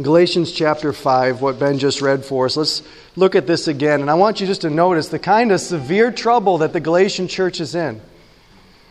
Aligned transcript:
Galatians 0.00 0.52
chapter 0.52 0.92
5, 0.92 1.42
what 1.42 1.58
Ben 1.58 1.80
just 1.80 2.00
read 2.00 2.24
for 2.24 2.46
us. 2.46 2.56
Let's 2.56 2.82
look 3.16 3.34
at 3.34 3.48
this 3.48 3.66
again. 3.66 4.00
And 4.00 4.08
I 4.08 4.14
want 4.14 4.40
you 4.40 4.46
just 4.46 4.60
to 4.60 4.70
notice 4.70 5.08
the 5.08 5.18
kind 5.18 5.50
of 5.50 5.60
severe 5.60 6.12
trouble 6.12 6.58
that 6.58 6.72
the 6.72 6.78
Galatian 6.78 7.26
church 7.26 7.60
is 7.60 7.74
in. 7.74 8.00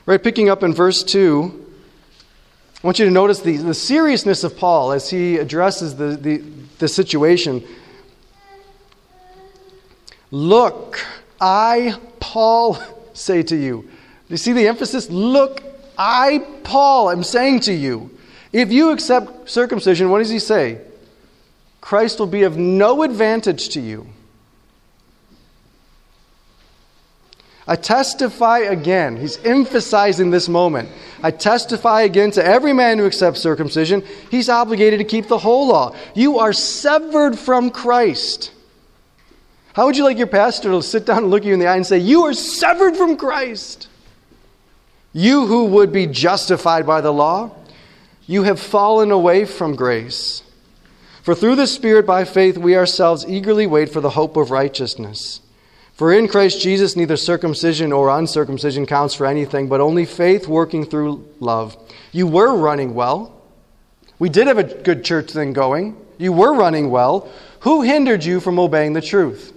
Right, 0.06 0.22
picking 0.22 0.50
up 0.50 0.64
in 0.64 0.74
verse 0.74 1.06
2, 1.06 1.66
I 2.84 2.88
want 2.88 3.00
you 3.00 3.06
to 3.06 3.12
notice 3.12 3.40
the, 3.40 3.56
the 3.56 3.74
seriousness 3.74 4.44
of 4.44 4.58
Paul 4.58 4.92
as 4.92 5.10
he 5.10 5.38
addresses 5.38 5.96
the, 5.96 6.18
the, 6.18 6.44
the 6.80 6.90
situation. 6.90 7.64
Look, 10.30 11.00
I, 11.40 11.98
Paul, 12.20 12.78
say 13.14 13.44
to 13.44 13.56
you. 13.56 13.90
You 14.28 14.36
see 14.36 14.52
the 14.52 14.68
emphasis? 14.68 15.10
Look, 15.10 15.64
I, 15.98 16.40
Paul, 16.66 17.12
am 17.12 17.24
saying 17.24 17.62
to 17.62 17.74
you. 17.74 18.12
If 18.52 18.74
you 18.74 18.92
accept 18.92 19.50
circumcision, 19.50 20.10
what 20.10 20.20
does 20.20 20.30
he 20.30 20.40
say? 20.40 20.82
Christ 21.88 22.20
will 22.20 22.28
be 22.28 22.44
of 22.44 22.58
no 22.58 23.02
advantage 23.04 23.70
to 23.70 23.80
you. 23.80 24.08
I 27.66 27.78
testify 27.78 28.58
again. 28.58 29.16
He's 29.16 29.38
emphasizing 29.46 30.30
this 30.30 30.50
moment. 30.50 30.90
I 31.24 31.32
testify 31.32 32.02
again 32.02 32.32
to 32.32 32.46
every 32.46 32.74
man 32.74 32.98
who 32.98 33.06
accepts 33.06 33.40
circumcision, 33.40 34.04
he's 34.30 34.50
obligated 34.50 35.00
to 35.00 35.06
keep 35.06 35.30
the 35.30 35.38
whole 35.38 35.70
law. 35.70 35.96
You 36.14 36.40
are 36.40 36.52
severed 36.52 37.40
from 37.40 37.70
Christ. 37.70 38.52
How 39.72 39.86
would 39.86 39.96
you 39.96 40.04
like 40.04 40.18
your 40.18 40.28
pastor 40.28 40.72
to 40.72 40.84
sit 40.84 41.06
down 41.06 41.20
and 41.20 41.30
look 41.30 41.46
you 41.46 41.54
in 41.54 41.60
the 41.62 41.68
eye 41.68 41.78
and 41.78 41.88
say, 41.88 42.00
You 42.00 42.24
are 42.24 42.34
severed 42.34 42.98
from 42.98 43.16
Christ? 43.16 43.88
You 45.14 45.46
who 45.46 45.68
would 45.68 45.94
be 45.94 46.06
justified 46.06 46.86
by 46.86 47.00
the 47.00 47.14
law, 47.14 47.56
you 48.26 48.44
have 48.44 48.60
fallen 48.60 49.12
away 49.12 49.46
from 49.46 49.78
grace. 49.78 50.44
For 51.28 51.36
through 51.36 51.58
the 51.58 51.68
Spirit 51.68 52.06
by 52.06 52.24
faith 52.24 52.58
we 52.58 52.78
ourselves 52.78 53.26
eagerly 53.28 53.68
wait 53.68 53.90
for 53.90 54.00
the 54.00 54.12
hope 54.12 54.38
of 54.38 54.50
righteousness. 54.50 55.42
For 55.92 56.14
in 56.14 56.30
Christ 56.30 56.62
Jesus 56.62 56.96
neither 56.96 57.18
circumcision 57.18 57.92
or 57.92 58.08
uncircumcision 58.08 58.86
counts 58.86 59.14
for 59.14 59.26
anything, 59.26 59.68
but 59.68 59.82
only 59.82 60.06
faith 60.06 60.48
working 60.48 60.86
through 60.86 61.28
love. 61.42 61.76
You 62.14 62.28
were 62.28 62.56
running 62.56 62.94
well. 62.94 63.42
We 64.20 64.30
did 64.30 64.48
have 64.48 64.58
a 64.58 64.64
good 64.64 65.04
church 65.04 65.32
thing 65.32 65.52
going. 65.52 65.98
You 66.18 66.32
were 66.32 66.54
running 66.54 66.92
well. 66.92 67.30
Who 67.60 67.82
hindered 67.82 68.24
you 68.24 68.40
from 68.40 68.58
obeying 68.58 68.94
the 68.94 69.02
truth? 69.02 69.52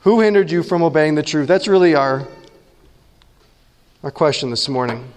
Who 0.00 0.20
hindered 0.20 0.50
you 0.50 0.62
from 0.62 0.82
obeying 0.82 1.14
the 1.14 1.22
truth? 1.22 1.48
That's 1.48 1.66
really 1.66 1.94
our, 1.94 2.28
our 4.02 4.10
question 4.10 4.50
this 4.50 4.68
morning. 4.68 5.14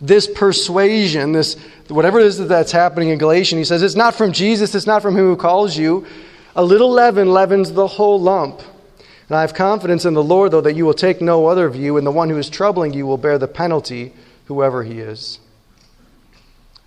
This 0.00 0.26
persuasion, 0.26 1.32
this 1.32 1.56
whatever 1.88 2.20
it 2.20 2.26
is 2.26 2.48
that's 2.48 2.72
happening 2.72 3.10
in 3.10 3.18
Galatians, 3.18 3.58
he 3.58 3.64
says 3.64 3.82
it's 3.82 3.94
not 3.94 4.14
from 4.14 4.32
Jesus, 4.32 4.74
it's 4.74 4.86
not 4.86 5.02
from 5.02 5.16
him 5.16 5.24
who 5.24 5.36
calls 5.36 5.76
you. 5.76 6.06
A 6.56 6.64
little 6.64 6.90
leaven 6.90 7.32
leavens 7.32 7.72
the 7.72 7.86
whole 7.86 8.20
lump. 8.20 8.60
And 9.28 9.36
I 9.36 9.40
have 9.40 9.54
confidence 9.54 10.04
in 10.04 10.14
the 10.14 10.22
Lord, 10.22 10.52
though, 10.52 10.60
that 10.60 10.74
you 10.74 10.84
will 10.84 10.94
take 10.94 11.20
no 11.20 11.46
other 11.46 11.68
view, 11.70 11.96
and 11.96 12.06
the 12.06 12.10
one 12.10 12.28
who 12.28 12.36
is 12.36 12.50
troubling 12.50 12.92
you 12.92 13.06
will 13.06 13.16
bear 13.16 13.38
the 13.38 13.48
penalty, 13.48 14.12
whoever 14.46 14.82
he 14.82 15.00
is. 15.00 15.38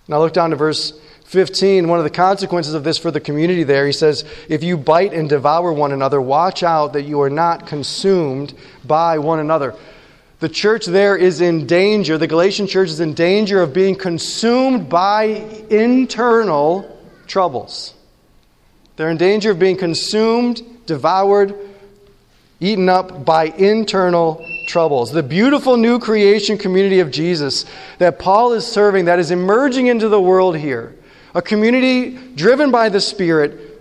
Now 0.06 0.20
look 0.20 0.32
down 0.32 0.50
to 0.50 0.56
verse 0.56 0.98
15. 1.24 1.88
One 1.88 1.98
of 1.98 2.04
the 2.04 2.10
consequences 2.10 2.72
of 2.74 2.84
this 2.84 2.96
for 2.96 3.10
the 3.10 3.20
community 3.20 3.64
there, 3.64 3.86
he 3.86 3.92
says, 3.92 4.24
If 4.48 4.62
you 4.62 4.78
bite 4.78 5.12
and 5.12 5.28
devour 5.28 5.72
one 5.72 5.92
another, 5.92 6.20
watch 6.20 6.62
out 6.62 6.94
that 6.94 7.02
you 7.02 7.20
are 7.20 7.30
not 7.30 7.66
consumed 7.66 8.54
by 8.84 9.18
one 9.18 9.38
another. 9.38 9.74
The 10.40 10.48
church 10.48 10.86
there 10.86 11.16
is 11.16 11.40
in 11.40 11.66
danger, 11.66 12.16
the 12.16 12.28
Galatian 12.28 12.68
church 12.68 12.90
is 12.90 13.00
in 13.00 13.14
danger 13.14 13.60
of 13.60 13.72
being 13.72 13.96
consumed 13.96 14.88
by 14.88 15.24
internal 15.68 16.96
troubles. 17.26 17.94
They're 18.96 19.10
in 19.10 19.16
danger 19.16 19.50
of 19.50 19.58
being 19.58 19.76
consumed, 19.76 20.62
devoured, 20.86 21.54
eaten 22.60 22.88
up 22.88 23.24
by 23.24 23.46
internal 23.46 24.44
troubles. 24.68 25.10
The 25.10 25.24
beautiful 25.24 25.76
new 25.76 25.98
creation 25.98 26.56
community 26.56 27.00
of 27.00 27.10
Jesus 27.10 27.64
that 27.98 28.20
Paul 28.20 28.52
is 28.52 28.64
serving, 28.66 29.06
that 29.06 29.18
is 29.18 29.32
emerging 29.32 29.88
into 29.88 30.08
the 30.08 30.20
world 30.20 30.56
here, 30.56 30.94
a 31.34 31.42
community 31.42 32.16
driven 32.34 32.70
by 32.70 32.88
the 32.88 33.00
Spirit, 33.00 33.80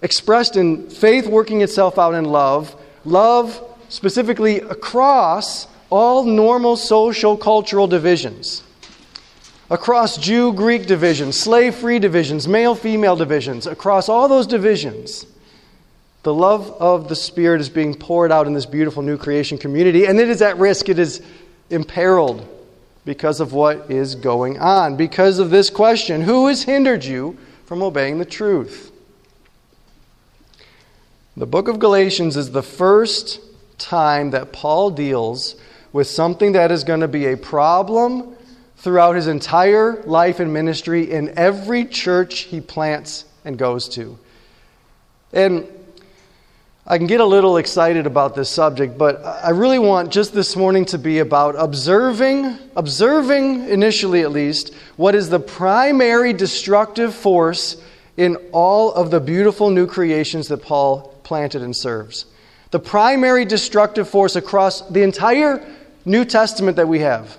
expressed 0.00 0.56
in 0.56 0.88
faith 0.88 1.26
working 1.26 1.60
itself 1.60 1.98
out 1.98 2.14
in 2.14 2.24
love, 2.24 2.74
love 3.04 3.62
specifically 3.88 4.60
across 4.60 5.66
all 5.90 6.24
normal 6.24 6.76
social 6.76 7.36
cultural 7.36 7.86
divisions 7.86 8.62
across 9.70 10.16
Jew 10.16 10.52
Greek 10.52 10.86
divisions, 10.86 11.38
slave 11.38 11.74
free 11.74 11.98
divisions, 11.98 12.48
male 12.48 12.74
female 12.74 13.16
divisions, 13.16 13.66
across 13.66 14.08
all 14.08 14.28
those 14.28 14.46
divisions, 14.46 15.26
the 16.22 16.32
love 16.34 16.70
of 16.80 17.08
the 17.08 17.16
Spirit 17.16 17.60
is 17.60 17.68
being 17.68 17.94
poured 17.94 18.32
out 18.32 18.46
in 18.46 18.54
this 18.54 18.66
beautiful 18.66 19.02
new 19.02 19.16
creation 19.16 19.58
community, 19.58 20.06
and 20.06 20.18
it 20.18 20.28
is 20.28 20.42
at 20.42 20.58
risk, 20.58 20.88
it 20.88 20.98
is 20.98 21.22
imperiled 21.70 22.46
because 23.04 23.40
of 23.40 23.52
what 23.52 23.90
is 23.90 24.14
going 24.14 24.58
on, 24.58 24.96
because 24.96 25.38
of 25.38 25.50
this 25.50 25.70
question 25.70 26.22
Who 26.22 26.46
has 26.48 26.62
hindered 26.62 27.04
you 27.04 27.36
from 27.64 27.82
obeying 27.82 28.18
the 28.18 28.24
truth? 28.24 28.92
The 31.36 31.46
book 31.46 31.68
of 31.68 31.78
Galatians 31.78 32.36
is 32.36 32.50
the 32.50 32.62
first 32.62 33.40
time 33.78 34.30
that 34.30 34.52
Paul 34.52 34.90
deals 34.90 35.54
with 35.92 36.06
something 36.06 36.52
that 36.52 36.70
is 36.70 36.84
going 36.84 37.00
to 37.00 37.08
be 37.08 37.26
a 37.26 37.36
problem 37.36 38.36
throughout 38.76 39.16
his 39.16 39.26
entire 39.26 40.02
life 40.04 40.40
and 40.40 40.52
ministry 40.52 41.10
in 41.10 41.36
every 41.36 41.84
church 41.84 42.40
he 42.40 42.60
plants 42.60 43.24
and 43.44 43.58
goes 43.58 43.88
to. 43.88 44.18
And 45.32 45.66
I 46.86 46.96
can 46.96 47.06
get 47.06 47.20
a 47.20 47.26
little 47.26 47.58
excited 47.58 48.06
about 48.06 48.34
this 48.34 48.48
subject, 48.48 48.96
but 48.96 49.22
I 49.24 49.50
really 49.50 49.78
want 49.78 50.10
just 50.10 50.32
this 50.32 50.56
morning 50.56 50.86
to 50.86 50.98
be 50.98 51.18
about 51.18 51.54
observing, 51.58 52.58
observing 52.76 53.68
initially 53.68 54.22
at 54.22 54.32
least, 54.32 54.72
what 54.96 55.14
is 55.14 55.28
the 55.28 55.40
primary 55.40 56.32
destructive 56.32 57.14
force 57.14 57.76
in 58.16 58.36
all 58.52 58.92
of 58.92 59.10
the 59.10 59.20
beautiful 59.20 59.70
new 59.70 59.86
creations 59.86 60.48
that 60.48 60.62
Paul 60.62 61.14
planted 61.22 61.62
and 61.62 61.76
serves. 61.76 62.26
The 62.70 62.78
primary 62.78 63.44
destructive 63.44 64.08
force 64.08 64.36
across 64.36 64.82
the 64.88 65.02
entire 65.02 65.64
New 66.04 66.24
Testament 66.24 66.76
that 66.76 66.88
we 66.88 67.00
have. 67.00 67.38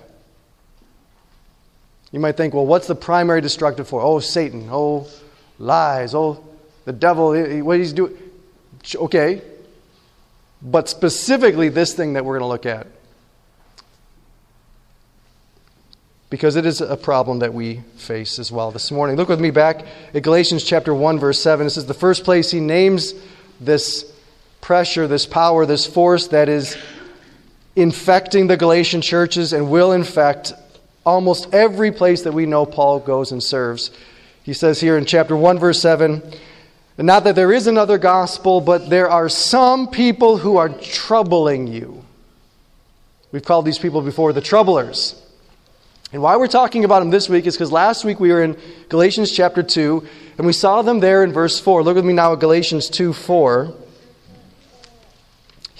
You 2.12 2.18
might 2.18 2.36
think, 2.36 2.54
well, 2.54 2.66
what's 2.66 2.88
the 2.88 2.96
primary 2.96 3.40
destructive 3.40 3.86
force? 3.86 4.02
Oh, 4.04 4.18
Satan. 4.18 4.68
Oh, 4.70 5.06
lies. 5.58 6.14
Oh, 6.14 6.44
the 6.84 6.92
devil. 6.92 7.34
What 7.62 7.78
he's 7.78 7.92
doing. 7.92 8.16
Okay. 8.94 9.42
But 10.62 10.88
specifically, 10.88 11.68
this 11.68 11.94
thing 11.94 12.14
that 12.14 12.24
we're 12.24 12.38
going 12.38 12.42
to 12.42 12.48
look 12.48 12.66
at. 12.66 12.88
Because 16.28 16.56
it 16.56 16.66
is 16.66 16.80
a 16.80 16.96
problem 16.96 17.40
that 17.40 17.54
we 17.54 17.80
face 17.96 18.38
as 18.38 18.52
well 18.52 18.70
this 18.70 18.90
morning. 18.90 19.16
Look 19.16 19.28
with 19.28 19.40
me 19.40 19.50
back 19.50 19.84
at 20.14 20.22
Galatians 20.22 20.64
chapter 20.64 20.94
1, 20.94 21.18
verse 21.18 21.40
7. 21.40 21.66
This 21.66 21.76
is 21.76 21.86
the 21.86 21.94
first 21.94 22.24
place 22.24 22.50
he 22.50 22.60
names 22.60 23.14
this 23.60 24.12
pressure, 24.70 25.08
this 25.08 25.26
power, 25.26 25.66
this 25.66 25.84
force 25.84 26.28
that 26.28 26.48
is 26.48 26.76
infecting 27.74 28.46
the 28.46 28.56
Galatian 28.56 29.00
churches 29.00 29.52
and 29.52 29.68
will 29.68 29.90
infect 29.90 30.52
almost 31.04 31.52
every 31.52 31.90
place 31.90 32.22
that 32.22 32.30
we 32.30 32.46
know 32.46 32.64
Paul 32.64 33.00
goes 33.00 33.32
and 33.32 33.42
serves. 33.42 33.90
He 34.44 34.52
says 34.52 34.80
here 34.80 34.96
in 34.96 35.06
chapter 35.06 35.34
1, 35.34 35.58
verse 35.58 35.82
7 35.82 36.22
not 36.98 37.24
that 37.24 37.34
there 37.34 37.52
is 37.52 37.66
another 37.66 37.98
gospel, 37.98 38.60
but 38.60 38.88
there 38.88 39.10
are 39.10 39.28
some 39.28 39.88
people 39.88 40.36
who 40.36 40.56
are 40.56 40.68
troubling 40.68 41.66
you. 41.66 42.04
We've 43.32 43.42
called 43.42 43.64
these 43.64 43.78
people 43.78 44.02
before 44.02 44.32
the 44.32 44.40
troublers. 44.40 45.20
And 46.12 46.22
why 46.22 46.36
we're 46.36 46.46
talking 46.46 46.84
about 46.84 47.00
them 47.00 47.10
this 47.10 47.28
week 47.28 47.46
is 47.46 47.56
because 47.56 47.72
last 47.72 48.04
week 48.04 48.20
we 48.20 48.30
were 48.30 48.44
in 48.44 48.56
Galatians 48.88 49.32
chapter 49.32 49.64
2, 49.64 50.06
and 50.38 50.46
we 50.46 50.52
saw 50.52 50.82
them 50.82 51.00
there 51.00 51.24
in 51.24 51.32
verse 51.32 51.58
4. 51.58 51.82
Look 51.82 51.96
with 51.96 52.04
me 52.04 52.12
now 52.12 52.34
at 52.34 52.38
Galatians 52.38 52.88
2 52.88 53.12
4. 53.12 53.74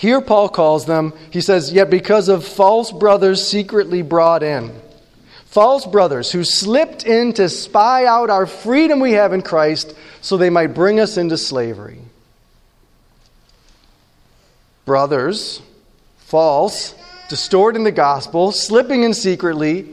Here, 0.01 0.23
Paul 0.23 0.49
calls 0.49 0.87
them, 0.87 1.13
he 1.31 1.43
says, 1.43 1.75
Yet 1.75 1.91
because 1.91 2.31
of 2.31 2.47
false 2.47 2.91
brothers 2.91 3.47
secretly 3.47 4.01
brought 4.01 4.43
in. 4.43 4.73
False 5.45 5.85
brothers 5.85 6.33
who 6.33 6.43
slipped 6.43 7.05
in 7.05 7.35
to 7.35 7.51
spy 7.51 8.07
out 8.07 8.31
our 8.31 8.47
freedom 8.47 9.01
we 9.01 9.13
have 9.13 9.35
in 9.35 9.43
Christ 9.43 9.95
so 10.23 10.39
they 10.39 10.49
might 10.49 10.69
bring 10.69 11.01
us 11.01 11.19
into 11.19 11.37
slavery. 11.37 11.99
Brothers, 14.87 15.61
false, 16.21 16.95
distorting 17.29 17.85
the 17.85 17.93
gospel, 17.93 18.53
slipping 18.53 19.03
in 19.03 19.13
secretly, 19.13 19.87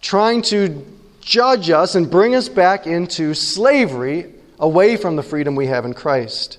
trying 0.00 0.42
to 0.42 0.86
judge 1.20 1.70
us 1.70 1.96
and 1.96 2.08
bring 2.08 2.36
us 2.36 2.48
back 2.48 2.86
into 2.86 3.34
slavery 3.34 4.32
away 4.60 4.96
from 4.96 5.16
the 5.16 5.24
freedom 5.24 5.56
we 5.56 5.66
have 5.66 5.84
in 5.84 5.92
Christ. 5.92 6.58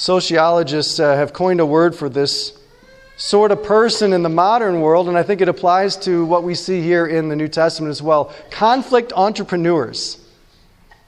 Sociologists 0.00 0.98
uh, 0.98 1.14
have 1.14 1.34
coined 1.34 1.60
a 1.60 1.66
word 1.66 1.94
for 1.94 2.08
this 2.08 2.58
sort 3.18 3.52
of 3.52 3.62
person 3.62 4.14
in 4.14 4.22
the 4.22 4.30
modern 4.30 4.80
world, 4.80 5.08
and 5.08 5.18
I 5.18 5.22
think 5.22 5.42
it 5.42 5.48
applies 5.50 5.94
to 5.98 6.24
what 6.24 6.42
we 6.42 6.54
see 6.54 6.80
here 6.80 7.06
in 7.06 7.28
the 7.28 7.36
New 7.36 7.48
Testament 7.48 7.90
as 7.90 8.00
well 8.00 8.32
conflict 8.50 9.12
entrepreneurs. 9.14 10.16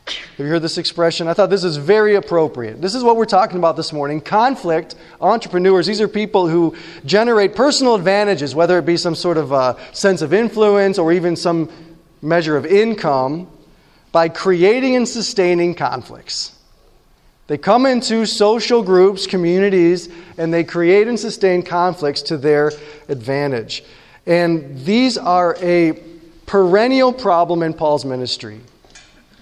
Have 0.05 0.41
you 0.41 0.45
heard 0.45 0.61
this 0.61 0.77
expression? 0.77 1.27
I 1.27 1.33
thought 1.33 1.49
this 1.49 1.65
is 1.65 1.79
very 1.79 2.17
appropriate. 2.17 2.83
This 2.83 2.95
is 2.95 3.03
what 3.03 3.17
we're 3.17 3.25
talking 3.25 3.57
about 3.57 3.79
this 3.79 3.95
morning. 3.95 4.21
Conflict 4.21 4.95
entrepreneurs. 5.23 5.87
These 5.87 6.03
are 6.03 6.09
people 6.09 6.47
who 6.47 6.77
generate 7.07 7.57
personal 7.57 7.95
advantages, 7.95 8.55
whether 8.55 8.79
it 8.79 8.85
be 8.85 8.99
some 8.99 9.15
sort 9.15 9.39
of 9.39 9.53
a 9.53 9.79
sense 9.93 10.21
of 10.21 10.35
influence 10.35 10.99
or 10.99 11.15
even 11.15 11.35
some 11.35 11.71
measure 12.21 12.59
of 12.59 12.67
income, 12.67 13.51
by 14.13 14.29
creating 14.29 14.97
and 14.97 15.09
sustaining 15.09 15.75
conflicts. 15.75 16.59
They 17.49 17.59
come 17.59 17.87
into 17.87 18.25
social 18.25 18.83
groups, 18.83 19.27
communities, 19.27 20.09
and 20.39 20.53
they 20.53 20.65
create 20.65 21.09
and 21.09 21.19
sustain 21.19 21.63
conflicts 21.63 22.23
to 22.23 22.37
their 22.37 22.73
advantage. 23.09 23.85
And 24.27 24.85
these 24.85 25.19
are 25.19 25.57
a 25.61 26.01
perennial 26.47 27.13
problem 27.13 27.63
in 27.63 27.75
Paul's 27.75 28.05
ministry. 28.05 28.61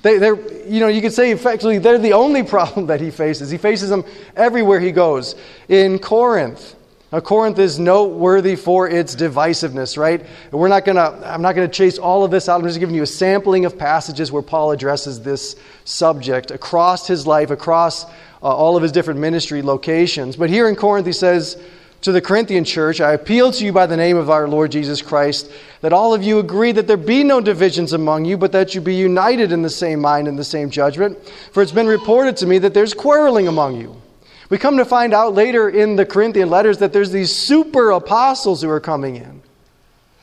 They, 0.02 0.17
are 0.26 0.37
you 0.67 0.81
know, 0.81 0.88
you 0.88 1.02
could 1.02 1.12
say 1.12 1.31
effectively 1.31 1.79
they're 1.79 1.99
the 1.99 2.14
only 2.14 2.43
problem 2.56 2.87
that 2.87 3.00
he 3.00 3.11
faces. 3.11 3.50
He 3.50 3.58
faces 3.58 3.91
them 3.91 4.05
everywhere 4.35 4.81
he 4.81 4.93
goes. 4.93 5.35
In 5.69 5.99
Corinth, 5.99 6.75
now, 7.12 7.19
Corinth 7.19 7.59
is 7.59 7.81
noteworthy 7.81 8.55
for 8.55 8.89
its 8.89 9.17
divisiveness, 9.17 9.99
right? 9.99 10.25
We're 10.53 10.69
not 10.69 10.85
gonna, 10.85 11.21
I'm 11.25 11.43
not 11.43 11.57
going 11.57 11.69
to 11.69 11.75
chase 11.75 11.99
all 11.99 12.23
of 12.23 12.31
this 12.31 12.49
out. 12.49 12.61
I'm 12.61 12.67
just 12.67 12.79
giving 12.79 12.95
you 12.95 13.03
a 13.03 13.07
sampling 13.07 13.65
of 13.65 13.77
passages 13.77 14.31
where 14.31 14.43
Paul 14.43 14.71
addresses 14.71 15.21
this 15.21 15.57
subject 15.85 16.53
across 16.53 17.09
his 17.09 17.27
life, 17.27 17.51
across 17.51 18.05
uh, 18.05 18.09
all 18.43 18.77
of 18.77 18.85
his 18.85 18.93
different 18.93 19.19
ministry 19.19 19.61
locations. 19.61 20.37
But 20.37 20.51
here 20.51 20.69
in 20.69 20.77
Corinth, 20.77 21.05
he 21.05 21.12
says 21.12 21.61
to 22.03 22.12
the 22.12 22.21
Corinthian 22.21 22.65
church, 22.65 23.01
I 23.01 23.12
appeal 23.12 23.51
to 23.53 23.65
you 23.65 23.73
by 23.73 23.87
the 23.87 23.97
name 23.97 24.17
of 24.17 24.31
our 24.31 24.47
Lord 24.47 24.71
Jesus 24.71 25.03
Christ, 25.03 25.51
that 25.81 25.93
all 25.93 26.15
of 26.15 26.23
you 26.23 26.39
agree 26.39 26.71
that 26.71 26.87
there 26.87 26.97
be 26.97 27.25
no 27.25 27.41
divisions 27.41 27.93
among 27.93 28.25
you, 28.25 28.39
but 28.39 28.53
that 28.53 28.73
you 28.73 28.81
be 28.81 28.95
united 28.95 29.51
in 29.51 29.62
the 29.62 29.69
same 29.69 30.01
mind 30.01 30.29
and 30.29 30.39
the 30.39 30.45
same 30.45 30.71
judgment. 30.71 31.19
For 31.51 31.61
it's 31.61 31.73
been 31.73 31.89
reported 31.89 32.37
to 32.37 32.47
me 32.47 32.59
that 32.59 32.73
there's 32.73 32.95
quarreling 32.95 33.49
among 33.49 33.81
you. 33.81 34.01
We 34.50 34.58
come 34.58 34.76
to 34.79 34.85
find 34.85 35.14
out 35.14 35.35
later 35.35 35.69
in 35.69 35.94
the 35.97 36.05
Corinthian 36.05 36.50
letters 36.50 36.79
that 36.79 36.93
there's 36.93 37.12
these 37.12 37.35
super 37.35 37.93
apostles 37.93 38.62
who 38.62 38.69
are 38.69 38.81
coming 38.81 39.17
in. 39.17 39.43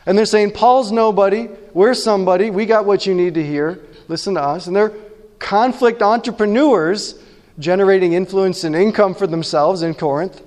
And 0.05 0.17
they're 0.17 0.25
saying, 0.25 0.51
Paul's 0.51 0.91
nobody, 0.91 1.49
we're 1.73 1.93
somebody, 1.93 2.49
we 2.49 2.65
got 2.65 2.85
what 2.85 3.05
you 3.05 3.15
need 3.15 3.33
to 3.35 3.45
hear, 3.45 3.79
listen 4.07 4.35
to 4.35 4.41
us. 4.41 4.67
And 4.67 4.75
they're 4.75 4.93
conflict 5.39 6.01
entrepreneurs 6.01 7.21
generating 7.59 8.13
influence 8.13 8.63
and 8.63 8.75
income 8.75 9.15
for 9.15 9.27
themselves 9.27 9.81
in 9.81 9.93
Corinth 9.93 10.41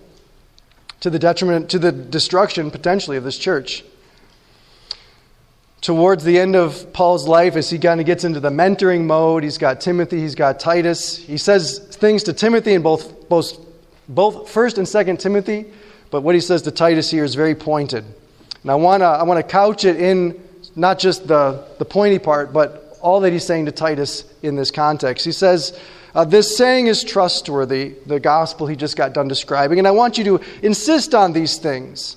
to 1.01 1.11
the 1.11 1.19
detriment, 1.19 1.71
to 1.71 1.79
the 1.79 1.93
destruction 1.93 2.71
potentially 2.71 3.17
of 3.17 3.25
this 3.25 3.39
church. 3.39 3.83
Towards 5.81 6.25
the 6.25 6.39
end 6.39 6.57
of 6.57 6.93
Paul's 6.93 7.27
life, 7.27 7.57
as 7.57 7.71
he 7.71 7.79
kind 7.79 8.01
of 8.01 8.07
gets 8.07 8.25
into 8.25 8.41
the 8.41 8.51
mentoring 8.51 9.05
mode, 9.07 9.43
he's 9.43 9.57
got 9.57 9.81
Timothy, 9.81 10.21
he's 10.21 10.35
got 10.35 10.61
Titus. 10.61 11.17
He 11.17 11.39
says 11.39 11.79
things 11.79 12.25
to 12.25 12.35
Timothy 12.35 12.75
in 12.75 12.83
both, 12.83 13.31
both 13.31 13.70
both 14.11 14.53
1st 14.53 14.79
and 14.79 14.87
2nd 14.87 15.19
Timothy, 15.19 15.67
but 16.11 16.23
what 16.23 16.35
he 16.35 16.41
says 16.41 16.63
to 16.63 16.71
Titus 16.71 17.11
here 17.11 17.25
is 17.25 17.35
very 17.35 17.55
pointed. 17.55 18.05
And 18.63 18.71
I 18.71 18.75
want 18.75 19.01
to 19.01 19.07
I 19.07 19.23
wanna 19.23 19.43
couch 19.43 19.85
it 19.85 19.97
in 19.97 20.41
not 20.77 20.99
just 20.99 21.27
the, 21.27 21.65
the 21.79 21.85
pointy 21.85 22.19
part, 22.19 22.53
but 22.53 22.99
all 23.01 23.21
that 23.21 23.33
he's 23.33 23.45
saying 23.45 23.67
to 23.67 23.73
Titus 23.73 24.25
in 24.43 24.57
this 24.57 24.71
context. 24.71 25.25
He 25.25 25.33
says, 25.33 25.79
uh, 26.15 26.25
This 26.25 26.57
saying 26.57 26.87
is 26.87 27.03
trustworthy, 27.03 27.95
the 28.07 28.21
gospel 28.21 28.67
he 28.67 28.77
just 28.77 28.97
got 28.97 29.15
done 29.15 29.29
describing, 29.29 29.79
and 29.79 29.89
I 29.89 29.93
want 29.93 30.19
you 30.19 30.25
to 30.25 30.41
insist 30.63 31.15
on 31.15 31.33
these 31.33 31.59
things, 31.59 32.17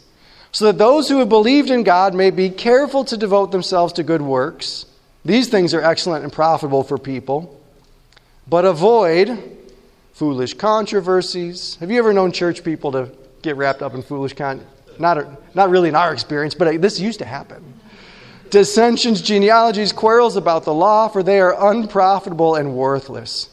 so 0.51 0.65
that 0.65 0.77
those 0.77 1.09
who 1.09 1.19
have 1.19 1.29
believed 1.29 1.69
in 1.69 1.83
God 1.83 2.13
may 2.13 2.31
be 2.31 2.49
careful 2.49 3.05
to 3.05 3.17
devote 3.17 3.51
themselves 3.51 3.93
to 3.93 4.03
good 4.03 4.21
works. 4.21 4.85
These 5.25 5.47
things 5.47 5.73
are 5.73 5.81
excellent 5.81 6.23
and 6.23 6.33
profitable 6.33 6.83
for 6.83 6.97
people. 6.97 7.59
But 8.47 8.65
avoid 8.65 9.29
foolish 10.13 10.53
controversies. 10.53 11.75
Have 11.79 11.91
you 11.91 11.99
ever 11.99 12.13
known 12.13 12.31
church 12.31 12.63
people 12.63 12.91
to 12.93 13.11
get 13.41 13.57
wrapped 13.57 13.81
up 13.81 13.93
in 13.93 14.01
foolish 14.01 14.33
con? 14.33 14.65
Not, 14.99 15.55
not 15.55 15.69
really 15.69 15.89
in 15.89 15.95
our 15.95 16.13
experience, 16.13 16.53
but 16.53 16.67
uh, 16.67 16.77
this 16.77 16.99
used 16.99 17.19
to 17.19 17.25
happen. 17.25 17.73
Dissensions, 18.51 19.21
genealogies, 19.21 19.91
quarrels 19.91 20.35
about 20.35 20.63
the 20.65 20.73
law, 20.73 21.07
for 21.07 21.23
they 21.23 21.39
are 21.39 21.71
unprofitable 21.71 22.55
and 22.55 22.75
worthless. 22.75 23.49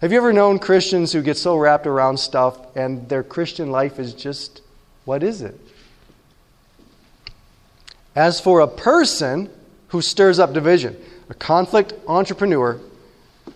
Have 0.00 0.12
you 0.12 0.18
ever 0.18 0.32
known 0.32 0.58
Christians 0.58 1.12
who 1.12 1.22
get 1.22 1.36
so 1.36 1.56
wrapped 1.56 1.86
around 1.86 2.18
stuff 2.18 2.74
and 2.74 3.06
their 3.08 3.22
Christian 3.22 3.70
life 3.70 3.98
is 3.98 4.14
just, 4.14 4.62
what 5.04 5.22
is 5.22 5.42
it? 5.42 5.60
As 8.16 8.40
for 8.40 8.60
a 8.60 8.68
person 8.68 9.50
who 9.88 10.00
stirs 10.00 10.38
up 10.38 10.54
division, 10.54 10.96
a 11.28 11.34
conflict 11.34 11.92
entrepreneur, 12.06 12.80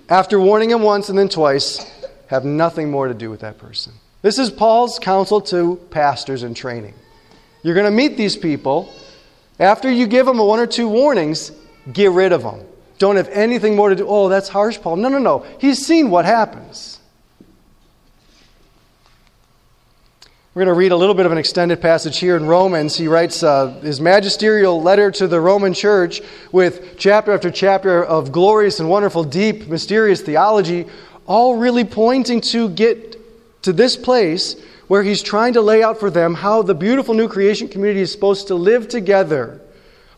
after 0.09 0.39
warning 0.39 0.71
him 0.71 0.83
once 0.83 1.09
and 1.09 1.19
then 1.19 1.29
twice, 1.29 1.91
have 2.33 2.47
nothing 2.47 2.91
more 2.91 3.09
to 3.09 3.15
do 3.15 3.29
with 3.29 3.41
that 3.41 3.59
person. 3.59 3.93
This 4.23 4.39
is 4.39 4.51
Paul's 4.51 4.99
counsel 4.99 5.43
to 5.43 5.77
pastors 5.91 6.45
in 6.45 6.55
training. 6.55 6.95
You're 7.63 7.75
going 7.75 7.85
to 7.85 7.91
meet 7.91 8.17
these 8.17 8.39
people. 8.39 8.91
After 9.61 9.91
you 9.91 10.07
give 10.07 10.25
them 10.25 10.39
one 10.39 10.59
or 10.59 10.67
two 10.67 10.89
warnings, 10.89 11.53
get 11.93 12.11
rid 12.11 12.33
of 12.33 12.43
them. 12.43 12.65
Don't 12.97 13.17
have 13.17 13.29
anything 13.29 13.77
more 13.77 13.91
to 13.91 13.95
do. 13.95 14.09
Oh, 14.09 14.31
that's 14.31 14.49
harsh, 14.49 14.81
Paul. 14.81 14.97
No, 14.97 15.11
no, 15.11 15.19
no. 15.19 15.45
He's 15.61 15.85
seen 15.85 16.09
what 16.09 16.25
happens. 16.25 17.01
We're 20.55 20.65
going 20.65 20.75
to 20.75 20.79
read 20.79 20.93
a 20.93 20.97
little 20.97 21.15
bit 21.15 21.27
of 21.27 21.33
an 21.33 21.39
extended 21.39 21.83
passage 21.83 22.19
here 22.19 22.37
in 22.37 22.47
Romans. 22.47 22.97
He 22.97 23.09
writes 23.09 23.43
uh, 23.43 23.79
his 23.83 24.01
magisterial 24.01 24.81
letter 24.81 25.11
to 25.11 25.27
the 25.27 25.41
Roman 25.41 25.75
church 25.75 26.23
with 26.51 26.97
chapter 26.99 27.33
after 27.33 27.51
chapter 27.51 28.03
of 28.03 28.33
glorious 28.33 28.81
and 28.81 28.89
wonderful, 28.89 29.23
deep, 29.23 29.67
mysterious 29.69 30.23
theology 30.23 30.87
all 31.33 31.57
really 31.57 31.83
pointing 31.83 32.43
to 32.43 32.69
get 32.69 33.19
to 33.63 33.73
this 33.73 33.97
place 33.97 34.55
where 34.87 35.03
he's 35.03 35.23
trying 35.23 35.55
to 35.55 35.63
lay 35.63 35.83
out 35.83 35.99
for 35.99 36.11
them 36.11 36.35
how 36.35 36.61
the 36.61 36.75
beautiful 36.75 37.15
new 37.15 37.27
creation 37.27 37.69
community 37.69 38.03
is 38.03 38.13
supposed 38.13 38.49
to 38.49 38.55
live 38.55 38.87
together. 38.87 39.59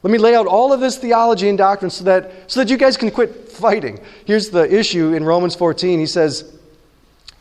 Let 0.03 0.11
me 0.11 0.19
lay 0.19 0.35
out 0.35 0.49
all 0.49 0.73
of 0.73 0.81
this 0.81 0.99
theology 0.99 1.49
and 1.49 1.57
doctrine 1.57 1.93
so 1.93 2.03
that, 2.03 2.51
so 2.51 2.59
that 2.59 2.69
you 2.69 2.77
guys 2.77 2.97
can 2.97 3.13
quit 3.13 3.49
fighting. 3.49 4.01
Here's 4.25 4.51
the 4.51 4.69
issue 4.69 5.15
in 5.15 5.23
Romans 5.23 5.55
14. 5.55 6.01
He 6.01 6.07
says, 6.07 6.53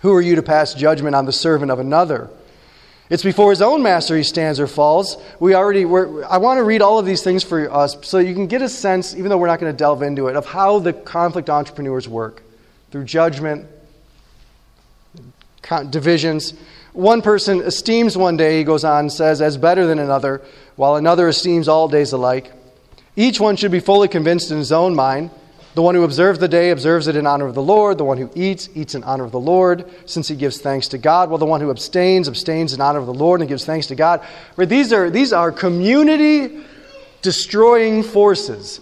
Who 0.01 0.13
are 0.13 0.21
you 0.21 0.35
to 0.35 0.43
pass 0.43 0.75
judgment 0.75 1.15
on 1.15 1.25
the 1.25 1.33
servant 1.33 1.71
of 1.71 1.79
another? 1.79 2.29
It's 3.09 3.23
before 3.23 3.49
his 3.49 3.63
own 3.63 3.81
master 3.81 4.15
he 4.15 4.21
stands 4.21 4.59
or 4.59 4.67
falls. 4.67 5.17
We 5.39 5.55
already, 5.55 5.81
I 5.81 6.37
want 6.37 6.59
to 6.59 6.63
read 6.63 6.83
all 6.83 6.99
of 6.99 7.07
these 7.07 7.23
things 7.23 7.43
for 7.43 7.73
us 7.73 7.97
so 8.03 8.19
you 8.19 8.35
can 8.35 8.45
get 8.45 8.61
a 8.61 8.69
sense, 8.69 9.15
even 9.15 9.29
though 9.29 9.37
we're 9.37 9.47
not 9.47 9.59
going 9.59 9.73
to 9.73 9.77
delve 9.77 10.03
into 10.03 10.27
it, 10.27 10.35
of 10.35 10.45
how 10.45 10.77
the 10.77 10.93
conflict 10.93 11.49
entrepreneurs 11.49 12.07
work 12.07 12.43
through 12.93 13.03
judgment, 13.05 13.65
divisions. 15.89 16.53
One 16.91 17.23
person 17.23 17.61
esteems 17.61 18.15
one 18.15 18.37
day, 18.37 18.59
he 18.59 18.63
goes 18.63 18.83
on, 18.83 18.99
and 18.99 19.11
says, 19.11 19.41
as 19.41 19.57
better 19.57 19.87
than 19.87 19.97
another, 19.97 20.43
while 20.75 20.95
another 20.95 21.27
esteems 21.27 21.67
all 21.67 21.87
days 21.87 22.11
alike. 22.13 22.51
Each 23.15 23.39
one 23.39 23.55
should 23.55 23.71
be 23.71 23.79
fully 23.79 24.07
convinced 24.07 24.51
in 24.51 24.59
his 24.59 24.71
own 24.71 24.93
mind. 24.93 25.31
The 25.73 25.81
one 25.81 25.95
who 25.95 26.03
observes 26.03 26.37
the 26.37 26.47
day 26.47 26.69
observes 26.69 27.07
it 27.07 27.15
in 27.15 27.25
honor 27.25 27.47
of 27.47 27.55
the 27.55 27.63
Lord. 27.63 27.97
The 27.97 28.03
one 28.03 28.19
who 28.19 28.29
eats, 28.35 28.69
eats 28.75 28.93
in 28.93 29.03
honor 29.03 29.23
of 29.23 29.31
the 29.31 29.39
Lord, 29.39 29.89
since 30.05 30.27
he 30.27 30.35
gives 30.35 30.61
thanks 30.61 30.89
to 30.89 30.99
God. 30.99 31.31
While 31.31 31.39
the 31.39 31.47
one 31.47 31.61
who 31.61 31.71
abstains, 31.71 32.27
abstains 32.27 32.73
in 32.73 32.81
honor 32.81 32.99
of 32.99 33.07
the 33.07 33.13
Lord 33.15 33.39
and 33.39 33.49
gives 33.49 33.65
thanks 33.65 33.87
to 33.87 33.95
God. 33.95 34.23
Right, 34.55 34.69
these, 34.69 34.93
are, 34.93 35.09
these 35.09 35.33
are 35.33 35.51
community 35.51 36.63
destroying 37.23 38.03
forces 38.03 38.81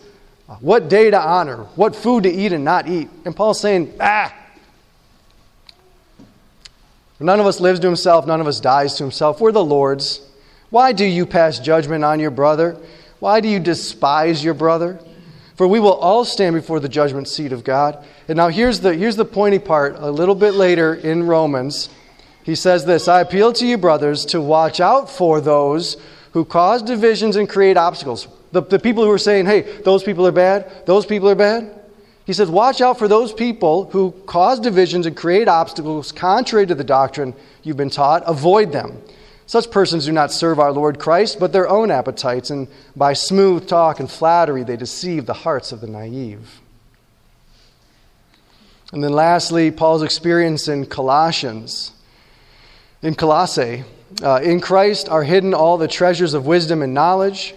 what 0.60 0.90
day 0.90 1.10
to 1.10 1.20
honor, 1.20 1.64
what 1.76 1.96
food 1.96 2.24
to 2.24 2.30
eat 2.30 2.52
and 2.52 2.66
not 2.66 2.88
eat. 2.88 3.10
And 3.26 3.36
Paul's 3.36 3.60
saying, 3.60 3.94
ah. 4.00 4.34
None 7.20 7.40
of 7.40 7.46
us 7.46 7.60
lives 7.60 7.80
to 7.82 7.88
himself, 7.88 8.26
none 8.26 8.42
of 8.42 8.48
us 8.48 8.60
dies 8.60 8.96
to 8.96 9.04
himself. 9.04 9.40
We're 9.40 9.52
the 9.52 9.64
Lord's. 9.64 10.22
Why 10.72 10.92
do 10.92 11.06
you 11.06 11.26
pass 11.26 11.60
judgment 11.60 12.04
on 12.04 12.20
your 12.20 12.32
brother? 12.32 12.78
Why 13.20 13.40
do 13.42 13.48
you 13.48 13.60
despise 13.60 14.44
your 14.44 14.56
brother? 14.56 15.00
For 15.56 15.68
we 15.68 15.80
will 15.80 15.94
all 15.94 16.26
stand 16.26 16.56
before 16.56 16.80
the 16.80 16.90
judgment 16.90 17.28
seat 17.28 17.52
of 17.52 17.64
God. 17.64 18.04
And 18.28 18.38
now 18.38 18.48
here's 18.48 18.80
the, 18.80 18.96
here's 18.96 19.16
the 19.16 19.26
pointy 19.26 19.60
part. 19.60 19.96
A 19.98 20.10
little 20.10 20.34
bit 20.34 20.56
later 20.56 20.96
in 20.96 21.28
Romans, 21.28 21.90
he 22.44 22.56
says 22.56 22.86
this 22.86 23.08
I 23.08 23.22
appeal 23.22 23.54
to 23.54 23.68
you, 23.68 23.78
brothers, 23.78 24.26
to 24.28 24.42
watch 24.42 24.80
out 24.80 25.10
for 25.10 25.40
those 25.40 25.98
who 26.32 26.46
cause 26.46 26.82
divisions 26.82 27.36
and 27.36 27.48
create 27.48 27.78
obstacles. 27.78 28.28
The, 28.52 28.62
the 28.62 28.80
people 28.80 29.04
who 29.04 29.12
are 29.12 29.18
saying, 29.18 29.46
hey, 29.46 29.62
those 29.84 30.04
people 30.04 30.28
are 30.28 30.32
bad, 30.32 30.86
those 30.86 31.06
people 31.06 31.30
are 31.30 31.36
bad. 31.36 31.80
He 32.26 32.34
says, 32.34 32.50
watch 32.50 32.82
out 32.82 33.00
for 33.00 33.08
those 33.08 33.34
people 33.34 33.90
who 33.90 34.12
cause 34.26 34.60
divisions 34.60 35.06
and 35.06 35.18
create 35.18 35.48
obstacles 35.48 36.12
contrary 36.12 36.68
to 36.68 36.76
the 36.76 36.84
doctrine 36.84 37.34
you've 37.64 37.78
been 37.78 37.90
taught. 37.90 38.24
Avoid 38.26 38.72
them. 38.72 39.02
Such 39.48 39.70
persons 39.70 40.06
do 40.06 40.12
not 40.12 40.32
serve 40.32 40.60
our 40.60 40.72
Lord 40.72 40.98
Christ, 40.98 41.40
but 41.40 41.52
their 41.52 41.68
own 41.68 41.92
appetites, 41.92 42.52
and 42.52 42.70
by 42.96 43.14
smooth 43.14 43.68
talk 43.68 44.00
and 44.00 44.10
flattery 44.10 44.64
they 44.64 44.78
deceive 44.78 45.26
the 45.26 45.34
hearts 45.34 45.72
of 45.72 45.82
the 45.82 45.88
naive. 45.88 46.62
And 48.94 49.04
then 49.04 49.12
lastly, 49.12 49.72
Paul's 49.72 50.04
experience 50.04 50.68
in 50.68 50.86
Colossians. 50.86 51.92
In 53.02 53.16
Colossae, 53.16 53.84
uh, 54.22 54.42
in 54.44 54.62
Christ 54.62 55.10
are 55.10 55.24
hidden 55.24 55.54
all 55.54 55.78
the 55.78 55.88
treasures 55.88 56.34
of 56.34 56.46
wisdom 56.46 56.82
and 56.82 56.94
knowledge. 56.94 57.56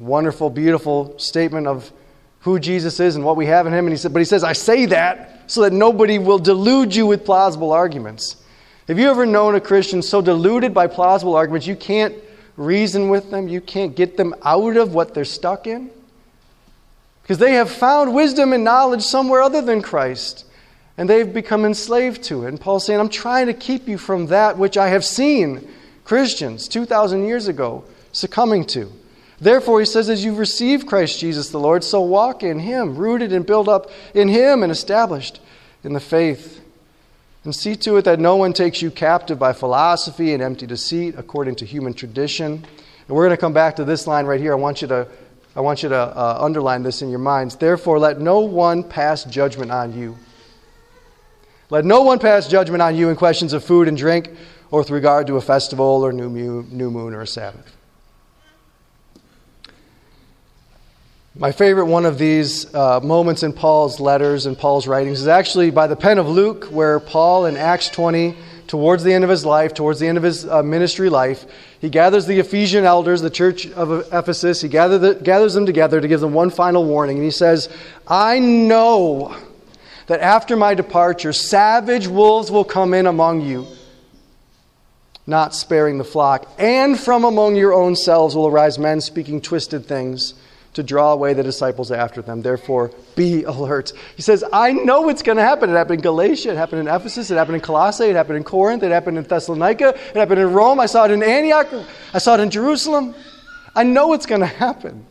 Wonderful, 0.00 0.48
beautiful 0.48 1.18
statement 1.18 1.66
of 1.66 1.92
who 2.40 2.58
Jesus 2.58 2.98
is 3.00 3.16
and 3.16 3.24
what 3.24 3.36
we 3.36 3.46
have 3.46 3.66
in 3.66 3.72
him. 3.72 3.86
And 3.86 3.92
he 3.92 3.98
said, 3.98 4.14
but 4.14 4.18
he 4.18 4.24
says, 4.24 4.42
I 4.42 4.54
say 4.54 4.86
that 4.86 5.42
so 5.46 5.60
that 5.60 5.74
nobody 5.74 6.18
will 6.18 6.38
delude 6.38 6.94
you 6.94 7.06
with 7.06 7.24
plausible 7.24 7.70
arguments. 7.70 8.42
Have 8.88 8.98
you 8.98 9.10
ever 9.10 9.26
known 9.26 9.54
a 9.54 9.60
Christian 9.60 10.00
so 10.00 10.22
deluded 10.22 10.72
by 10.72 10.86
plausible 10.86 11.36
arguments 11.36 11.66
you 11.66 11.76
can't 11.76 12.14
reason 12.56 13.10
with 13.10 13.30
them, 13.30 13.46
you 13.46 13.60
can't 13.60 13.94
get 13.94 14.16
them 14.16 14.34
out 14.42 14.78
of 14.78 14.94
what 14.94 15.12
they're 15.12 15.24
stuck 15.26 15.66
in? 15.66 15.90
Because 17.22 17.38
they 17.38 17.52
have 17.52 17.70
found 17.70 18.14
wisdom 18.14 18.52
and 18.54 18.64
knowledge 18.64 19.02
somewhere 19.02 19.42
other 19.42 19.60
than 19.60 19.82
Christ, 19.82 20.46
and 20.96 21.08
they've 21.08 21.32
become 21.32 21.64
enslaved 21.64 22.22
to 22.24 22.44
it. 22.44 22.48
And 22.48 22.60
Paul's 22.60 22.86
saying, 22.86 22.98
I'm 22.98 23.10
trying 23.10 23.46
to 23.46 23.54
keep 23.54 23.86
you 23.86 23.98
from 23.98 24.26
that 24.28 24.56
which 24.56 24.76
I 24.76 24.88
have 24.88 25.04
seen 25.04 25.68
Christians 26.04 26.66
2,000 26.68 27.26
years 27.26 27.48
ago 27.48 27.84
succumbing 28.12 28.64
to. 28.68 28.90
Therefore, 29.40 29.80
he 29.80 29.86
says, 29.86 30.10
as 30.10 30.22
you've 30.22 30.38
received 30.38 30.86
Christ 30.86 31.18
Jesus 31.18 31.48
the 31.48 31.58
Lord, 31.58 31.82
so 31.82 32.02
walk 32.02 32.42
in 32.42 32.58
him, 32.58 32.96
rooted 32.96 33.32
and 33.32 33.46
built 33.46 33.68
up 33.68 33.90
in 34.14 34.28
him 34.28 34.62
and 34.62 34.70
established 34.70 35.40
in 35.82 35.94
the 35.94 36.00
faith. 36.00 36.60
And 37.42 37.54
see 37.54 37.74
to 37.76 37.96
it 37.96 38.04
that 38.04 38.20
no 38.20 38.36
one 38.36 38.52
takes 38.52 38.82
you 38.82 38.90
captive 38.90 39.38
by 39.38 39.54
philosophy 39.54 40.34
and 40.34 40.42
empty 40.42 40.66
deceit 40.66 41.14
according 41.16 41.54
to 41.56 41.64
human 41.64 41.94
tradition. 41.94 42.52
And 42.52 43.16
we're 43.16 43.24
going 43.24 43.36
to 43.36 43.40
come 43.40 43.54
back 43.54 43.76
to 43.76 43.84
this 43.84 44.06
line 44.06 44.26
right 44.26 44.38
here. 44.38 44.52
I 44.52 44.56
want 44.56 44.82
you 44.82 44.88
to, 44.88 45.08
I 45.56 45.62
want 45.62 45.82
you 45.82 45.88
to 45.88 45.96
uh, 45.96 46.36
underline 46.38 46.82
this 46.82 47.00
in 47.00 47.08
your 47.08 47.18
minds. 47.18 47.56
Therefore, 47.56 47.98
let 47.98 48.20
no 48.20 48.40
one 48.40 48.84
pass 48.84 49.24
judgment 49.24 49.70
on 49.70 49.98
you. 49.98 50.18
Let 51.70 51.86
no 51.86 52.02
one 52.02 52.18
pass 52.18 52.46
judgment 52.46 52.82
on 52.82 52.94
you 52.94 53.08
in 53.08 53.16
questions 53.16 53.54
of 53.54 53.64
food 53.64 53.88
and 53.88 53.96
drink, 53.96 54.28
or 54.70 54.80
with 54.80 54.90
regard 54.90 55.26
to 55.28 55.36
a 55.36 55.40
festival 55.40 56.04
or 56.04 56.12
new 56.12 56.28
moon, 56.28 56.68
new 56.70 56.90
moon 56.90 57.14
or 57.14 57.22
a 57.22 57.26
Sabbath. 57.26 57.74
My 61.40 61.52
favorite 61.52 61.86
one 61.86 62.04
of 62.04 62.18
these 62.18 62.72
uh, 62.74 63.00
moments 63.00 63.42
in 63.42 63.54
Paul's 63.54 63.98
letters 63.98 64.44
and 64.44 64.58
Paul's 64.58 64.86
writings 64.86 65.22
is 65.22 65.26
actually 65.26 65.70
by 65.70 65.86
the 65.86 65.96
pen 65.96 66.18
of 66.18 66.28
Luke, 66.28 66.66
where 66.66 67.00
Paul 67.00 67.46
in 67.46 67.56
Acts 67.56 67.88
20, 67.88 68.36
towards 68.66 69.04
the 69.04 69.14
end 69.14 69.24
of 69.24 69.30
his 69.30 69.46
life, 69.46 69.72
towards 69.72 70.00
the 70.00 70.06
end 70.06 70.18
of 70.18 70.22
his 70.22 70.46
uh, 70.46 70.62
ministry 70.62 71.08
life, 71.08 71.46
he 71.80 71.88
gathers 71.88 72.26
the 72.26 72.40
Ephesian 72.40 72.84
elders, 72.84 73.22
the 73.22 73.30
church 73.30 73.66
of 73.70 74.12
Ephesus, 74.12 74.60
he 74.60 74.68
gather 74.68 74.98
the, 74.98 75.14
gathers 75.14 75.54
them 75.54 75.64
together 75.64 75.98
to 75.98 76.06
give 76.06 76.20
them 76.20 76.34
one 76.34 76.50
final 76.50 76.84
warning. 76.84 77.16
And 77.16 77.24
he 77.24 77.30
says, 77.30 77.70
I 78.06 78.38
know 78.38 79.34
that 80.08 80.20
after 80.20 80.56
my 80.56 80.74
departure, 80.74 81.32
savage 81.32 82.06
wolves 82.06 82.50
will 82.50 82.64
come 82.64 82.92
in 82.92 83.06
among 83.06 83.40
you, 83.40 83.66
not 85.26 85.54
sparing 85.54 85.96
the 85.96 86.04
flock. 86.04 86.46
And 86.58 87.00
from 87.00 87.24
among 87.24 87.56
your 87.56 87.72
own 87.72 87.96
selves 87.96 88.36
will 88.36 88.46
arise 88.46 88.78
men 88.78 89.00
speaking 89.00 89.40
twisted 89.40 89.86
things 89.86 90.34
to 90.74 90.82
draw 90.82 91.12
away 91.12 91.32
the 91.34 91.42
disciples 91.42 91.90
after 91.90 92.22
them. 92.22 92.42
Therefore, 92.42 92.92
be 93.16 93.42
alert. 93.44 93.92
He 94.16 94.22
says, 94.22 94.44
I 94.52 94.72
know 94.72 95.02
what's 95.02 95.22
going 95.22 95.36
to 95.36 95.42
happen. 95.42 95.68
It 95.68 95.74
happened 95.74 95.98
in 95.98 96.02
Galatia, 96.02 96.52
it 96.52 96.56
happened 96.56 96.80
in 96.80 96.88
Ephesus, 96.88 97.30
it 97.30 97.36
happened 97.36 97.56
in 97.56 97.60
Colossae, 97.60 98.04
it 98.04 98.16
happened 98.16 98.36
in 98.36 98.44
Corinth, 98.44 98.82
it 98.82 98.90
happened 98.90 99.18
in 99.18 99.24
Thessalonica, 99.24 99.88
it 99.88 100.16
happened 100.16 100.40
in 100.40 100.52
Rome, 100.52 100.78
I 100.78 100.86
saw 100.86 101.04
it 101.06 101.10
in 101.10 101.22
Antioch, 101.22 101.68
I 102.14 102.18
saw 102.18 102.34
it 102.34 102.40
in 102.40 102.50
Jerusalem. 102.50 103.14
I 103.74 103.82
know 103.82 104.08
what's 104.08 104.26
going 104.26 104.40
to 104.40 104.46
happen. 104.46 105.06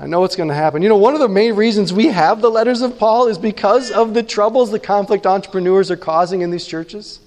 I 0.00 0.06
know 0.06 0.20
what's 0.20 0.36
going 0.36 0.48
to 0.48 0.54
happen. 0.54 0.82
You 0.82 0.88
know, 0.88 0.96
one 0.96 1.14
of 1.14 1.20
the 1.20 1.28
main 1.28 1.54
reasons 1.54 1.92
we 1.92 2.06
have 2.06 2.40
the 2.40 2.50
letters 2.50 2.82
of 2.82 2.98
Paul 2.98 3.28
is 3.28 3.38
because 3.38 3.90
of 3.90 4.14
the 4.14 4.22
troubles 4.22 4.70
the 4.70 4.80
conflict 4.80 5.26
entrepreneurs 5.26 5.90
are 5.90 5.96
causing 5.96 6.40
in 6.40 6.50
these 6.50 6.66
churches 6.66 7.20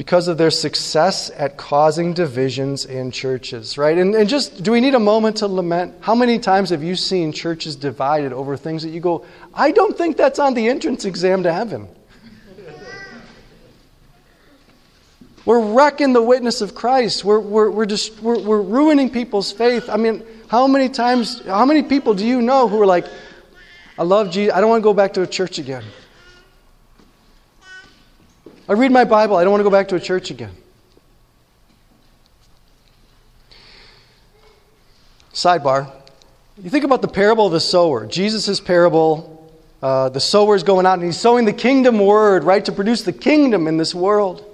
because 0.00 0.28
of 0.28 0.38
their 0.38 0.50
success 0.50 1.30
at 1.36 1.58
causing 1.58 2.14
divisions 2.14 2.86
in 2.86 3.10
churches, 3.10 3.76
right? 3.76 3.98
And, 3.98 4.14
and 4.14 4.30
just, 4.30 4.62
do 4.62 4.72
we 4.72 4.80
need 4.80 4.94
a 4.94 4.98
moment 4.98 5.36
to 5.36 5.46
lament? 5.46 5.94
How 6.00 6.14
many 6.14 6.38
times 6.38 6.70
have 6.70 6.82
you 6.82 6.96
seen 6.96 7.32
churches 7.32 7.76
divided 7.76 8.32
over 8.32 8.56
things 8.56 8.82
that 8.82 8.92
you 8.92 9.00
go, 9.00 9.26
I 9.52 9.72
don't 9.72 9.98
think 9.98 10.16
that's 10.16 10.38
on 10.38 10.54
the 10.54 10.70
entrance 10.70 11.04
exam 11.04 11.42
to 11.42 11.52
heaven? 11.52 11.86
We're 15.44 15.74
wrecking 15.74 16.14
the 16.14 16.22
witness 16.22 16.62
of 16.62 16.74
Christ. 16.74 17.22
We're, 17.22 17.38
we're, 17.38 17.70
we're, 17.70 17.84
just, 17.84 18.22
we're, 18.22 18.40
we're 18.40 18.62
ruining 18.62 19.10
people's 19.10 19.52
faith. 19.52 19.90
I 19.90 19.98
mean, 19.98 20.24
how 20.48 20.66
many 20.66 20.88
times, 20.88 21.44
how 21.44 21.66
many 21.66 21.82
people 21.82 22.14
do 22.14 22.26
you 22.26 22.40
know 22.40 22.68
who 22.68 22.80
are 22.80 22.86
like, 22.86 23.04
I 23.98 24.04
love 24.04 24.30
Jesus, 24.30 24.54
I 24.54 24.62
don't 24.62 24.70
want 24.70 24.80
to 24.80 24.84
go 24.84 24.94
back 24.94 25.12
to 25.12 25.20
a 25.20 25.26
church 25.26 25.58
again? 25.58 25.84
I 28.70 28.74
read 28.74 28.92
my 28.92 29.02
Bible. 29.02 29.36
I 29.36 29.42
don't 29.42 29.50
want 29.50 29.62
to 29.62 29.64
go 29.64 29.70
back 29.70 29.88
to 29.88 29.96
a 29.96 30.00
church 30.00 30.30
again. 30.30 30.52
Sidebar. 35.32 35.90
You 36.62 36.70
think 36.70 36.84
about 36.84 37.02
the 37.02 37.08
parable 37.08 37.46
of 37.46 37.52
the 37.52 37.58
sower. 37.58 38.06
Jesus' 38.06 38.60
parable, 38.60 39.52
uh, 39.82 40.10
the 40.10 40.20
sower 40.20 40.54
is 40.54 40.62
going 40.62 40.86
out 40.86 40.94
and 40.94 41.02
he's 41.02 41.16
sowing 41.16 41.46
the 41.46 41.52
kingdom 41.52 41.98
word, 41.98 42.44
right, 42.44 42.64
to 42.64 42.70
produce 42.70 43.02
the 43.02 43.12
kingdom 43.12 43.66
in 43.66 43.76
this 43.76 43.92
world. 43.92 44.44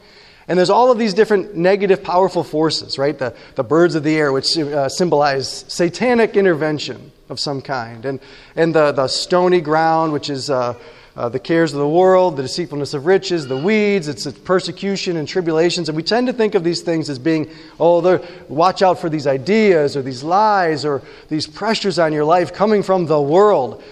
And 0.49 0.58
there's 0.58 0.70
all 0.70 0.90
of 0.90 0.96
these 0.96 1.12
different 1.12 1.54
negative, 1.54 2.02
powerful 2.02 2.42
forces, 2.42 2.96
right? 2.96 3.18
The, 3.18 3.37
the 3.54 3.64
birds 3.64 3.96
of 3.96 4.02
the 4.02 4.16
air, 4.16 4.32
which 4.32 4.56
uh, 4.56 4.88
symbolize 4.88 5.66
satanic 5.68 6.37
intervention 6.37 7.12
of 7.28 7.38
some 7.38 7.61
kind, 7.61 8.06
and, 8.06 8.20
and 8.54 8.75
the, 8.75 8.92
the 8.92 9.08
stony 9.08 9.61
ground, 9.61 10.14
which 10.14 10.30
is 10.30 10.49
uh, 10.49 10.73
uh, 11.16 11.30
the 11.30 11.38
cares 11.38 11.73
of 11.73 11.78
the 11.78 11.88
world, 11.88 12.37
the 12.37 12.42
deceitfulness 12.42 12.92
of 12.92 13.06
riches, 13.06 13.46
the 13.46 13.56
weeds, 13.56 14.06
it's, 14.06 14.26
it's, 14.26 14.38
persecution 14.38 15.16
and 15.16 15.26
tribulations. 15.26 15.88
And 15.88 15.96
we 15.96 16.02
tend 16.02 16.26
to 16.26 16.32
think 16.32 16.54
of 16.54 16.62
these 16.62 16.82
things 16.82 17.08
as 17.08 17.18
being, 17.18 17.50
oh, 17.80 18.23
watch 18.49 18.82
out 18.82 18.99
for 18.99 19.08
these 19.08 19.26
ideas 19.26 19.96
or 19.96 20.02
these 20.02 20.23
lies 20.23 20.85
or 20.85 21.00
these 21.30 21.46
pressures 21.46 21.99
on 21.99 22.12
your 22.12 22.25
life 22.25 22.52
coming 22.52 22.82
from 22.82 23.06
the 23.06 23.20
world. 23.20 23.82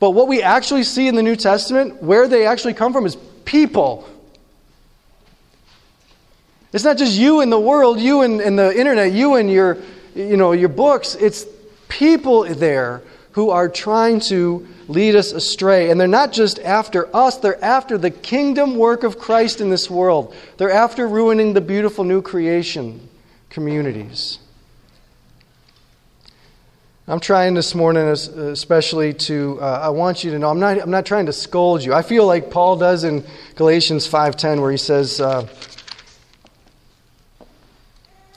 But 0.00 0.10
what 0.10 0.28
we 0.28 0.42
actually 0.42 0.84
see 0.84 1.08
in 1.08 1.14
the 1.14 1.22
New 1.22 1.36
Testament, 1.36 2.02
where 2.02 2.26
they 2.26 2.46
actually 2.46 2.74
come 2.74 2.92
from, 2.92 3.04
is 3.04 3.16
people. 3.44 4.08
It's 6.72 6.84
not 6.84 6.96
just 6.96 7.18
you 7.18 7.42
in 7.42 7.50
the 7.50 7.60
world, 7.60 8.00
you 8.00 8.22
and, 8.22 8.40
and 8.40 8.58
the 8.58 8.74
internet, 8.78 9.12
you 9.12 9.34
and 9.34 9.50
your, 9.50 9.76
you 10.14 10.38
know, 10.38 10.52
your 10.52 10.68
books. 10.70 11.16
It's 11.16 11.44
people 11.88 12.44
there 12.44 13.02
who 13.36 13.50
are 13.50 13.68
trying 13.68 14.18
to 14.18 14.66
lead 14.88 15.14
us 15.14 15.30
astray. 15.30 15.90
And 15.90 16.00
they're 16.00 16.08
not 16.08 16.32
just 16.32 16.58
after 16.58 17.14
us, 17.14 17.36
they're 17.36 17.62
after 17.62 17.98
the 17.98 18.10
kingdom 18.10 18.76
work 18.76 19.02
of 19.02 19.18
Christ 19.18 19.60
in 19.60 19.68
this 19.68 19.90
world. 19.90 20.34
They're 20.56 20.70
after 20.70 21.06
ruining 21.06 21.52
the 21.52 21.60
beautiful 21.60 22.02
new 22.02 22.22
creation 22.22 23.10
communities. 23.50 24.38
I'm 27.06 27.20
trying 27.20 27.52
this 27.52 27.74
morning, 27.74 28.04
especially 28.08 29.12
to, 29.12 29.58
uh, 29.60 29.80
I 29.82 29.90
want 29.90 30.24
you 30.24 30.30
to 30.30 30.38
know, 30.38 30.48
I'm 30.48 30.58
not, 30.58 30.80
I'm 30.80 30.90
not 30.90 31.04
trying 31.04 31.26
to 31.26 31.32
scold 31.34 31.84
you. 31.84 31.92
I 31.92 32.00
feel 32.00 32.24
like 32.24 32.50
Paul 32.50 32.78
does 32.78 33.04
in 33.04 33.22
Galatians 33.54 34.08
5.10 34.08 34.62
where 34.62 34.70
he 34.70 34.78
says, 34.78 35.20
uh, 35.20 35.46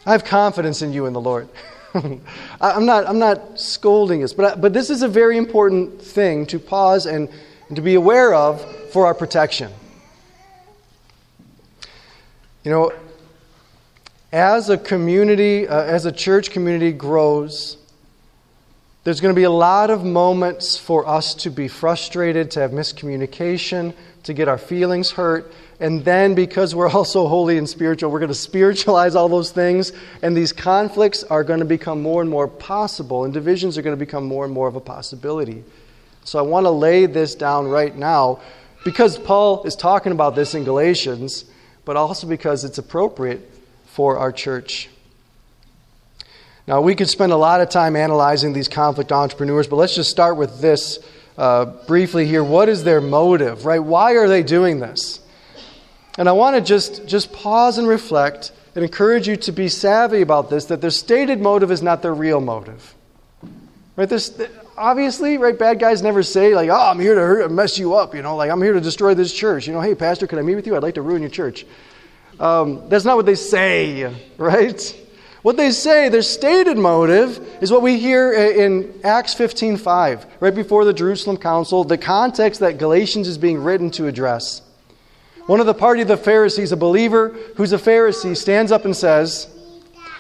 I 0.06 0.12
have 0.12 0.26
confidence 0.26 0.82
in 0.82 0.92
you 0.92 1.06
in 1.06 1.14
the 1.14 1.22
Lord. 1.22 1.48
I'm, 2.62 2.86
not, 2.86 3.08
I'm 3.08 3.20
not 3.20 3.60
scolding 3.60 4.24
us, 4.24 4.34
but, 4.34 4.54
I, 4.54 4.56
but 4.56 4.74
this 4.74 4.90
is 4.90 5.02
a 5.02 5.08
very 5.08 5.38
important 5.38 6.02
thing 6.02 6.46
to 6.48 6.60
pause 6.60 7.06
and, 7.06 7.30
and 7.68 7.76
to 7.76 7.82
be 7.82 7.96
aware 7.96 8.34
of 8.34 8.64
for 8.92 9.06
our 9.06 9.14
protection. 9.14 9.72
You 12.64 12.72
know, 12.72 12.92
as 14.32 14.70
a 14.70 14.78
community, 14.78 15.68
uh, 15.68 15.82
as 15.82 16.06
a 16.06 16.12
church 16.12 16.52
community 16.52 16.92
grows, 16.92 17.78
there's 19.04 19.22
going 19.22 19.34
to 19.34 19.40
be 19.40 19.46
a 19.46 19.52
lot 19.52 19.90
of 19.90 20.04
moments 20.04 20.78
for 20.78 21.08
us 21.08 21.34
to 21.36 21.50
be 21.50 21.68
frustrated, 21.68 22.52
to 22.52 22.60
have 22.60 22.72
miscommunication, 22.72 23.96
to 24.24 24.34
get 24.34 24.48
our 24.48 24.58
feelings 24.58 25.12
hurt. 25.12 25.52
And 25.80 26.04
then, 26.04 26.36
because 26.36 26.76
we're 26.76 26.90
also 26.90 27.28
holy 27.28 27.58
and 27.58 27.70
spiritual, 27.70 28.12
we're 28.12 28.20
going 28.20 28.30
to 28.30 28.36
spiritualize 28.36 29.16
all 29.16 29.30
those 29.30 29.52
things. 29.52 29.94
And 30.22 30.36
these 30.36 30.52
conflicts 30.52 31.24
are 31.24 31.44
going 31.44 31.60
to 31.60 31.66
become 31.66 32.02
more 32.02 32.22
and 32.22 32.30
more 32.30 32.48
possible, 32.48 33.24
and 33.24 33.34
divisions 33.34 33.78
are 33.78 33.82
going 33.82 33.96
to 33.96 34.06
become 34.06 34.26
more 34.26 34.44
and 34.46 34.54
more 34.54 34.68
of 34.68 34.76
a 34.76 34.82
possibility. 34.82 35.64
So, 36.26 36.38
I 36.38 36.42
want 36.42 36.66
to 36.66 36.72
lay 36.72 37.06
this 37.06 37.34
down 37.34 37.68
right 37.68 37.96
now 37.96 38.42
because 38.84 39.18
Paul 39.18 39.64
is 39.64 39.76
talking 39.76 40.12
about 40.12 40.36
this 40.36 40.54
in 40.54 40.64
Galatians, 40.64 41.46
but 41.86 41.96
also 41.96 42.28
because 42.28 42.64
it's 42.66 42.78
appropriate 42.78 43.50
for 43.86 44.18
our 44.18 44.32
church. 44.32 44.90
Now, 46.68 46.82
we 46.82 46.94
could 46.94 47.10
spend 47.10 47.32
a 47.32 47.38
lot 47.38 47.62
of 47.62 47.70
time 47.70 47.96
analyzing 47.96 48.54
these 48.54 48.68
conflict 48.68 49.12
entrepreneurs, 49.12 49.68
but 49.68 49.78
let's 49.78 49.96
just 49.96 50.12
start 50.12 50.38
with 50.38 50.62
this 50.62 51.00
uh, 51.38 51.66
briefly 51.88 52.28
here. 52.28 52.44
What 52.44 52.70
is 52.70 52.84
their 52.84 53.02
motive, 53.02 53.66
right? 53.66 53.80
Why 53.80 54.12
are 54.18 54.28
they 54.28 54.44
doing 54.44 54.80
this? 54.80 55.20
And 56.20 56.28
I 56.28 56.34
want 56.34 56.58
to 56.58 56.62
just, 56.62 57.08
just 57.08 57.32
pause 57.32 57.78
and 57.78 57.88
reflect 57.88 58.52
and 58.76 58.84
encourage 58.84 59.26
you 59.26 59.38
to 59.38 59.54
be 59.54 59.70
savvy 59.70 60.22
about 60.22 60.50
this 60.50 60.66
that 60.66 60.82
their 60.82 60.90
stated 60.90 61.40
motive 61.40 61.72
is 61.72 61.82
not 61.82 62.02
their 62.02 62.14
real 62.14 62.42
motive. 62.42 62.94
Right? 63.96 64.10
This, 64.10 64.38
obviously, 64.78 65.38
right? 65.38 65.58
Bad 65.58 65.80
guys 65.80 66.02
never 66.02 66.22
say, 66.22 66.54
like, 66.54 66.70
oh, 66.70 66.90
I'm 66.90 67.00
here 67.00 67.16
to 67.16 67.22
hurt, 67.22 67.50
mess 67.50 67.80
you 67.80 67.96
up, 67.96 68.14
you 68.14 68.22
know, 68.22 68.36
like, 68.36 68.52
I'm 68.52 68.62
here 68.62 68.74
to 68.74 68.82
destroy 68.82 69.14
this 69.14 69.34
church. 69.34 69.66
You 69.66 69.72
know, 69.72 69.80
hey, 69.80 69.96
Pastor, 69.96 70.28
can 70.28 70.40
I 70.40 70.42
meet 70.42 70.56
with 70.56 70.68
you? 70.68 70.76
I'd 70.76 70.84
like 70.84 70.96
to 70.96 71.02
ruin 71.02 71.22
your 71.22 71.32
church. 71.32 71.66
Um, 72.38 72.90
that's 72.90 73.06
not 73.06 73.16
what 73.16 73.26
they 73.26 73.36
say, 73.36 74.14
right? 74.38 75.06
What 75.42 75.56
they 75.56 75.72
say, 75.72 76.10
their 76.10 76.22
stated 76.22 76.78
motive, 76.78 77.40
is 77.62 77.72
what 77.72 77.82
we 77.82 77.98
hear 77.98 78.34
in 78.34 79.00
Acts 79.06 79.36
15.5, 79.36 80.26
right 80.42 80.54
before 80.54 80.84
the 80.84 80.94
Jerusalem 80.94 81.38
Council, 81.38 81.86
the 81.86 81.98
context 81.98 82.60
that 82.60 82.78
Galatians 82.78 83.30
is 83.30 83.38
being 83.38 83.64
written 83.64 83.90
to 83.92 84.08
address. 84.08 84.64
One 85.50 85.60
of 85.60 85.66
the 85.66 85.74
party 85.74 86.04
of 86.04 86.08
the 86.08 86.16
Pharisees, 86.16 86.72
a 86.72 86.78
believer 86.78 87.30
who's 87.56 87.74
a 87.74 87.80
Pharisee, 87.80 88.38
stands 88.38 88.72
up 88.72 88.86
and 88.86 88.96
says, 88.96 89.48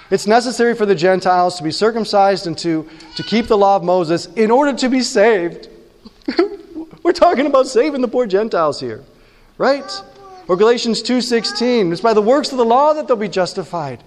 It's 0.09 0.25
necessary 0.25 0.73
for 0.73 0.87
the 0.87 0.95
Gentiles 0.95 1.55
to 1.57 1.63
be 1.63 1.69
circumcised 1.69 2.47
and 2.47 2.57
to, 2.57 2.89
to 3.15 3.21
keep 3.21 3.45
the 3.45 3.55
law 3.55 3.75
of 3.75 3.83
Moses 3.83 4.25
in 4.35 4.49
order 4.49 4.75
to 4.75 4.89
be 4.89 5.01
saved. 5.01 5.69
We're 7.03 7.11
talking 7.11 7.45
about 7.45 7.67
saving 7.67 8.01
the 8.01 8.07
poor 8.07 8.25
Gentiles 8.25 8.79
here, 8.79 9.03
right? 9.59 10.01
Or 10.47 10.57
Galatians 10.57 11.03
2:16, 11.03 11.91
it's 11.91 12.01
by 12.01 12.15
the 12.15 12.23
works 12.23 12.51
of 12.51 12.57
the 12.57 12.65
law 12.65 12.93
that 12.93 13.07
they'll 13.07 13.15
be 13.15 13.27
justified. 13.29 14.03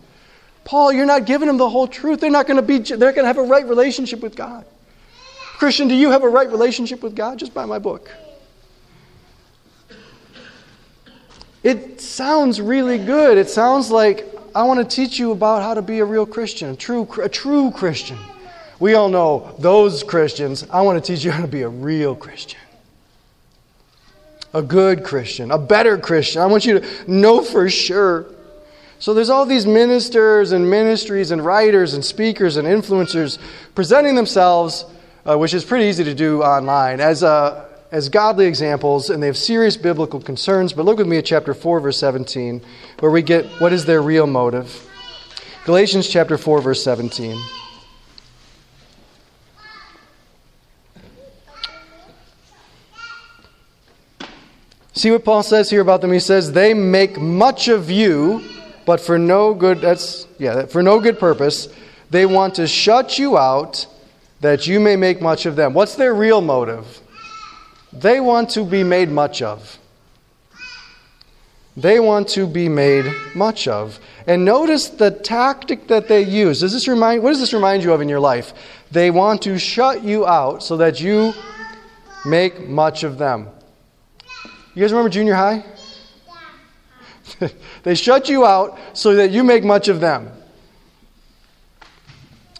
Paul, 0.64 0.93
you're 0.93 1.07
not 1.07 1.25
giving 1.25 1.47
them 1.47 1.57
the 1.57 1.71
whole 1.71 1.87
truth. 1.87 2.19
They're 2.19 2.33
not 2.33 2.49
going 2.49 2.57
to 2.57 2.62
be 2.62 2.79
they're 2.79 3.12
going 3.12 3.23
to 3.23 3.26
have 3.26 3.38
a 3.38 3.45
right 3.45 3.64
relationship 3.64 4.19
with 4.23 4.35
God. 4.35 4.64
Christian, 5.57 5.87
do 5.87 5.95
you 5.95 6.11
have 6.11 6.25
a 6.25 6.29
right 6.29 6.50
relationship 6.50 7.00
with 7.00 7.14
God? 7.14 7.38
Just 7.38 7.55
buy 7.55 7.64
my 7.64 7.79
book. 7.79 8.11
It 11.62 12.00
sounds 12.00 12.61
really 12.61 12.99
good. 12.99 13.38
It 13.38 13.49
sounds 13.49 13.90
like 13.90 14.26
I 14.54 14.64
want 14.64 14.78
to 14.88 14.97
teach 14.97 15.19
you 15.19 15.31
about 15.31 15.62
how 15.62 15.75
to 15.75 15.83
be 15.83 16.00
a 16.00 16.04
real 16.04 16.26
Christian, 16.26 16.71
a 16.71 16.76
true, 16.76 17.09
a 17.23 17.28
true 17.28 17.71
Christian. 17.71 18.19
We 18.81 18.95
all 18.95 19.09
know 19.09 19.54
those 19.61 20.02
Christians. 20.02 20.66
I 20.71 20.83
want 20.83 21.02
to 21.02 21.12
teach 21.12 21.25
you 21.25 21.31
how 21.31 21.42
to 21.42 21.49
be 21.49 21.62
a 21.62 21.69
real 21.69 22.16
Christian, 22.16 22.59
a 24.52 24.61
good 24.61 25.04
Christian, 25.04 25.52
a 25.52 25.59
better 25.59 25.97
Christian. 25.99 26.42
I 26.42 26.47
want 26.47 26.66
you 26.66 26.81
to 26.81 27.11
know 27.11 27.42
for 27.42 27.71
sure. 27.71 28.26
So 28.99 29.14
there's 29.14 29.31
all 29.31 29.47
these 29.47 29.66
ministers 29.66 30.52
and 30.52 30.69
ministries 30.69 31.31
and 31.31 31.45
writers 31.45 31.95
and 31.95 32.04
speakers 32.04 32.57
and 32.57 32.66
influencers 32.66 33.38
presenting 33.75 34.16
themselves, 34.16 34.85
uh, 35.25 35.38
which 35.38 35.54
is 35.54 35.64
pretty 35.64 35.87
easy 35.87 36.04
to 36.04 36.14
do 36.14 36.42
online, 36.42 37.00
as 37.00 37.23
a 37.23 37.69
as 37.93 38.09
godly 38.09 38.47
examples, 38.47 39.11
and 39.11 39.23
they 39.23 39.27
have 39.27 39.37
serious 39.37 39.77
biblical 39.77 40.19
concerns. 40.19 40.73
But 40.73 40.87
look 40.87 40.97
with 40.97 41.07
me 41.07 41.19
at 41.19 41.27
chapter 41.27 41.53
4, 41.53 41.79
verse 41.79 41.99
17, 41.99 42.63
where 43.01 43.13
we 43.13 43.21
get 43.21 43.45
what 43.61 43.73
is 43.73 43.85
their 43.85 44.01
real 44.01 44.27
motive. 44.27 44.89
Galatians 45.67 46.09
chapter 46.09 46.39
4, 46.39 46.63
verse 46.63 46.83
17. 46.83 47.39
See 54.95 55.11
what 55.11 55.25
Paul 55.25 55.43
says 55.43 55.69
here 55.69 55.83
about 55.83 56.01
them? 56.01 56.13
He 56.13 56.21
says, 56.21 56.53
They 56.53 56.73
make 56.73 57.21
much 57.21 57.69
of 57.69 57.91
you, 57.91 58.43
but 58.87 59.01
for 59.01 59.19
no 59.19 59.53
good 59.53 59.81
that's 59.81 60.27
yeah, 60.39 60.67
for 60.67 60.83
no 60.83 61.01
good 61.01 61.19
purpose. 61.19 61.69
They 62.11 62.25
want 62.27 62.55
to 62.57 62.67
shut 62.67 63.19
you 63.19 63.37
out 63.37 63.87
that 64.41 64.67
you 64.67 64.81
may 64.81 64.97
make 64.97 65.21
much 65.21 65.45
of 65.47 65.57
them. 65.57 65.75
What's 65.75 65.95
their 65.95 66.15
real 66.15 66.41
motive? 66.41 67.01
They 67.93 68.21
want 68.21 68.51
to 68.51 68.65
be 68.65 68.83
made 68.85 69.11
much 69.11 69.43
of. 69.43 69.79
They 71.77 72.01
want 72.01 72.29
to 72.31 72.47
be 72.47 72.69
made 72.69 73.11
much 73.35 73.67
of. 73.67 73.99
And 74.27 74.45
notice 74.45 74.89
the 74.89 75.11
tactic 75.11 75.89
that 75.89 76.09
they 76.09 76.23
use. 76.23 76.61
Does 76.61 76.73
this 76.73 76.87
remind 76.87 77.23
what 77.23 77.31
does 77.31 77.41
this 77.41 77.53
remind 77.53 77.83
you 77.83 77.93
of 77.93 78.01
in 78.01 78.09
your 78.09 78.21
life? 78.21 78.53
They 78.91 79.11
want 79.11 79.43
to 79.43 79.59
shut 79.59 80.05
you 80.05 80.27
out 80.27 80.63
so 80.63 80.77
that 80.77 81.01
you 81.01 81.33
make 82.27 82.69
much 82.69 83.05
of 83.05 83.19
them. 83.19 83.49
You 84.75 84.83
guys 84.83 84.93
remember 84.93 85.11
junior 85.11 85.35
high? 85.35 85.65
they 87.83 87.95
shut 87.95 88.29
you 88.29 88.45
out 88.45 88.79
so 88.93 89.15
that 89.15 89.31
you 89.31 89.45
make 89.45 89.65
much 89.65 89.89
of 89.89 90.01
them. 90.01 90.31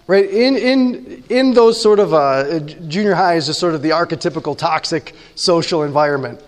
Right? 0.07 0.29
In, 0.29 0.57
in, 0.57 1.25
in 1.29 1.55
those 1.55 1.81
sort 1.81 2.01
of 2.01 2.13
uh, 2.13 2.61
junior 2.61 3.15
high 3.15 3.37
is 3.37 3.57
sort 3.57 3.75
of 3.75 3.83
the 3.83 3.91
archetypical 3.91 4.59
toxic 4.59 5.15
social 5.37 5.85
environment. 5.85 6.43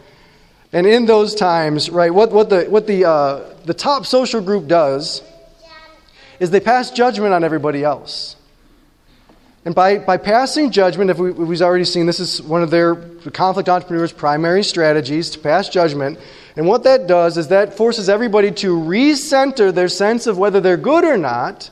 And 0.73 0.89
in 0.89 1.07
those 1.07 1.37
times, 1.37 1.89
right, 1.89 2.13
what, 2.13 2.33
what, 2.33 2.51
the, 2.51 2.65
what 2.65 2.89
the, 2.89 3.05
uh, 3.05 3.55
the 3.65 3.75
top 3.75 4.07
social 4.07 4.41
group 4.41 4.67
does 4.67 5.23
is 6.41 6.51
they 6.51 6.59
pass 6.59 6.91
judgment 6.91 7.33
on 7.33 7.45
everybody 7.45 7.85
else. 7.85 8.35
And 9.65 9.73
by, 9.73 9.99
by 9.99 10.17
passing 10.17 10.73
judgment, 10.73 11.11
if 11.11 11.19
we, 11.19 11.31
we've 11.31 11.63
already 11.63 11.85
seen 11.85 12.07
this 12.07 12.21
is 12.21 12.43
one 12.43 12.63
of 12.63 12.71
their 12.71 12.97
conflict 12.97 13.69
entrepreneurs' 13.69 14.13
primary 14.13 14.65
strategies 14.65 15.31
to 15.31 15.39
pass 15.39 15.69
judgment. 15.69 16.19
And 16.57 16.67
what 16.67 16.83
that 16.85 17.07
does 17.07 17.39
is 17.39 17.49
that 17.49 17.77
forces 17.77 18.09
everybody 18.09 18.51
to 18.51 18.77
recenter 18.77 19.73
their 19.73 19.89
sense 19.89 20.27
of 20.27 20.37
whether 20.37 20.61
they're 20.61 20.77
good 20.77 21.05
or 21.05 21.17
not 21.17 21.71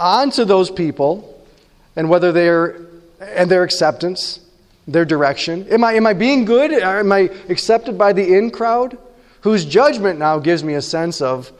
onto 0.00 0.44
those 0.44 0.70
people 0.70 1.46
and 1.94 2.08
whether 2.08 2.32
they're 2.32 2.80
and 3.20 3.50
their 3.50 3.62
acceptance, 3.62 4.40
their 4.88 5.04
direction. 5.04 5.66
Am 5.68 5.84
I, 5.84 5.92
am 5.92 6.06
I 6.06 6.14
being 6.14 6.44
good? 6.44 6.72
Am 6.72 7.12
I 7.12 7.30
accepted 7.48 7.98
by 7.98 8.12
the 8.12 8.36
in 8.36 8.50
crowd? 8.50 8.96
Whose 9.42 9.64
judgment 9.64 10.18
now 10.18 10.38
gives 10.38 10.64
me 10.64 10.74
a 10.74 10.82
sense 10.82 11.20
of 11.20 11.52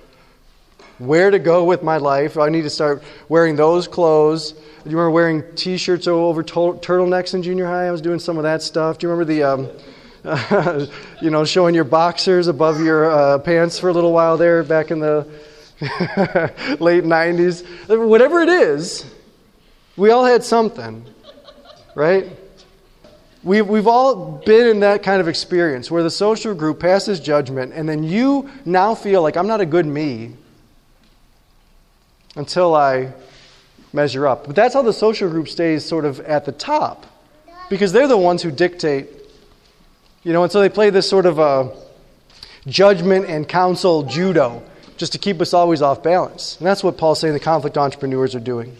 where 0.98 1.30
to 1.30 1.38
go 1.38 1.64
with 1.64 1.82
my 1.82 1.96
life. 1.96 2.36
I 2.36 2.50
need 2.50 2.62
to 2.62 2.70
start 2.70 3.02
wearing 3.28 3.56
those 3.56 3.88
clothes. 3.88 4.52
Do 4.52 4.90
you 4.90 4.96
remember 4.96 5.10
wearing 5.10 5.42
t 5.54 5.76
shirts 5.76 6.06
over 6.06 6.42
turtlenecks 6.42 7.34
in 7.34 7.42
junior 7.42 7.66
high? 7.66 7.86
I 7.86 7.90
was 7.90 8.02
doing 8.02 8.18
some 8.18 8.36
of 8.36 8.42
that 8.42 8.62
stuff. 8.62 8.98
Do 8.98 9.06
you 9.06 9.12
remember 9.12 9.32
the. 9.32 9.42
Um, 9.42 9.68
you 11.22 11.30
know, 11.30 11.46
showing 11.46 11.74
your 11.74 11.84
boxers 11.84 12.46
above 12.46 12.78
your 12.78 13.10
uh, 13.10 13.38
pants 13.38 13.78
for 13.78 13.88
a 13.88 13.92
little 13.94 14.12
while 14.12 14.36
there 14.36 14.62
back 14.62 14.90
in 14.90 15.00
the 15.00 15.26
late 16.78 17.04
90s, 17.04 18.06
whatever 18.06 18.40
it 18.40 18.50
is, 18.50 19.06
we 19.96 20.10
all 20.10 20.26
had 20.26 20.44
something, 20.44 21.02
right? 21.94 22.28
We've, 23.42 23.66
we've 23.66 23.86
all 23.86 24.42
been 24.44 24.66
in 24.66 24.80
that 24.80 25.02
kind 25.02 25.22
of 25.22 25.28
experience 25.28 25.90
where 25.90 26.02
the 26.02 26.10
social 26.10 26.54
group 26.54 26.80
passes 26.80 27.18
judgment, 27.18 27.72
and 27.74 27.88
then 27.88 28.04
you 28.04 28.50
now 28.66 28.94
feel 28.94 29.22
like 29.22 29.38
I'm 29.38 29.46
not 29.46 29.62
a 29.62 29.66
good 29.66 29.86
me 29.86 30.34
until 32.36 32.74
I 32.74 33.14
measure 33.94 34.26
up. 34.26 34.46
But 34.46 34.56
that's 34.56 34.74
how 34.74 34.82
the 34.82 34.92
social 34.92 35.30
group 35.30 35.48
stays 35.48 35.82
sort 35.82 36.04
of 36.04 36.20
at 36.20 36.44
the 36.44 36.52
top 36.52 37.06
because 37.70 37.90
they're 37.92 38.06
the 38.06 38.18
ones 38.18 38.42
who 38.42 38.50
dictate. 38.50 39.08
You 40.24 40.34
know, 40.34 40.42
and 40.42 40.52
so 40.52 40.60
they 40.60 40.68
play 40.68 40.90
this 40.90 41.08
sort 41.08 41.24
of 41.24 41.38
a 41.38 41.42
uh, 41.42 41.76
judgment 42.66 43.24
and 43.24 43.48
counsel 43.48 44.02
judo 44.02 44.62
just 45.00 45.12
to 45.12 45.18
keep 45.18 45.40
us 45.40 45.54
always 45.54 45.80
off 45.80 46.02
balance. 46.02 46.58
And 46.58 46.66
that's 46.66 46.84
what 46.84 46.98
Paul's 46.98 47.20
saying 47.20 47.32
the 47.32 47.40
conflict 47.40 47.78
entrepreneurs 47.78 48.34
are 48.34 48.40
doing. 48.40 48.76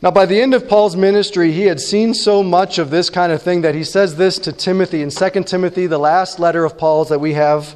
Now, 0.00 0.12
by 0.12 0.26
the 0.26 0.40
end 0.40 0.54
of 0.54 0.68
Paul's 0.68 0.94
ministry, 0.94 1.50
he 1.50 1.62
had 1.62 1.80
seen 1.80 2.14
so 2.14 2.44
much 2.44 2.78
of 2.78 2.90
this 2.90 3.10
kind 3.10 3.32
of 3.32 3.42
thing 3.42 3.62
that 3.62 3.74
he 3.74 3.82
says 3.82 4.14
this 4.14 4.38
to 4.38 4.52
Timothy 4.52 5.02
in 5.02 5.10
2 5.10 5.42
Timothy, 5.42 5.88
the 5.88 5.98
last 5.98 6.38
letter 6.38 6.64
of 6.64 6.78
Paul's 6.78 7.08
that 7.08 7.18
we 7.18 7.32
have. 7.32 7.74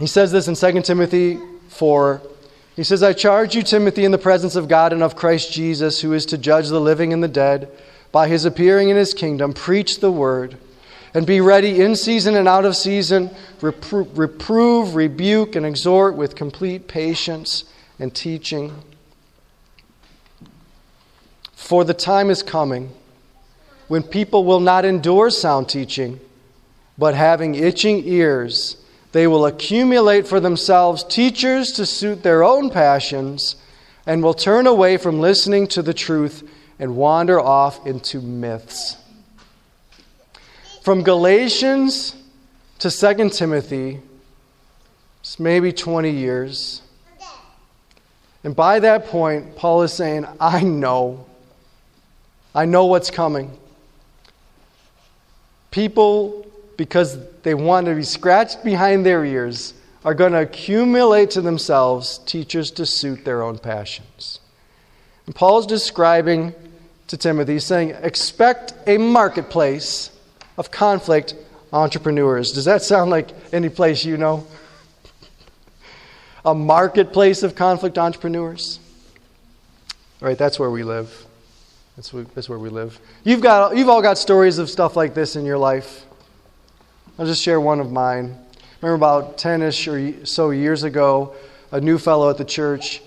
He 0.00 0.08
says 0.08 0.32
this 0.32 0.48
in 0.48 0.56
2 0.56 0.82
Timothy 0.82 1.38
4. 1.68 2.20
He 2.74 2.82
says, 2.82 3.04
I 3.04 3.12
charge 3.12 3.54
you, 3.54 3.62
Timothy, 3.62 4.04
in 4.04 4.10
the 4.10 4.18
presence 4.18 4.56
of 4.56 4.66
God 4.66 4.92
and 4.92 5.04
of 5.04 5.14
Christ 5.14 5.52
Jesus, 5.52 6.00
who 6.00 6.12
is 6.12 6.26
to 6.26 6.36
judge 6.36 6.70
the 6.70 6.80
living 6.80 7.12
and 7.12 7.22
the 7.22 7.28
dead, 7.28 7.70
by 8.10 8.26
his 8.26 8.44
appearing 8.44 8.88
in 8.88 8.96
his 8.96 9.14
kingdom, 9.14 9.52
preach 9.52 10.00
the 10.00 10.10
word 10.10 10.58
and 11.14 11.26
be 11.26 11.40
ready 11.40 11.80
in 11.80 11.94
season 11.94 12.34
and 12.34 12.48
out 12.48 12.64
of 12.64 12.76
season, 12.76 13.30
repro- 13.60 14.10
reprove, 14.18 14.96
rebuke, 14.96 15.54
and 15.54 15.64
exhort 15.64 16.16
with 16.16 16.34
complete 16.34 16.88
patience 16.88 17.64
and 18.00 18.12
teaching. 18.12 18.72
For 21.54 21.84
the 21.84 21.94
time 21.94 22.28
is 22.30 22.42
coming 22.42 22.90
when 23.86 24.02
people 24.02 24.44
will 24.44 24.60
not 24.60 24.84
endure 24.84 25.30
sound 25.30 25.68
teaching, 25.68 26.18
but 26.98 27.14
having 27.14 27.54
itching 27.54 28.02
ears, 28.06 28.76
they 29.12 29.26
will 29.28 29.46
accumulate 29.46 30.26
for 30.26 30.40
themselves 30.40 31.04
teachers 31.04 31.70
to 31.72 31.86
suit 31.86 32.24
their 32.24 32.42
own 32.42 32.70
passions 32.70 33.56
and 34.06 34.22
will 34.22 34.34
turn 34.34 34.66
away 34.66 34.96
from 34.96 35.20
listening 35.20 35.68
to 35.68 35.82
the 35.82 35.94
truth 35.94 36.48
and 36.78 36.96
wander 36.96 37.38
off 37.40 37.86
into 37.86 38.20
myths. 38.20 38.96
From 40.84 41.02
Galatians 41.02 42.14
to 42.80 42.90
2 42.90 43.30
Timothy, 43.30 44.02
it's 45.20 45.40
maybe 45.40 45.72
20 45.72 46.10
years. 46.10 46.82
And 48.44 48.54
by 48.54 48.80
that 48.80 49.06
point, 49.06 49.56
Paul 49.56 49.80
is 49.80 49.94
saying, 49.94 50.26
I 50.38 50.60
know. 50.62 51.24
I 52.54 52.66
know 52.66 52.84
what's 52.84 53.10
coming. 53.10 53.56
People, 55.70 56.46
because 56.76 57.16
they 57.44 57.54
want 57.54 57.86
to 57.86 57.94
be 57.94 58.02
scratched 58.02 58.62
behind 58.62 59.06
their 59.06 59.24
ears, 59.24 59.72
are 60.04 60.12
going 60.12 60.32
to 60.32 60.42
accumulate 60.42 61.30
to 61.30 61.40
themselves 61.40 62.18
teachers 62.26 62.70
to 62.72 62.84
suit 62.84 63.24
their 63.24 63.42
own 63.42 63.56
passions. 63.56 64.38
And 65.24 65.34
Paul's 65.34 65.66
describing 65.66 66.52
to 67.06 67.16
Timothy, 67.16 67.58
saying, 67.58 67.96
expect 68.02 68.74
a 68.86 68.98
marketplace 68.98 70.10
of 70.56 70.70
conflict 70.70 71.34
entrepreneurs. 71.72 72.52
Does 72.52 72.64
that 72.66 72.82
sound 72.82 73.10
like 73.10 73.30
any 73.52 73.68
place 73.68 74.04
you 74.04 74.16
know? 74.16 74.46
A 76.44 76.54
marketplace 76.54 77.42
of 77.42 77.54
conflict 77.54 77.98
entrepreneurs? 77.98 78.78
All 80.22 80.28
right, 80.28 80.38
that's 80.38 80.58
where 80.58 80.70
we 80.70 80.82
live. 80.82 81.26
That's, 81.96 82.10
that's 82.34 82.48
where 82.48 82.58
we 82.58 82.68
live. 82.68 82.98
You've, 83.24 83.40
got, 83.40 83.76
you've 83.76 83.88
all 83.88 84.02
got 84.02 84.18
stories 84.18 84.58
of 84.58 84.68
stuff 84.68 84.96
like 84.96 85.14
this 85.14 85.36
in 85.36 85.44
your 85.44 85.58
life. 85.58 86.04
I'll 87.18 87.26
just 87.26 87.42
share 87.42 87.60
one 87.60 87.80
of 87.80 87.92
mine. 87.92 88.36
remember 88.80 88.94
about 88.94 89.38
10 89.38 89.62
ish 89.62 89.86
or 89.86 90.26
so 90.26 90.50
years 90.50 90.82
ago, 90.82 91.34
a 91.70 91.80
new 91.80 91.98
fellow 91.98 92.30
at 92.30 92.38
the 92.38 92.44
church 92.44 93.00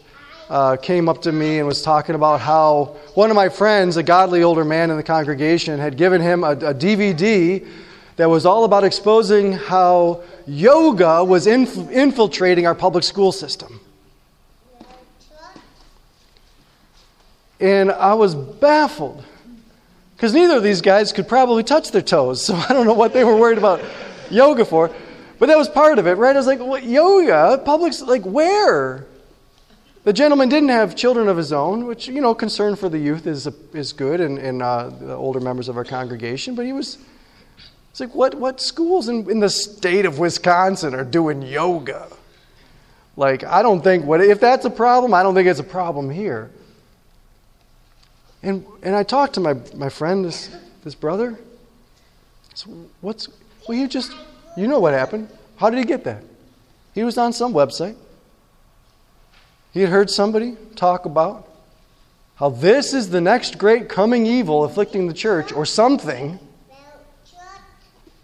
uh, 0.50 0.78
came 0.78 1.10
up 1.10 1.22
to 1.24 1.32
me 1.32 1.60
and 1.60 1.68
was 1.68 1.82
talking 1.82 2.16
about 2.16 2.40
how 2.40 2.96
one 3.14 3.30
of 3.30 3.36
my 3.36 3.50
friends, 3.50 3.98
a 3.98 4.04
godly 4.04 4.44
older 4.44 4.64
man 4.64 4.90
in 4.90 4.98
the 4.98 5.04
congregation, 5.04 5.80
had 5.80 5.98
given 5.98 6.22
him 6.22 6.44
a, 6.44 6.52
a 6.52 6.74
DVD 6.74 7.68
that 8.16 8.30
was 8.30 8.46
all 8.46 8.64
about 8.64 8.84
exposing 8.84 9.54
how 9.54 10.24
yoga 10.46 11.24
was 11.24 11.48
inf- 11.48 11.92
infiltrating 11.92 12.66
our 12.66 12.76
public 12.76 13.04
school 13.04 13.32
system. 13.32 13.80
And 17.60 17.92
I 17.92 18.14
was 18.14 18.36
baffled 18.36 19.24
because 20.16 20.34
neither 20.34 20.58
of 20.58 20.64
these 20.64 20.82
guys 20.82 21.12
could 21.12 21.28
probably 21.28 21.64
touch 21.64 21.92
their 21.92 22.02
toes. 22.02 22.46
So 22.48 22.56
I 22.56 22.70
don't 22.70 22.86
know 22.86 22.94
what 22.94 23.14
they 23.14 23.24
were 23.24 23.36
worried 23.36 23.58
about 23.58 23.82
yoga 24.30 24.66
for. 24.66 24.92
But 25.40 25.48
that 25.48 25.58
was 25.58 25.70
part 25.70 26.00
of 26.00 26.08
it, 26.08 26.14
right? 26.14 26.36
I 26.36 26.40
was 26.40 26.48
like, 26.48 26.60
what, 26.60 26.84
yoga? 26.84 27.62
Public, 27.64 27.94
like 28.02 28.24
where? 28.24 29.06
The 30.08 30.14
gentleman 30.14 30.48
didn't 30.48 30.70
have 30.70 30.96
children 30.96 31.28
of 31.28 31.36
his 31.36 31.52
own, 31.52 31.86
which, 31.86 32.08
you 32.08 32.22
know, 32.22 32.34
concern 32.34 32.78
for 32.78 32.88
the 32.88 32.98
youth 32.98 33.28
is, 33.28 33.46
is 33.74 33.92
good 33.92 34.22
and, 34.22 34.38
and 34.38 34.64
uh, 34.64 34.88
the 34.88 35.14
older 35.14 35.42
members 35.42 35.68
of 35.68 35.76
our 35.76 35.84
congregation. 35.84 36.56
But 36.56 36.66
he 36.66 36.72
was, 36.72 36.98
it's 37.92 38.00
like, 38.00 38.16
what, 38.16 38.34
what 38.36 38.62
schools 38.62 39.10
in, 39.10 39.30
in 39.30 39.42
the 39.42 39.50
state 39.50 40.06
of 40.06 40.18
Wisconsin 40.18 40.96
are 40.96 41.04
doing 41.04 41.42
yoga? 41.42 42.08
Like, 43.18 43.44
I 43.44 43.62
don't 43.62 43.84
think, 43.84 44.06
what, 44.06 44.22
if 44.22 44.40
that's 44.40 44.64
a 44.64 44.70
problem, 44.70 45.14
I 45.14 45.24
don't 45.24 45.36
think 45.36 45.50
it's 45.50 45.60
a 45.60 45.64
problem 45.66 46.10
here. 46.10 46.52
And, 48.42 48.66
and 48.84 48.96
I 48.96 49.04
talked 49.04 49.34
to 49.34 49.42
my, 49.42 49.56
my 49.76 49.90
friend, 49.90 50.24
this, 50.24 50.50
this 50.86 50.96
brother. 50.96 51.38
So 52.54 52.70
what's, 53.02 53.28
well, 53.68 53.78
you 53.78 53.90
just, 53.90 54.14
you 54.56 54.68
know 54.68 54.80
what 54.80 54.94
happened. 54.94 55.28
How 55.58 55.70
did 55.70 55.80
he 55.80 55.84
get 55.84 56.06
that? 56.06 56.24
He 56.96 57.04
was 57.04 57.18
on 57.18 57.34
some 57.34 57.52
website. 57.52 57.98
He 59.78 59.82
had 59.82 59.92
heard 59.92 60.10
somebody 60.10 60.58
talk 60.76 61.06
about 61.06 61.48
how 62.34 62.50
this 62.50 62.96
is 62.96 63.12
the 63.12 63.22
next 63.22 63.60
great 63.60 63.88
coming 63.88 64.26
evil 64.26 64.64
afflicting 64.64 65.06
the 65.06 65.14
church 65.14 65.52
or 65.54 65.68
something. 65.68 66.40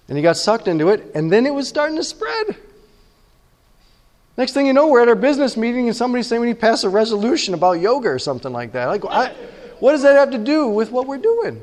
And 0.07 0.17
he 0.17 0.23
got 0.23 0.35
sucked 0.35 0.67
into 0.67 0.89
it, 0.89 1.11
and 1.13 1.31
then 1.31 1.45
it 1.45 1.53
was 1.53 1.67
starting 1.67 1.95
to 1.97 2.03
spread. 2.03 2.57
Next 4.35 4.53
thing 4.53 4.65
you 4.65 4.73
know, 4.73 4.87
we're 4.87 5.03
at 5.03 5.07
our 5.07 5.13
business 5.13 5.55
meeting, 5.55 5.87
and 5.87 5.95
somebody's 5.95 6.25
saying 6.25 6.41
we 6.41 6.47
need 6.47 6.55
to 6.55 6.59
pass 6.59 6.83
a 6.83 6.89
resolution 6.89 7.53
about 7.53 7.73
yoga 7.73 8.09
or 8.09 8.17
something 8.17 8.51
like 8.51 8.71
that. 8.71 8.87
Like, 8.87 9.05
I, 9.05 9.31
what 9.79 9.91
does 9.91 10.01
that 10.01 10.15
have 10.15 10.31
to 10.31 10.39
do 10.39 10.69
with 10.69 10.89
what 10.89 11.05
we're 11.05 11.19
doing? 11.19 11.61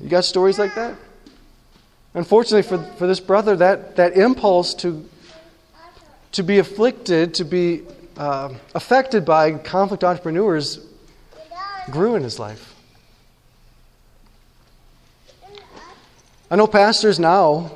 You 0.00 0.08
got 0.08 0.24
stories 0.24 0.58
like 0.58 0.74
that? 0.76 0.96
Unfortunately, 2.14 2.62
for, 2.62 2.82
for 2.94 3.06
this 3.06 3.20
brother, 3.20 3.56
that, 3.56 3.96
that 3.96 4.16
impulse 4.16 4.72
to, 4.76 5.06
to 6.34 6.42
be 6.42 6.58
afflicted, 6.58 7.32
to 7.34 7.44
be 7.44 7.82
uh, 8.16 8.52
affected 8.74 9.24
by 9.24 9.52
conflict 9.52 10.02
entrepreneurs 10.02 10.84
grew 11.90 12.16
in 12.16 12.24
his 12.24 12.40
life. 12.40 12.74
I 16.50 16.56
know 16.56 16.66
pastors 16.66 17.20
now, 17.20 17.72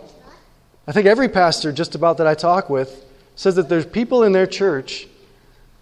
I 0.88 0.92
think 0.92 1.06
every 1.06 1.28
pastor 1.28 1.70
just 1.70 1.94
about 1.94 2.18
that 2.18 2.26
I 2.26 2.34
talk 2.34 2.68
with 2.68 3.04
says 3.36 3.54
that 3.54 3.68
there's 3.68 3.86
people 3.86 4.24
in 4.24 4.32
their 4.32 4.46
church 4.46 5.06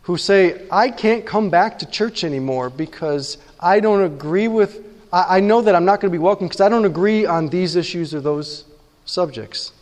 who 0.03 0.19
say, 0.19 0.67
I 0.71 0.91
can't 0.91 1.25
come 1.25 1.49
back 1.49 1.79
to 1.79 1.87
church 1.87 2.25
anymore 2.25 2.69
because 2.69 3.39
I 3.59 3.81
don't 3.81 4.03
agree 4.03 4.49
with, 4.49 4.85
I, 5.11 5.39
I 5.39 5.41
know 5.41 5.63
that 5.63 5.75
I'm 5.75 5.87
not 5.87 6.03
going 6.03 6.13
to 6.13 6.15
be 6.15 6.23
welcome 6.23 6.47
because 6.47 6.61
I 6.61 6.69
don't 6.69 6.85
agree 6.85 7.25
on 7.25 7.49
these 7.49 7.75
issues 7.75 8.15
or 8.15 8.21
those 8.21 8.67
subjects. 9.07 9.73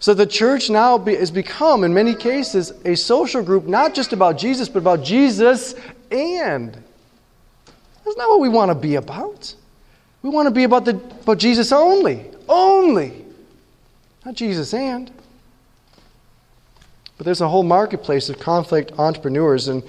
So 0.00 0.12
the 0.12 0.26
church 0.26 0.68
now 0.68 0.98
be, 0.98 1.14
has 1.16 1.30
become, 1.30 1.84
in 1.84 1.94
many 1.94 2.14
cases, 2.14 2.72
a 2.84 2.94
social 2.94 3.42
group 3.42 3.64
not 3.64 3.94
just 3.94 4.12
about 4.12 4.36
Jesus, 4.36 4.68
but 4.68 4.80
about 4.80 5.02
Jesus 5.02 5.74
and. 6.10 6.72
That's 8.04 8.16
not 8.16 8.28
what 8.28 8.40
we 8.40 8.48
want 8.48 8.70
to 8.70 8.74
be 8.74 8.96
about. 8.96 9.54
We 10.22 10.30
want 10.30 10.46
to 10.46 10.50
be 10.50 10.64
about, 10.64 10.84
the, 10.84 10.96
about 10.96 11.38
Jesus 11.38 11.72
only. 11.72 12.26
Only. 12.48 13.24
Not 14.24 14.34
Jesus 14.34 14.74
and. 14.74 15.10
But 17.16 17.24
there's 17.24 17.40
a 17.40 17.48
whole 17.48 17.62
marketplace 17.62 18.28
of 18.28 18.38
conflict 18.38 18.92
entrepreneurs. 18.98 19.68
And 19.68 19.82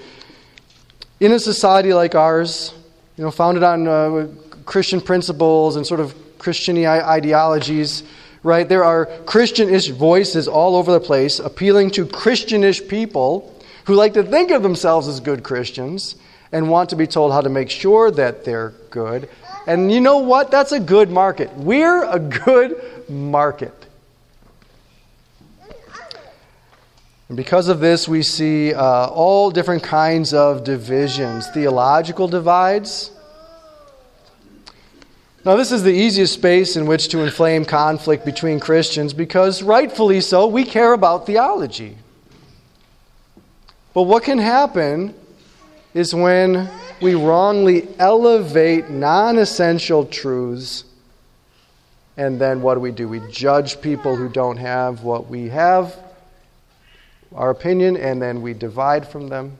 in 1.20 1.32
a 1.32 1.38
society 1.38 1.92
like 1.92 2.14
ours, 2.14 2.74
you 3.16 3.24
know, 3.24 3.30
founded 3.30 3.62
on 3.62 3.88
uh, 3.88 4.28
Christian 4.64 5.00
principles 5.00 5.76
and 5.76 5.86
sort 5.86 6.00
of 6.00 6.14
Christian 6.38 6.84
ideologies, 6.84 8.02
right? 8.46 8.68
There 8.68 8.84
are 8.84 9.06
Christianish 9.26 9.88
voices 9.88 10.46
all 10.46 10.76
over 10.76 10.92
the 10.92 11.00
place 11.00 11.40
appealing 11.40 11.90
to 11.92 12.06
Christianish 12.06 12.86
people 12.86 13.52
who 13.86 13.94
like 13.94 14.14
to 14.14 14.22
think 14.22 14.52
of 14.52 14.62
themselves 14.62 15.08
as 15.08 15.18
good 15.18 15.42
Christians 15.42 16.14
and 16.52 16.70
want 16.70 16.90
to 16.90 16.96
be 16.96 17.08
told 17.08 17.32
how 17.32 17.40
to 17.40 17.48
make 17.48 17.68
sure 17.68 18.10
that 18.12 18.44
they're 18.44 18.72
good. 18.90 19.28
And 19.66 19.90
you 19.90 20.00
know 20.00 20.18
what? 20.18 20.52
That's 20.52 20.70
a 20.70 20.78
good 20.78 21.10
market. 21.10 21.52
We're 21.56 22.04
a 22.04 22.20
good 22.20 22.80
market. 23.08 23.74
And 27.28 27.36
because 27.36 27.66
of 27.66 27.80
this, 27.80 28.06
we 28.06 28.22
see 28.22 28.72
uh, 28.72 29.08
all 29.08 29.50
different 29.50 29.82
kinds 29.82 30.32
of 30.32 30.62
divisions 30.62 31.48
theological 31.48 32.28
divides. 32.28 33.10
Now, 35.46 35.54
this 35.54 35.70
is 35.70 35.84
the 35.84 35.92
easiest 35.92 36.34
space 36.34 36.74
in 36.74 36.86
which 36.86 37.06
to 37.10 37.20
inflame 37.20 37.64
conflict 37.64 38.24
between 38.24 38.58
Christians 38.58 39.12
because, 39.12 39.62
rightfully 39.62 40.20
so, 40.20 40.48
we 40.48 40.64
care 40.64 40.92
about 40.92 41.24
theology. 41.24 41.96
But 43.94 44.02
what 44.02 44.24
can 44.24 44.38
happen 44.38 45.14
is 45.94 46.12
when 46.12 46.68
we 47.00 47.14
wrongly 47.14 47.86
elevate 48.00 48.90
non 48.90 49.38
essential 49.38 50.04
truths, 50.04 50.82
and 52.16 52.40
then 52.40 52.60
what 52.60 52.74
do 52.74 52.80
we 52.80 52.90
do? 52.90 53.06
We 53.06 53.20
judge 53.30 53.80
people 53.80 54.16
who 54.16 54.28
don't 54.28 54.56
have 54.56 55.04
what 55.04 55.28
we 55.28 55.50
have 55.50 55.96
our 57.32 57.50
opinion 57.50 57.96
and 57.96 58.20
then 58.20 58.42
we 58.42 58.52
divide 58.52 59.06
from 59.06 59.28
them. 59.28 59.58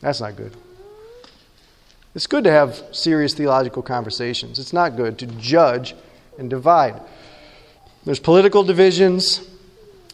That's 0.00 0.20
not 0.20 0.34
good. 0.34 0.56
It's 2.14 2.26
good 2.26 2.44
to 2.44 2.50
have 2.50 2.82
serious 2.92 3.32
theological 3.32 3.82
conversations. 3.82 4.58
It's 4.58 4.72
not 4.72 4.96
good 4.96 5.18
to 5.18 5.26
judge 5.26 5.94
and 6.38 6.50
divide. 6.50 7.00
There's 8.04 8.20
political 8.20 8.62
divisions. 8.64 9.48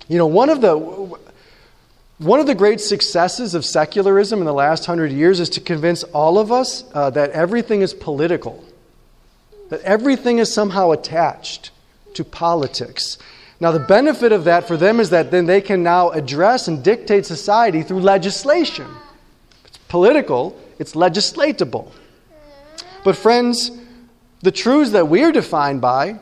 You 0.06 0.18
know, 0.18 0.26
one 0.26 0.50
of 0.50 0.61
the 0.61 0.76
one 2.18 2.40
of 2.40 2.46
the 2.46 2.54
great 2.54 2.80
successes 2.80 3.54
of 3.54 3.64
secularism 3.64 4.40
in 4.40 4.44
the 4.44 4.52
last 4.52 4.87
hundred 4.87 5.12
years 5.12 5.38
is 5.38 5.48
to 5.50 5.61
convince 5.61 6.02
all 6.04 6.37
of 6.38 6.50
us 6.50 6.84
uh, 6.92 7.11
that 7.11 7.30
everything 7.30 7.80
is 7.80 7.94
political, 7.94 8.64
that 9.68 9.80
everything 9.82 10.38
is 10.38 10.52
somehow 10.52 10.90
attached 10.90 11.70
to 12.14 12.24
politics. 12.24 13.18
Now, 13.61 13.70
the 13.70 13.80
benefit 13.80 14.32
of 14.32 14.44
that 14.44 14.66
for 14.66 14.76
them 14.76 14.98
is 14.98 15.11
that 15.11 15.30
then 15.30 15.46
they 15.46 15.61
can 15.61 15.82
now 15.82 16.11
address 16.11 16.68
and 16.68 16.82
dictate 16.82 17.26
society 17.26 17.82
through 17.82 18.00
legislation. 18.00 18.87
It's 19.64 19.78
political, 19.88 20.61
it's 20.78 20.94
legislatable. 20.94 21.92
But, 23.04 23.16
friends, 23.16 23.70
the 24.42 24.52
truths 24.52 24.90
that 24.92 25.08
we're 25.08 25.32
defined 25.32 25.80
by 25.80 26.18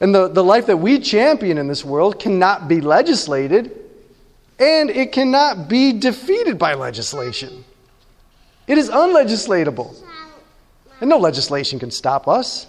and 0.00 0.12
the, 0.12 0.28
the 0.28 0.42
life 0.42 0.66
that 0.66 0.78
we 0.78 0.98
champion 0.98 1.58
in 1.58 1.68
this 1.68 1.84
world 1.84 2.18
cannot 2.18 2.66
be 2.66 2.80
legislated, 2.80 3.70
and 4.58 4.90
it 4.90 5.12
cannot 5.12 5.68
be 5.68 5.92
defeated 5.92 6.58
by 6.58 6.74
legislation. 6.74 7.64
It 8.66 8.78
is 8.78 8.90
unlegislatable. 8.90 9.94
And 11.00 11.08
no 11.08 11.18
legislation 11.18 11.78
can 11.78 11.90
stop 11.90 12.26
us. 12.26 12.66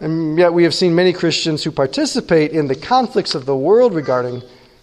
And 0.00 0.36
yet, 0.38 0.52
we 0.52 0.64
have 0.64 0.74
seen 0.74 0.94
many 0.94 1.12
Christians 1.12 1.62
who 1.62 1.70
participate 1.70 2.52
in 2.52 2.66
the 2.66 2.74
conflicts 2.74 3.34
of 3.34 3.46
the 3.46 3.56
world 3.56 3.94
regarding 3.94 4.42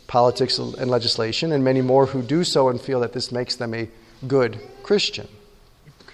politics 0.10 0.58
and 0.58 0.90
legislation, 0.90 1.52
and 1.52 1.64
many 1.64 1.82
more 1.82 2.08
who 2.08 2.24
do 2.24 2.44
so 2.44 2.70
and 2.70 2.82
feel 2.82 3.00
that 3.00 3.14
this 3.14 3.32
makes 3.32 3.56
them 3.56 3.76
a 3.76 3.88
good 4.28 4.60
Christian. 4.82 5.28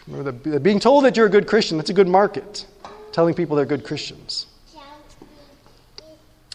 Remember, 0.05 0.33
the, 0.33 0.59
being 0.59 0.81
told 0.81 1.05
that 1.05 1.15
you're 1.15 1.27
a 1.27 1.29
good 1.29 1.47
Christian, 1.47 1.77
that's 1.77 1.89
a 1.89 1.93
good 1.93 2.09
market. 2.09 2.65
Telling 3.13 3.33
people 3.33 3.55
they're 3.55 3.65
good 3.65 3.85
Christians. 3.85 4.47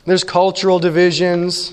There's 0.05 0.23
cultural 0.23 0.79
divisions. 0.79 1.73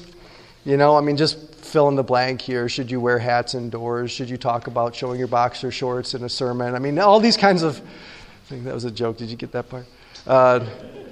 You 0.63 0.77
know, 0.77 0.95
I 0.95 1.01
mean, 1.01 1.17
just 1.17 1.53
fill 1.55 1.89
in 1.89 1.95
the 1.95 2.03
blank 2.03 2.39
here. 2.39 2.69
Should 2.69 2.89
you 2.89 3.01
wear 3.01 3.19
hats 3.19 3.53
indoors? 3.53 4.09
Should 4.09 4.29
you 4.29 4.37
talk 4.37 4.67
about 4.67 4.95
showing 4.95 5.19
your 5.19 5.27
boxer 5.27 5.69
shorts 5.69 6.13
in 6.13 6.23
a 6.23 6.29
sermon? 6.29 6.75
I 6.75 6.79
mean, 6.79 6.97
all 6.97 7.19
these 7.19 7.37
kinds 7.37 7.61
of. 7.61 7.79
I 7.79 8.49
think 8.49 8.63
that 8.63 8.73
was 8.73 8.85
a 8.85 8.91
joke. 8.91 9.17
Did 9.17 9.29
you 9.29 9.35
get 9.35 9.51
that 9.51 9.67
part? 9.67 9.85
Uh, 10.25 10.65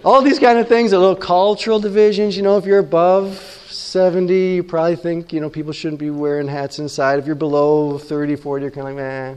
all 0.05 0.21
these 0.21 0.39
kind 0.39 0.59
of 0.59 0.69
things, 0.69 0.93
a 0.93 0.99
little 0.99 1.15
cultural 1.15 1.81
divisions. 1.81 2.37
You 2.37 2.43
know, 2.43 2.57
if 2.57 2.65
you're 2.65 2.79
above 2.79 3.54
70, 3.75 4.33
you 4.33 4.63
probably 4.63 4.95
think, 4.95 5.33
you 5.33 5.41
know, 5.41 5.49
people 5.49 5.73
shouldn't 5.73 5.99
be 5.99 6.09
wearing 6.09 6.47
hats 6.47 6.79
inside. 6.79 7.19
If 7.19 7.25
you're 7.25 7.35
below 7.35 7.97
30, 7.97 8.35
40, 8.35 8.63
you're 8.63 8.71
kind 8.71 8.87
of 8.87 8.95
like, 8.95 9.03
eh, 9.03 9.35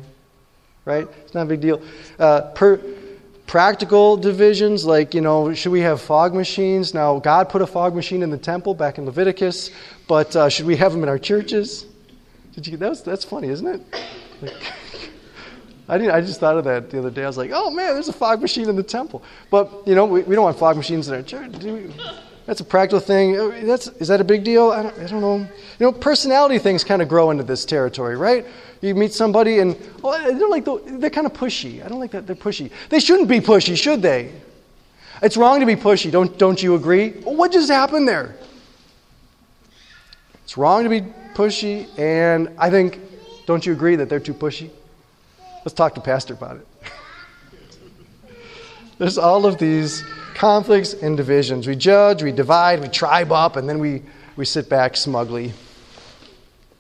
right? 0.84 1.08
It's 1.24 1.34
not 1.34 1.42
a 1.42 1.46
big 1.46 1.60
deal. 1.60 1.82
Uh, 2.18 2.42
per, 2.54 2.80
practical 3.46 4.16
divisions, 4.16 4.84
like, 4.84 5.14
you 5.14 5.20
know, 5.20 5.52
should 5.54 5.72
we 5.72 5.80
have 5.80 6.00
fog 6.00 6.34
machines? 6.34 6.94
Now, 6.94 7.18
God 7.18 7.48
put 7.48 7.62
a 7.62 7.66
fog 7.66 7.96
machine 7.96 8.22
in 8.22 8.30
the 8.30 8.38
temple 8.38 8.74
back 8.74 8.98
in 8.98 9.06
Leviticus, 9.06 9.70
but 10.06 10.36
uh, 10.36 10.48
should 10.48 10.66
we 10.66 10.76
have 10.76 10.92
them 10.92 11.02
in 11.02 11.08
our 11.08 11.18
churches? 11.18 11.86
Did 12.54 12.66
you, 12.66 12.76
that 12.76 12.90
was, 12.90 13.02
that's 13.02 13.24
funny, 13.24 13.48
isn't 13.48 13.66
it? 13.66 13.80
Like, 14.42 14.54
I, 15.88 15.98
didn't, 15.98 16.12
I 16.12 16.20
just 16.20 16.38
thought 16.40 16.58
of 16.58 16.64
that 16.64 16.90
the 16.90 16.98
other 16.98 17.10
day. 17.10 17.24
I 17.24 17.26
was 17.26 17.38
like, 17.38 17.50
oh 17.52 17.70
man, 17.70 17.94
there's 17.94 18.08
a 18.08 18.12
fog 18.12 18.42
machine 18.42 18.68
in 18.68 18.76
the 18.76 18.82
temple. 18.82 19.22
But, 19.50 19.86
you 19.86 19.94
know, 19.94 20.04
we, 20.04 20.20
we 20.22 20.34
don't 20.34 20.44
want 20.44 20.58
fog 20.58 20.76
machines 20.76 21.08
in 21.08 21.14
our 21.14 21.22
church. 21.22 21.52
That's 22.48 22.60
a 22.60 22.64
practical 22.64 22.98
thing. 22.98 23.38
Uh, 23.38 23.60
that's, 23.64 23.88
is 24.00 24.08
that 24.08 24.22
a 24.22 24.24
big 24.24 24.42
deal? 24.42 24.70
I 24.70 24.82
don't, 24.82 24.98
I 24.98 25.06
don't 25.06 25.20
know. 25.20 25.36
You 25.36 25.48
know, 25.80 25.92
personality 25.92 26.58
things 26.58 26.82
kind 26.82 27.02
of 27.02 27.08
grow 27.08 27.30
into 27.30 27.42
this 27.42 27.66
territory, 27.66 28.16
right? 28.16 28.46
You 28.80 28.94
meet 28.94 29.12
somebody 29.12 29.58
and 29.58 29.76
oh, 30.02 30.32
they're 30.32 30.48
like 30.48 30.64
the, 30.64 30.80
they're 30.98 31.10
kind 31.10 31.26
of 31.26 31.34
pushy. 31.34 31.84
I 31.84 31.88
don't 31.88 32.00
like 32.00 32.12
that 32.12 32.26
they're 32.26 32.34
pushy. 32.34 32.70
They 32.88 33.00
shouldn't 33.00 33.28
be 33.28 33.40
pushy, 33.40 33.76
should 33.76 34.00
they? 34.00 34.32
It's 35.20 35.36
wrong 35.36 35.60
to 35.60 35.66
be 35.66 35.76
pushy. 35.76 36.10
Don't 36.10 36.38
don't 36.38 36.62
you 36.62 36.74
agree? 36.74 37.10
what 37.20 37.52
just 37.52 37.70
happened 37.70 38.08
there? 38.08 38.34
It's 40.42 40.56
wrong 40.56 40.84
to 40.84 40.88
be 40.88 41.02
pushy, 41.34 41.86
and 41.98 42.48
I 42.56 42.70
think 42.70 42.98
don't 43.44 43.66
you 43.66 43.74
agree 43.74 43.96
that 43.96 44.08
they're 44.08 44.20
too 44.20 44.32
pushy? 44.32 44.70
Let's 45.66 45.74
talk 45.74 45.94
to 45.96 46.00
Pastor 46.00 46.32
about 46.32 46.56
it. 46.56 46.66
There's 48.98 49.18
all 49.18 49.44
of 49.44 49.58
these 49.58 50.02
conflicts 50.38 50.94
and 50.94 51.16
divisions. 51.16 51.66
We 51.66 51.74
judge, 51.74 52.22
we 52.22 52.30
divide, 52.30 52.80
we 52.80 52.88
tribe 52.88 53.32
up, 53.32 53.56
and 53.56 53.68
then 53.68 53.80
we, 53.80 54.02
we 54.36 54.44
sit 54.44 54.68
back 54.68 54.96
smugly. 54.96 55.52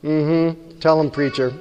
Mm-hmm. 0.04 0.78
Tell 0.78 0.96
them, 0.96 1.10
preacher. 1.10 1.52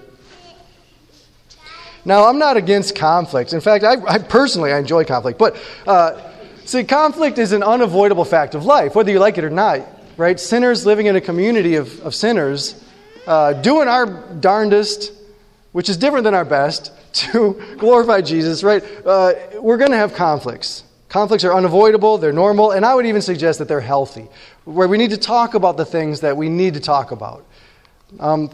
Now, 2.06 2.26
I'm 2.26 2.38
not 2.38 2.56
against 2.56 2.96
conflict. 2.96 3.52
In 3.52 3.62
fact, 3.62 3.84
I, 3.84 3.96
I 4.08 4.20
personally 4.20 4.72
I 4.72 4.78
enjoy 4.78 5.06
conflict. 5.06 5.40
But 5.40 5.58
uh, 5.88 6.22
see, 6.66 6.84
conflict 6.84 7.40
is 7.40 7.52
an 7.52 7.64
unavoidable 7.64 8.26
fact 8.26 8.54
of 8.54 8.64
life, 8.64 8.94
whether 8.94 9.12
you 9.12 9.20
like 9.20 9.40
it 9.40 9.44
or 9.44 9.50
not. 9.50 9.82
Right? 10.18 10.40
Sinners 10.40 10.86
living 10.86 11.08
in 11.08 11.16
a 11.16 11.22
community 11.22 11.76
of, 11.76 12.00
of 12.02 12.14
sinners, 12.14 12.84
uh, 13.26 13.54
doing 13.54 13.88
our 13.88 14.06
darndest, 14.06 15.12
which 15.72 15.90
is 15.90 15.98
different 15.98 16.26
than 16.26 16.36
our 16.36 16.46
best, 16.46 16.92
to 17.14 17.60
glorify 17.80 18.22
Jesus. 18.22 18.64
Right? 18.64 18.84
Uh, 19.04 19.34
we're 19.56 19.78
going 19.78 19.92
to 19.92 19.98
have 19.98 20.14
conflicts. 20.14 20.84
Conflicts 21.10 21.44
are 21.46 21.54
unavoidable, 21.54 22.18
they're 22.18 22.34
normal, 22.34 22.72
and 22.72 22.86
I 22.86 22.94
would 22.94 23.06
even 23.06 23.22
suggest 23.22 23.60
that 23.60 23.68
they're 23.68 23.80
healthy, 23.80 24.28
where 24.66 24.88
we 24.88 24.98
need 24.98 25.12
to 25.12 25.18
talk 25.18 25.54
about 25.54 25.78
the 25.78 25.86
things 25.86 26.20
that 26.20 26.36
we 26.36 26.50
need 26.50 26.74
to 26.74 26.80
talk 26.82 27.12
about. 27.12 27.46
Um, 28.20 28.50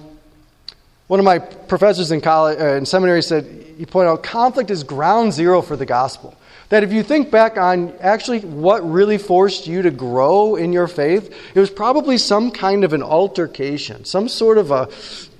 one 1.08 1.20
of 1.20 1.26
my 1.26 1.40
professors 1.40 2.12
in 2.12 2.22
college, 2.22 2.60
uh, 2.60 2.76
in 2.76 2.86
seminary 2.86 3.22
said, 3.22 3.46
he 3.78 3.86
pointed 3.86 4.12
out, 4.12 4.24
conflict 4.24 4.70
is 4.72 4.84
ground 4.84 5.34
zero 5.34 5.62
for 5.62 5.76
the 5.76 5.86
gospel. 5.86 6.36
That 6.70 6.84
if 6.84 6.94
you 6.94 7.04
think 7.04 7.30
back 7.30 7.58
on 7.58 7.94
actually 8.00 8.40
what 8.40 8.90
really 8.90 9.18
forced 9.18 9.68
you 9.68 9.82
to 9.82 9.92
grow 9.92 10.56
in 10.56 10.74
your 10.74 10.88
faith, 10.88 11.32
it 11.54 11.60
was 11.60 11.70
probably 11.70 12.18
some 12.18 12.50
kind 12.50 12.84
of 12.84 12.94
an 12.94 13.04
altercation, 13.04 14.06
some 14.06 14.28
sort 14.28 14.58
of 14.58 14.72
a 14.72 14.90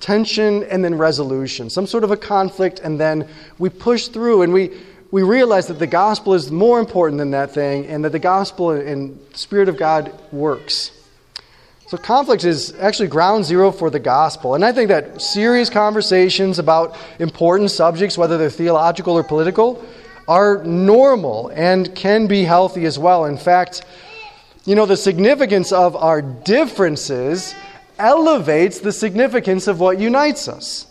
tension 0.00 0.62
and 0.64 0.84
then 0.84 0.96
resolution, 0.96 1.70
some 1.70 1.86
sort 1.86 2.04
of 2.04 2.10
a 2.10 2.16
conflict, 2.16 2.78
and 2.80 3.00
then 3.00 3.26
we 3.58 3.68
push 3.68 4.08
through 4.08 4.42
and 4.42 4.52
we, 4.52 4.70
we 5.14 5.22
realize 5.22 5.68
that 5.68 5.78
the 5.78 5.86
gospel 5.86 6.34
is 6.34 6.50
more 6.50 6.80
important 6.80 7.20
than 7.20 7.30
that 7.30 7.52
thing 7.52 7.86
and 7.86 8.04
that 8.04 8.10
the 8.10 8.18
gospel 8.18 8.70
and 8.70 9.16
Spirit 9.32 9.68
of 9.68 9.76
God 9.76 10.12
works. 10.32 10.90
So, 11.86 11.96
conflict 11.96 12.42
is 12.42 12.74
actually 12.80 13.06
ground 13.06 13.44
zero 13.44 13.70
for 13.70 13.90
the 13.90 14.00
gospel. 14.00 14.56
And 14.56 14.64
I 14.64 14.72
think 14.72 14.88
that 14.88 15.22
serious 15.22 15.70
conversations 15.70 16.58
about 16.58 16.96
important 17.20 17.70
subjects, 17.70 18.18
whether 18.18 18.36
they're 18.36 18.50
theological 18.50 19.16
or 19.16 19.22
political, 19.22 19.84
are 20.26 20.64
normal 20.64 21.52
and 21.54 21.94
can 21.94 22.26
be 22.26 22.42
healthy 22.42 22.84
as 22.84 22.98
well. 22.98 23.26
In 23.26 23.36
fact, 23.36 23.84
you 24.64 24.74
know, 24.74 24.84
the 24.84 24.96
significance 24.96 25.70
of 25.70 25.94
our 25.94 26.22
differences 26.22 27.54
elevates 28.00 28.80
the 28.80 28.90
significance 28.90 29.68
of 29.68 29.78
what 29.78 30.00
unites 30.00 30.48
us. 30.48 30.88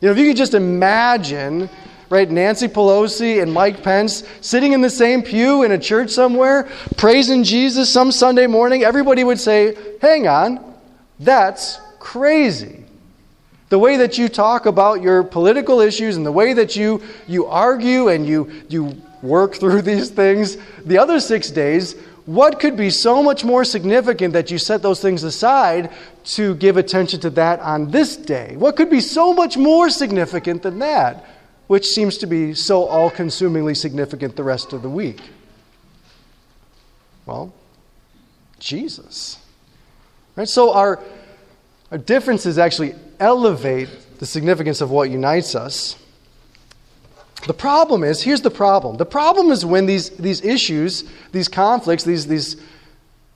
You 0.00 0.08
know, 0.08 0.12
if 0.12 0.18
you 0.18 0.28
could 0.28 0.38
just 0.38 0.54
imagine 0.54 1.68
right? 2.08 2.30
Nancy 2.30 2.68
Pelosi 2.68 3.42
and 3.42 3.52
Mike 3.52 3.82
Pence 3.82 4.22
sitting 4.40 4.72
in 4.72 4.80
the 4.80 4.90
same 4.90 5.22
pew 5.22 5.62
in 5.62 5.72
a 5.72 5.78
church 5.78 6.10
somewhere, 6.10 6.68
praising 6.96 7.44
Jesus 7.44 7.92
some 7.92 8.12
Sunday 8.12 8.46
morning, 8.46 8.82
everybody 8.82 9.24
would 9.24 9.40
say, 9.40 9.76
Hang 10.00 10.28
on, 10.28 10.74
that's 11.18 11.80
crazy. 11.98 12.84
The 13.68 13.78
way 13.78 13.96
that 13.96 14.16
you 14.16 14.28
talk 14.28 14.66
about 14.66 15.02
your 15.02 15.24
political 15.24 15.80
issues 15.80 16.16
and 16.16 16.24
the 16.24 16.32
way 16.32 16.52
that 16.52 16.76
you, 16.76 17.02
you 17.26 17.46
argue 17.46 18.08
and 18.08 18.26
you, 18.26 18.50
you 18.68 19.02
work 19.22 19.56
through 19.56 19.82
these 19.82 20.10
things, 20.10 20.56
the 20.84 20.98
other 20.98 21.18
six 21.18 21.50
days, 21.50 21.96
what 22.26 22.58
could 22.58 22.76
be 22.76 22.90
so 22.90 23.22
much 23.22 23.44
more 23.44 23.64
significant 23.64 24.32
that 24.34 24.50
you 24.50 24.58
set 24.58 24.82
those 24.82 25.00
things 25.00 25.22
aside 25.22 25.92
to 26.24 26.56
give 26.56 26.76
attention 26.76 27.20
to 27.20 27.30
that 27.30 27.60
on 27.60 27.90
this 27.90 28.16
day? 28.16 28.56
What 28.56 28.76
could 28.76 28.90
be 28.90 29.00
so 29.00 29.32
much 29.32 29.56
more 29.56 29.90
significant 29.90 30.62
than 30.62 30.80
that? 30.80 31.24
Which 31.66 31.86
seems 31.86 32.18
to 32.18 32.26
be 32.26 32.54
so 32.54 32.84
all 32.84 33.10
consumingly 33.10 33.74
significant 33.74 34.36
the 34.36 34.42
rest 34.42 34.72
of 34.72 34.82
the 34.82 34.90
week? 34.90 35.20
Well, 37.24 37.52
Jesus. 38.58 39.38
Right? 40.36 40.48
So 40.48 40.72
our, 40.72 41.02
our 41.90 41.98
differences 41.98 42.58
actually 42.58 42.94
elevate 43.18 43.88
the 44.18 44.26
significance 44.26 44.80
of 44.80 44.90
what 44.90 45.10
unites 45.10 45.54
us. 45.54 45.96
The 47.46 47.54
problem 47.54 48.02
is 48.02 48.22
here's 48.22 48.40
the 48.40 48.50
problem. 48.50 48.96
The 48.96 49.06
problem 49.06 49.50
is 49.50 49.64
when 49.64 49.86
these, 49.86 50.10
these 50.10 50.44
issues, 50.44 51.04
these 51.32 51.48
conflicts, 51.48 52.04
these, 52.04 52.26
these 52.26 52.56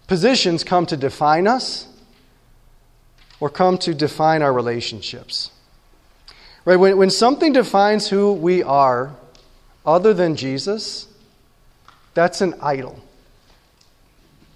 positions 0.06 0.64
come 0.64 0.86
to 0.86 0.96
define 0.96 1.46
us 1.46 1.86
or 3.40 3.50
come 3.50 3.78
to 3.78 3.94
define 3.94 4.42
our 4.42 4.52
relationships. 4.52 5.50
Right? 6.64 6.76
When, 6.76 6.96
when 6.96 7.10
something 7.10 7.52
defines 7.52 8.08
who 8.08 8.32
we 8.32 8.62
are 8.62 9.14
other 9.84 10.12
than 10.12 10.36
Jesus, 10.36 11.08
that's 12.14 12.40
an 12.40 12.54
idol. 12.60 13.00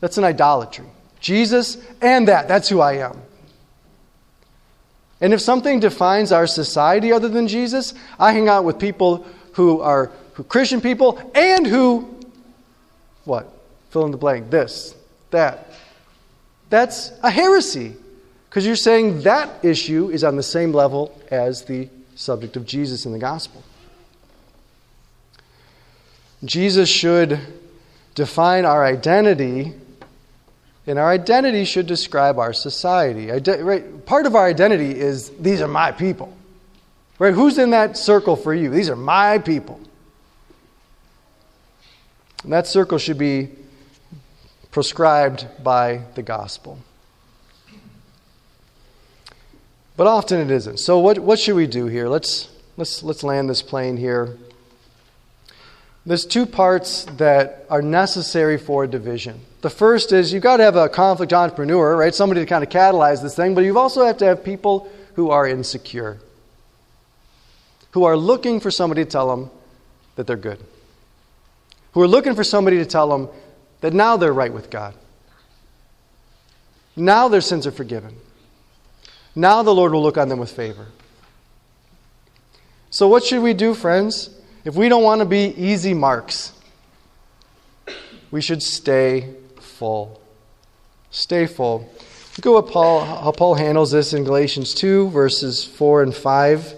That's 0.00 0.18
an 0.18 0.24
idolatry. 0.24 0.86
Jesus 1.20 1.78
and 2.02 2.28
that, 2.28 2.48
that's 2.48 2.68
who 2.68 2.80
I 2.80 2.98
am. 2.98 3.20
And 5.20 5.32
if 5.32 5.40
something 5.40 5.80
defines 5.80 6.32
our 6.32 6.46
society 6.46 7.12
other 7.12 7.28
than 7.28 7.48
Jesus, 7.48 7.94
I 8.18 8.32
hang 8.32 8.48
out 8.48 8.64
with 8.64 8.78
people 8.78 9.26
who 9.52 9.80
are 9.80 10.10
who 10.34 10.42
Christian 10.44 10.80
people 10.80 11.18
and 11.34 11.66
who, 11.66 12.20
what? 13.24 13.50
Fill 13.90 14.04
in 14.04 14.10
the 14.10 14.16
blank. 14.16 14.50
This, 14.50 14.94
that. 15.30 15.70
That's 16.70 17.12
a 17.22 17.30
heresy. 17.30 17.96
Because 18.54 18.66
you're 18.66 18.76
saying 18.76 19.22
that 19.22 19.64
issue 19.64 20.10
is 20.10 20.22
on 20.22 20.36
the 20.36 20.42
same 20.44 20.72
level 20.72 21.20
as 21.28 21.64
the 21.64 21.88
subject 22.14 22.54
of 22.54 22.64
Jesus 22.64 23.04
in 23.04 23.10
the 23.10 23.18
gospel. 23.18 23.64
Jesus 26.44 26.88
should 26.88 27.40
define 28.14 28.64
our 28.64 28.84
identity, 28.84 29.72
and 30.86 31.00
our 31.00 31.10
identity 31.10 31.64
should 31.64 31.88
describe 31.88 32.38
our 32.38 32.52
society. 32.52 33.32
Ide- 33.32 33.60
right? 33.60 34.06
Part 34.06 34.24
of 34.24 34.36
our 34.36 34.46
identity 34.46 35.00
is 35.00 35.30
these 35.30 35.60
are 35.60 35.66
my 35.66 35.90
people. 35.90 36.32
Right? 37.18 37.34
Who's 37.34 37.58
in 37.58 37.70
that 37.70 37.96
circle 37.96 38.36
for 38.36 38.54
you? 38.54 38.70
These 38.70 38.88
are 38.88 38.94
my 38.94 39.38
people. 39.38 39.80
And 42.44 42.52
that 42.52 42.68
circle 42.68 42.98
should 42.98 43.18
be 43.18 43.48
prescribed 44.70 45.44
by 45.64 46.02
the 46.14 46.22
gospel. 46.22 46.78
But 49.96 50.06
often 50.06 50.40
it 50.40 50.50
isn't. 50.50 50.78
So 50.80 50.98
what, 50.98 51.18
what 51.18 51.38
should 51.38 51.54
we 51.54 51.66
do 51.66 51.86
here? 51.86 52.08
Let's, 52.08 52.50
let's, 52.76 53.02
let's 53.02 53.22
land 53.22 53.48
this 53.48 53.62
plane 53.62 53.96
here. 53.96 54.36
There's 56.06 56.26
two 56.26 56.44
parts 56.44 57.04
that 57.16 57.64
are 57.70 57.80
necessary 57.80 58.58
for 58.58 58.84
a 58.84 58.88
division. 58.88 59.40
The 59.62 59.70
first 59.70 60.12
is 60.12 60.32
you've 60.32 60.42
got 60.42 60.58
to 60.58 60.64
have 60.64 60.76
a 60.76 60.88
conflict 60.88 61.32
entrepreneur, 61.32 61.96
right? 61.96 62.14
Somebody 62.14 62.42
to 62.42 62.46
kind 62.46 62.62
of 62.62 62.68
catalyze 62.68 63.22
this 63.22 63.34
thing, 63.34 63.54
but 63.54 63.62
you 63.64 63.78
also 63.78 64.04
have 64.04 64.18
to 64.18 64.26
have 64.26 64.44
people 64.44 64.90
who 65.14 65.30
are 65.30 65.48
insecure, 65.48 66.18
who 67.92 68.04
are 68.04 68.16
looking 68.16 68.60
for 68.60 68.70
somebody 68.70 69.04
to 69.04 69.10
tell 69.10 69.28
them 69.28 69.50
that 70.16 70.26
they're 70.26 70.36
good, 70.36 70.58
who 71.92 72.02
are 72.02 72.08
looking 72.08 72.34
for 72.34 72.44
somebody 72.44 72.76
to 72.78 72.84
tell 72.84 73.08
them 73.08 73.28
that 73.80 73.94
now 73.94 74.18
they're 74.18 74.32
right 74.32 74.52
with 74.52 74.68
God. 74.68 74.94
Now 76.96 77.28
their 77.28 77.40
sins 77.40 77.66
are 77.66 77.72
forgiven. 77.72 78.16
Now 79.34 79.62
the 79.62 79.74
Lord 79.74 79.92
will 79.92 80.02
look 80.02 80.18
on 80.18 80.28
them 80.28 80.38
with 80.38 80.52
favor. 80.52 80.86
So, 82.90 83.08
what 83.08 83.24
should 83.24 83.42
we 83.42 83.54
do, 83.54 83.74
friends? 83.74 84.30
If 84.64 84.76
we 84.76 84.88
don't 84.88 85.02
want 85.02 85.20
to 85.20 85.24
be 85.24 85.52
easy 85.56 85.94
marks, 85.94 86.52
we 88.30 88.40
should 88.40 88.62
stay 88.62 89.34
full. 89.60 90.20
Stay 91.10 91.46
full. 91.46 91.88
Look 92.36 92.46
at 92.46 92.50
what 92.50 92.72
Paul, 92.72 93.04
how 93.04 93.32
Paul 93.32 93.54
handles 93.54 93.92
this 93.92 94.12
in 94.12 94.24
Galatians 94.24 94.74
2, 94.74 95.10
verses 95.10 95.64
4 95.64 96.02
and 96.02 96.14
5. 96.14 96.74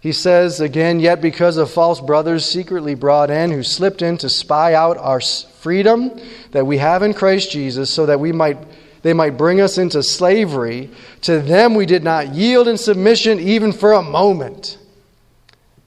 He 0.00 0.10
says 0.10 0.60
again, 0.60 0.98
Yet 0.98 1.20
because 1.20 1.56
of 1.56 1.70
false 1.70 2.00
brothers 2.00 2.44
secretly 2.44 2.96
brought 2.96 3.30
in, 3.30 3.52
who 3.52 3.62
slipped 3.62 4.02
in 4.02 4.18
to 4.18 4.28
spy 4.28 4.74
out 4.74 4.96
our 4.98 5.20
freedom 5.20 6.20
that 6.50 6.66
we 6.66 6.78
have 6.78 7.04
in 7.04 7.14
Christ 7.14 7.52
Jesus, 7.52 7.90
so 7.90 8.06
that 8.06 8.18
we 8.18 8.32
might, 8.32 8.58
they 9.02 9.12
might 9.12 9.36
bring 9.36 9.60
us 9.60 9.78
into 9.78 10.02
slavery, 10.02 10.90
to 11.22 11.40
them 11.40 11.74
we 11.74 11.86
did 11.86 12.04
not 12.04 12.34
yield 12.34 12.68
in 12.68 12.78
submission 12.78 13.40
even 13.40 13.72
for 13.72 13.92
a 13.92 14.02
moment 14.02 14.78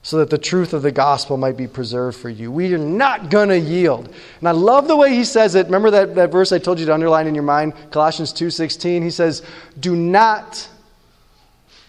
so 0.06 0.18
that 0.18 0.30
the 0.30 0.38
truth 0.38 0.72
of 0.72 0.82
the 0.82 0.92
gospel 0.92 1.36
might 1.36 1.56
be 1.56 1.66
preserved 1.66 2.16
for 2.16 2.28
you. 2.28 2.52
We 2.52 2.72
are 2.72 2.78
not 2.78 3.28
going 3.28 3.48
to 3.48 3.58
yield. 3.58 4.08
And 4.38 4.48
I 4.48 4.52
love 4.52 4.86
the 4.86 4.94
way 4.94 5.12
he 5.12 5.24
says 5.24 5.56
it. 5.56 5.66
Remember 5.66 5.90
that, 5.90 6.14
that 6.14 6.30
verse 6.30 6.52
I 6.52 6.58
told 6.58 6.78
you 6.78 6.86
to 6.86 6.94
underline 6.94 7.26
in 7.26 7.34
your 7.34 7.42
mind, 7.42 7.72
Colossians 7.90 8.32
2.16? 8.32 9.02
He 9.02 9.10
says, 9.10 9.42
do 9.80 9.96
not 9.96 10.68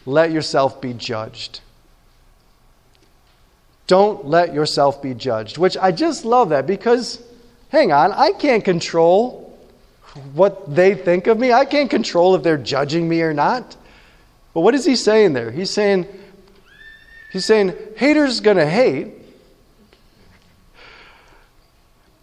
let 0.07 0.31
yourself 0.31 0.81
be 0.81 0.93
judged. 0.93 1.59
Don't 3.85 4.25
let 4.25 4.51
yourself 4.51 4.99
be 4.99 5.13
judged, 5.13 5.59
which 5.59 5.77
I 5.77 5.91
just 5.91 6.25
love 6.25 6.49
that 6.49 6.65
because, 6.65 7.21
hang 7.69 7.91
on, 7.91 8.13
I 8.13 8.31
can't 8.31 8.65
control 8.65 9.46
what 10.33 10.73
they 10.73 10.95
think 10.95 11.27
of 11.27 11.39
me. 11.39 11.53
I 11.53 11.65
can't 11.65 11.89
control 11.89 12.35
if 12.35 12.43
they're 12.43 12.57
judging 12.57 13.07
me 13.07 13.21
or 13.21 13.33
not. 13.33 13.75
But 14.53 14.61
what 14.61 14.75
is 14.75 14.85
he 14.85 14.95
saying 14.95 15.33
there? 15.33 15.51
He's 15.51 15.69
saying, 15.69 16.07
He's 17.31 17.45
saying 17.45 17.75
haters 17.95 18.39
to 18.57 18.67
hate. 18.67 19.13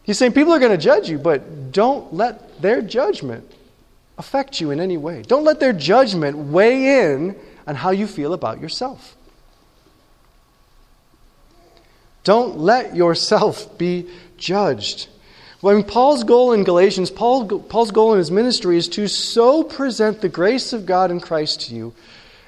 He's 0.03 0.19
saying 0.19 0.33
people 0.33 0.53
are 0.53 0.59
to 0.73 0.79
judge 0.79 1.09
you, 1.09 1.19
but 1.19 1.73
don't 1.73 2.13
let 2.13 2.61
their 2.61 2.83
judgment 2.83 3.51
affect 4.19 4.61
you 4.61 4.71
in 4.71 4.81
any 4.81 4.97
way. 4.97 5.23
Don't 5.23 5.45
let 5.45 5.61
their 5.61 5.73
judgment 5.73 6.37
weigh 6.37 7.13
in 7.13 7.37
on 7.67 7.75
how 7.75 7.91
you 7.91 8.07
feel 8.07 8.33
about 8.33 8.61
yourself. 8.61 9.17
Don't 12.23 12.59
let 12.59 12.97
yourself 12.97 13.77
be 13.79 14.09
judged. 14.37 15.09
Mean, 15.73 15.85
Paul's 15.85 16.25
goal 16.25 16.53
in 16.53 16.63
Galatians, 16.63 17.11
Paul, 17.11 17.61
Paul's 17.61 17.91
goal 17.91 18.13
in 18.13 18.19
his 18.19 18.31
ministry 18.31 18.77
is 18.77 18.89
to 18.89 19.09
so 19.09 19.63
present 19.63 20.21
the 20.21 20.29
grace 20.29 20.73
of 20.73 20.85
God 20.85 21.11
in 21.11 21.21
Christ 21.21 21.63
to 21.63 21.75
you 21.75 21.95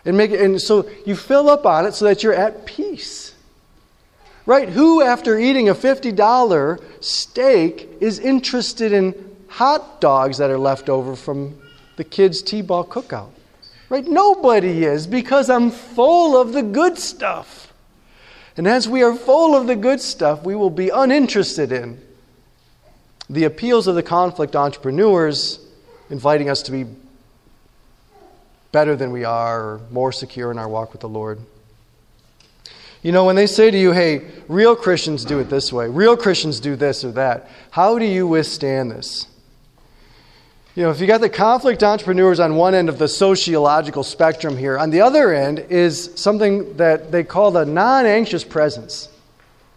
and 0.04 0.16
make 0.16 0.30
it, 0.30 0.40
and 0.40 0.60
so 0.60 0.88
you 1.06 1.16
fill 1.16 1.48
up 1.48 1.64
on 1.64 1.86
it 1.86 1.94
so 1.94 2.04
that 2.04 2.22
you're 2.22 2.34
at 2.34 2.66
peace. 2.66 3.34
Right? 4.44 4.68
Who, 4.68 5.02
after 5.02 5.38
eating 5.38 5.68
a 5.68 5.74
$50 5.74 6.80
steak, 7.02 7.88
is 8.00 8.18
interested 8.18 8.92
in 8.92 9.36
hot 9.48 10.00
dogs 10.00 10.38
that 10.38 10.50
are 10.50 10.58
left 10.58 10.88
over 10.88 11.16
from 11.16 11.58
the 11.96 12.04
kids' 12.04 12.42
T 12.42 12.62
ball 12.62 12.84
cookout? 12.84 13.30
Right? 13.88 14.06
Nobody 14.06 14.84
is 14.84 15.06
because 15.06 15.50
I'm 15.50 15.70
full 15.70 16.40
of 16.40 16.52
the 16.52 16.62
good 16.62 16.98
stuff. 16.98 17.72
And 18.56 18.68
as 18.68 18.88
we 18.88 19.02
are 19.02 19.14
full 19.14 19.56
of 19.56 19.66
the 19.66 19.76
good 19.76 20.00
stuff, 20.00 20.44
we 20.44 20.54
will 20.54 20.70
be 20.70 20.90
uninterested 20.90 21.72
in 21.72 22.00
the 23.28 23.44
appeals 23.44 23.86
of 23.86 23.94
the 23.94 24.02
conflict 24.02 24.54
entrepreneurs 24.54 25.58
inviting 26.10 26.48
us 26.48 26.62
to 26.62 26.72
be 26.72 26.86
better 28.72 28.94
than 28.94 29.10
we 29.10 29.24
are 29.24 29.60
or 29.60 29.80
more 29.90 30.12
secure 30.12 30.50
in 30.50 30.58
our 30.58 30.68
walk 30.68 30.92
with 30.92 31.00
the 31.00 31.08
Lord. 31.08 31.40
You 33.02 33.12
know, 33.12 33.24
when 33.24 33.36
they 33.36 33.46
say 33.46 33.70
to 33.70 33.78
you, 33.78 33.92
hey, 33.92 34.22
real 34.48 34.74
Christians 34.74 35.24
do 35.24 35.38
it 35.38 35.48
this 35.48 35.72
way, 35.72 35.88
real 35.88 36.16
Christians 36.16 36.60
do 36.60 36.76
this 36.76 37.04
or 37.04 37.12
that, 37.12 37.48
how 37.70 37.98
do 37.98 38.04
you 38.04 38.26
withstand 38.26 38.90
this? 38.90 39.28
You 40.74 40.82
know, 40.82 40.90
if 40.90 41.00
you 41.00 41.06
got 41.06 41.22
the 41.22 41.30
conflict 41.30 41.82
entrepreneurs 41.82 42.38
on 42.38 42.56
one 42.56 42.74
end 42.74 42.90
of 42.90 42.98
the 42.98 43.08
sociological 43.08 44.02
spectrum 44.02 44.58
here, 44.58 44.76
on 44.76 44.90
the 44.90 45.00
other 45.00 45.32
end 45.32 45.60
is 45.70 46.10
something 46.16 46.76
that 46.76 47.10
they 47.10 47.24
call 47.24 47.50
the 47.50 47.64
non 47.64 48.04
anxious 48.04 48.44
presence. 48.44 49.08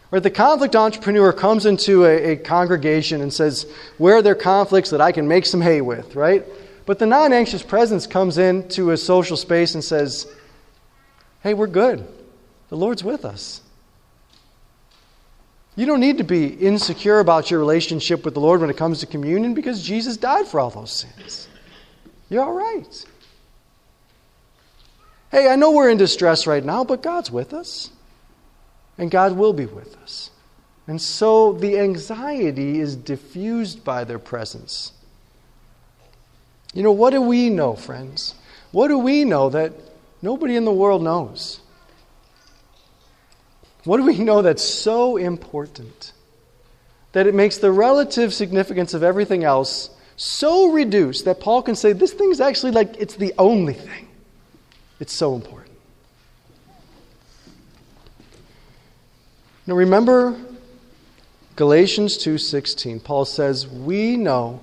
Where 0.10 0.20
the 0.20 0.32
conflict 0.32 0.76
entrepreneur 0.76 1.32
comes 1.32 1.66
into 1.66 2.06
a, 2.06 2.32
a, 2.32 2.36
congregation 2.36 3.22
and 3.22 3.32
says, 3.32 3.72
Where 3.98 4.16
are 4.16 4.22
there 4.22 4.36
conflicts 4.36 4.90
that 4.90 5.02
I 5.02 5.12
can 5.12 5.28
make 5.28 5.46
some 5.46 5.62
hay 5.62 5.82
with, 5.82 6.16
right? 6.16 6.46
But 6.86 6.98
the 6.98 7.06
non 7.06 7.32
anxious 7.32 7.62
presence 7.62 8.08
comes 8.08 8.40
into 8.40 8.90
a 8.90 8.98
social 8.98 9.38
space 9.38 9.76
and 9.76 9.84
says, 9.84 10.26
Hey, 11.42 11.54
we're 11.54 11.68
good. 11.68 12.08
The 12.70 12.78
Lord's 12.78 13.04
with 13.04 13.24
us. 13.24 13.62
You 15.76 15.86
don't 15.86 16.00
need 16.00 16.18
to 16.18 16.24
be 16.24 16.48
insecure 16.48 17.20
about 17.20 17.50
your 17.52 17.60
relationship 17.60 18.26
with 18.26 18.34
the 18.34 18.40
Lord 18.40 18.60
when 18.60 18.70
it 18.70 18.78
comes 18.78 19.00
to 19.00 19.06
communion 19.06 19.54
because 19.54 19.82
Jesus 19.82 20.18
died 20.18 20.48
for 20.48 20.60
all 20.60 20.70
those 20.70 20.92
sins. 20.92 21.48
You're 22.30 22.44
all 22.44 22.54
right. 22.54 23.06
Hey, 25.32 25.48
I 25.48 25.56
know 25.56 25.72
we're 25.72 25.90
in 25.90 25.98
distress 25.98 26.48
right 26.48 26.64
now, 26.64 26.84
but 26.84 27.04
God's 27.04 27.32
with 27.32 27.54
us. 27.54 27.92
And 29.00 29.10
God 29.10 29.38
will 29.38 29.54
be 29.54 29.66
with 29.66 29.96
us. 30.04 30.30
And 30.86 31.02
so 31.02 31.54
the 31.54 31.80
anxiety 31.80 32.80
is 32.80 32.96
diffused 32.96 33.84
by 33.84 34.04
their 34.04 34.20
presence. 34.20 34.92
You 36.74 36.84
know, 36.84 36.92
what 36.92 37.12
do 37.12 37.22
we 37.22 37.50
know, 37.50 37.76
friends? 37.76 38.36
What 38.72 38.90
do 38.90 39.00
we 39.00 39.24
know 39.24 39.50
that 39.50 39.72
nobody 40.22 40.56
in 40.56 40.66
the 40.66 40.74
world 40.74 41.02
knows? 41.02 41.62
What 43.86 43.98
do 43.98 44.04
we 44.04 44.20
know 44.20 44.42
that's 44.42 44.64
so 44.64 45.18
important 45.18 46.12
that 47.14 47.26
it 47.26 47.34
makes 47.34 47.58
the 47.58 47.72
relative 47.72 48.34
significance 48.34 48.94
of 48.94 49.02
everything 49.02 49.44
else 49.44 49.90
so 50.18 50.72
reduced 50.72 51.26
that 51.26 51.40
Paul 51.40 51.62
can 51.62 51.76
say 51.76 51.94
this 51.94 52.14
thing 52.14 52.32
is 52.32 52.42
actually 52.42 52.74
like 52.74 52.98
it's 53.00 53.16
the 53.16 53.34
only 53.38 53.74
thing? 53.74 54.08
It's 55.00 55.14
so 55.14 55.36
important. 55.36 55.59
Now 59.70 59.76
remember 59.76 60.36
Galatians 61.56 62.18
2:16. 62.18 63.00
Paul 63.00 63.24
says, 63.24 63.68
"We 63.68 64.18
know 64.18 64.62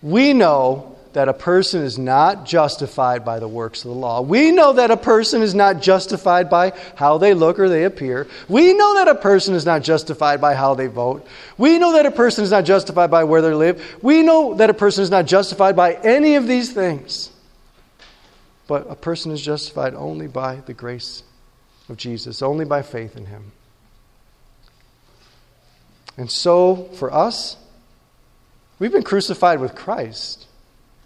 we 0.00 0.32
know 0.32 0.96
that 1.12 1.28
a 1.28 1.34
person 1.34 1.82
is 1.82 1.98
not 1.98 2.46
justified 2.46 3.22
by 3.22 3.38
the 3.38 3.48
works 3.48 3.84
of 3.84 3.90
the 3.90 3.96
law. 3.96 4.22
We 4.22 4.50
know 4.50 4.72
that 4.72 4.90
a 4.90 4.96
person 4.96 5.42
is 5.42 5.54
not 5.54 5.80
justified 5.80 6.48
by 6.48 6.72
how 6.94 7.18
they 7.18 7.34
look 7.34 7.58
or 7.58 7.68
they 7.68 7.84
appear. 7.84 8.26
We 8.48 8.72
know 8.72 8.94
that 8.94 9.08
a 9.08 9.14
person 9.14 9.54
is 9.54 9.66
not 9.66 9.82
justified 9.82 10.40
by 10.40 10.54
how 10.54 10.74
they 10.74 10.86
vote. 10.86 11.26
We 11.58 11.78
know 11.78 11.92
that 11.92 12.06
a 12.06 12.10
person 12.10 12.44
is 12.44 12.50
not 12.50 12.64
justified 12.64 13.10
by 13.10 13.24
where 13.24 13.42
they 13.42 13.52
live. 13.52 13.82
We 14.00 14.22
know 14.22 14.54
that 14.54 14.70
a 14.70 14.74
person 14.74 15.04
is 15.04 15.10
not 15.10 15.26
justified 15.26 15.76
by 15.76 15.98
any 16.02 16.34
of 16.36 16.48
these 16.48 16.72
things. 16.72 17.28
But 18.66 18.86
a 18.90 18.96
person 18.96 19.32
is 19.32 19.42
justified 19.42 19.94
only 19.94 20.28
by 20.28 20.60
the 20.64 20.72
grace 20.72 21.22
of 21.90 21.98
Jesus, 21.98 22.40
only 22.40 22.64
by 22.64 22.80
faith 22.80 23.16
in 23.16 23.26
Him. 23.26 23.52
And 26.16 26.30
so, 26.30 26.88
for 26.94 27.12
us, 27.12 27.56
we've 28.78 28.92
been 28.92 29.02
crucified 29.02 29.60
with 29.60 29.74
Christ. 29.74 30.46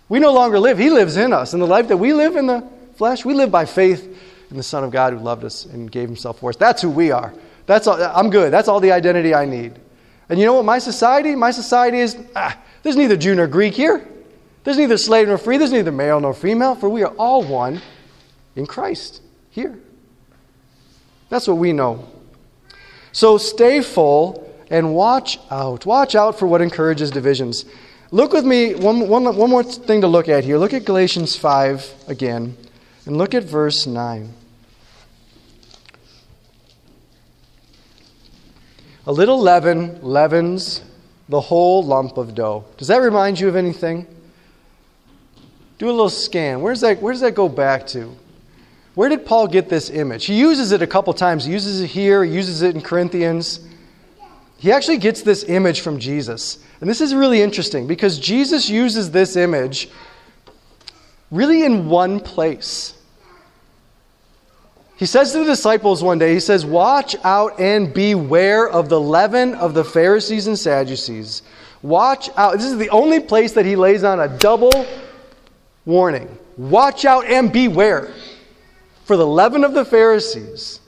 We 0.08 0.18
no 0.18 0.32
longer 0.32 0.58
live. 0.58 0.78
He 0.78 0.90
lives 0.90 1.16
in 1.16 1.32
us. 1.32 1.52
And 1.52 1.62
the 1.62 1.66
life 1.66 1.88
that 1.88 1.96
we 1.96 2.12
live 2.12 2.36
in 2.36 2.46
the 2.46 2.66
flesh, 2.96 3.24
we 3.24 3.34
live 3.34 3.50
by 3.50 3.64
faith 3.64 4.18
in 4.50 4.56
the 4.56 4.62
Son 4.62 4.84
of 4.84 4.90
God 4.90 5.12
who 5.12 5.18
loved 5.18 5.44
us 5.44 5.64
and 5.64 5.90
gave 5.90 6.08
himself 6.08 6.40
for 6.40 6.50
us. 6.50 6.56
That's 6.56 6.82
who 6.82 6.90
we 6.90 7.10
are. 7.10 7.32
That's 7.66 7.86
all, 7.86 8.02
I'm 8.02 8.30
good. 8.30 8.52
That's 8.52 8.68
all 8.68 8.80
the 8.80 8.92
identity 8.92 9.34
I 9.34 9.44
need. 9.44 9.74
And 10.28 10.38
you 10.38 10.46
know 10.46 10.54
what? 10.54 10.64
My 10.64 10.78
society, 10.78 11.34
my 11.34 11.50
society 11.50 11.98
is 11.98 12.16
ah, 12.34 12.58
there's 12.82 12.96
neither 12.96 13.16
Jew 13.16 13.34
nor 13.34 13.46
Greek 13.46 13.74
here. 13.74 14.06
There's 14.64 14.78
neither 14.78 14.98
slave 14.98 15.28
nor 15.28 15.38
free. 15.38 15.56
There's 15.56 15.72
neither 15.72 15.92
male 15.92 16.20
nor 16.20 16.34
female, 16.34 16.74
for 16.74 16.88
we 16.88 17.02
are 17.02 17.12
all 17.16 17.42
one 17.42 17.80
in 18.56 18.66
Christ 18.66 19.22
here. 19.50 19.78
That's 21.28 21.46
what 21.46 21.58
we 21.58 21.72
know. 21.72 22.08
So 23.12 23.38
stay 23.38 23.82
full 23.82 24.47
and 24.70 24.94
watch 24.94 25.38
out. 25.50 25.86
Watch 25.86 26.14
out 26.14 26.38
for 26.38 26.46
what 26.46 26.60
encourages 26.60 27.10
divisions. 27.10 27.64
Look 28.10 28.32
with 28.32 28.44
me, 28.44 28.74
one, 28.74 29.08
one, 29.08 29.36
one 29.36 29.50
more 29.50 29.62
thing 29.62 30.00
to 30.00 30.06
look 30.06 30.28
at 30.28 30.44
here. 30.44 30.56
Look 30.58 30.72
at 30.72 30.84
Galatians 30.84 31.36
5 31.36 32.04
again, 32.08 32.56
and 33.04 33.18
look 33.18 33.34
at 33.34 33.44
verse 33.44 33.86
9. 33.86 34.32
A 39.06 39.12
little 39.12 39.40
leaven 39.40 40.00
leavens 40.02 40.82
the 41.28 41.40
whole 41.40 41.82
lump 41.82 42.16
of 42.16 42.34
dough. 42.34 42.64
Does 42.76 42.88
that 42.88 42.98
remind 42.98 43.38
you 43.38 43.48
of 43.48 43.56
anything? 43.56 44.06
Do 45.78 45.86
a 45.86 45.90
little 45.90 46.10
scan. 46.10 46.60
Where's 46.60 46.80
that, 46.80 47.00
where 47.00 47.12
does 47.12 47.20
that 47.20 47.34
go 47.34 47.48
back 47.48 47.86
to? 47.88 48.14
Where 48.94 49.08
did 49.08 49.24
Paul 49.24 49.46
get 49.46 49.68
this 49.68 49.90
image? 49.90 50.24
He 50.24 50.38
uses 50.38 50.72
it 50.72 50.82
a 50.82 50.86
couple 50.86 51.12
times. 51.14 51.44
He 51.44 51.52
uses 51.52 51.80
it 51.80 51.86
here, 51.86 52.24
he 52.24 52.32
uses 52.32 52.62
it 52.62 52.74
in 52.74 52.80
Corinthians. 52.80 53.60
He 54.58 54.72
actually 54.72 54.98
gets 54.98 55.22
this 55.22 55.44
image 55.44 55.80
from 55.80 55.98
Jesus. 55.98 56.58
And 56.80 56.90
this 56.90 57.00
is 57.00 57.14
really 57.14 57.40
interesting 57.40 57.86
because 57.86 58.18
Jesus 58.18 58.68
uses 58.68 59.10
this 59.10 59.36
image 59.36 59.88
really 61.30 61.64
in 61.64 61.88
one 61.88 62.20
place. 62.20 62.94
He 64.96 65.06
says 65.06 65.30
to 65.30 65.38
the 65.38 65.44
disciples 65.44 66.02
one 66.02 66.18
day, 66.18 66.34
He 66.34 66.40
says, 66.40 66.66
Watch 66.66 67.14
out 67.22 67.60
and 67.60 67.94
beware 67.94 68.68
of 68.68 68.88
the 68.88 69.00
leaven 69.00 69.54
of 69.54 69.74
the 69.74 69.84
Pharisees 69.84 70.48
and 70.48 70.58
Sadducees. 70.58 71.42
Watch 71.82 72.28
out. 72.36 72.54
This 72.54 72.64
is 72.64 72.78
the 72.78 72.90
only 72.90 73.20
place 73.20 73.52
that 73.52 73.64
he 73.64 73.76
lays 73.76 74.02
on 74.02 74.18
a 74.18 74.26
double 74.26 74.86
warning. 75.84 76.36
Watch 76.56 77.04
out 77.04 77.26
and 77.26 77.52
beware 77.52 78.12
for 79.04 79.16
the 79.16 79.26
leaven 79.26 79.62
of 79.62 79.72
the 79.72 79.84
Pharisees. 79.84 80.80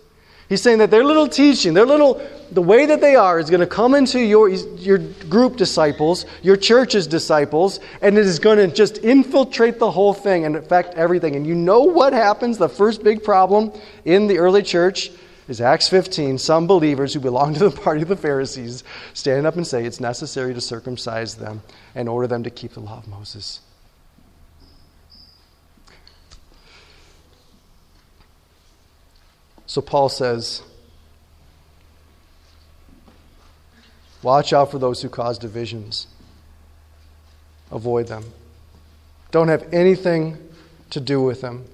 He's 0.50 0.60
saying 0.60 0.78
that 0.78 0.90
their 0.90 1.04
little 1.04 1.28
teaching, 1.28 1.74
their 1.74 1.86
little, 1.86 2.20
the 2.50 2.60
way 2.60 2.84
that 2.84 3.00
they 3.00 3.14
are, 3.14 3.38
is 3.38 3.48
going 3.48 3.60
to 3.60 3.68
come 3.68 3.94
into 3.94 4.18
your, 4.18 4.48
your 4.48 4.98
group 4.98 5.56
disciples, 5.56 6.26
your 6.42 6.56
church's 6.56 7.06
disciples, 7.06 7.78
and 8.02 8.18
it 8.18 8.26
is 8.26 8.40
going 8.40 8.58
to 8.58 8.66
just 8.66 8.98
infiltrate 8.98 9.78
the 9.78 9.92
whole 9.92 10.12
thing 10.12 10.44
and 10.44 10.56
affect 10.56 10.94
everything. 10.94 11.36
And 11.36 11.46
you 11.46 11.54
know 11.54 11.82
what 11.82 12.12
happens? 12.12 12.58
The 12.58 12.68
first 12.68 13.04
big 13.04 13.22
problem 13.22 13.70
in 14.04 14.26
the 14.26 14.38
early 14.38 14.64
church 14.64 15.12
is 15.46 15.60
Acts 15.60 15.88
15. 15.88 16.36
Some 16.36 16.66
believers 16.66 17.14
who 17.14 17.20
belong 17.20 17.54
to 17.54 17.68
the 17.68 17.80
party 17.80 18.02
of 18.02 18.08
the 18.08 18.16
Pharisees 18.16 18.82
stand 19.14 19.46
up 19.46 19.54
and 19.54 19.64
say 19.64 19.84
it's 19.84 20.00
necessary 20.00 20.52
to 20.52 20.60
circumcise 20.60 21.36
them 21.36 21.62
and 21.94 22.08
order 22.08 22.26
them 22.26 22.42
to 22.42 22.50
keep 22.50 22.72
the 22.72 22.80
law 22.80 22.98
of 22.98 23.06
Moses. 23.06 23.60
So 29.70 29.80
Paul 29.80 30.08
says, 30.08 30.62
Watch 34.20 34.52
out 34.52 34.72
for 34.72 34.80
those 34.80 35.00
who 35.00 35.08
cause 35.08 35.38
divisions. 35.38 36.08
Avoid 37.70 38.08
them. 38.08 38.24
Don't 39.30 39.46
have 39.46 39.72
anything 39.72 40.38
to 40.90 40.98
do 40.98 41.22
with 41.22 41.40
them. 41.40 41.66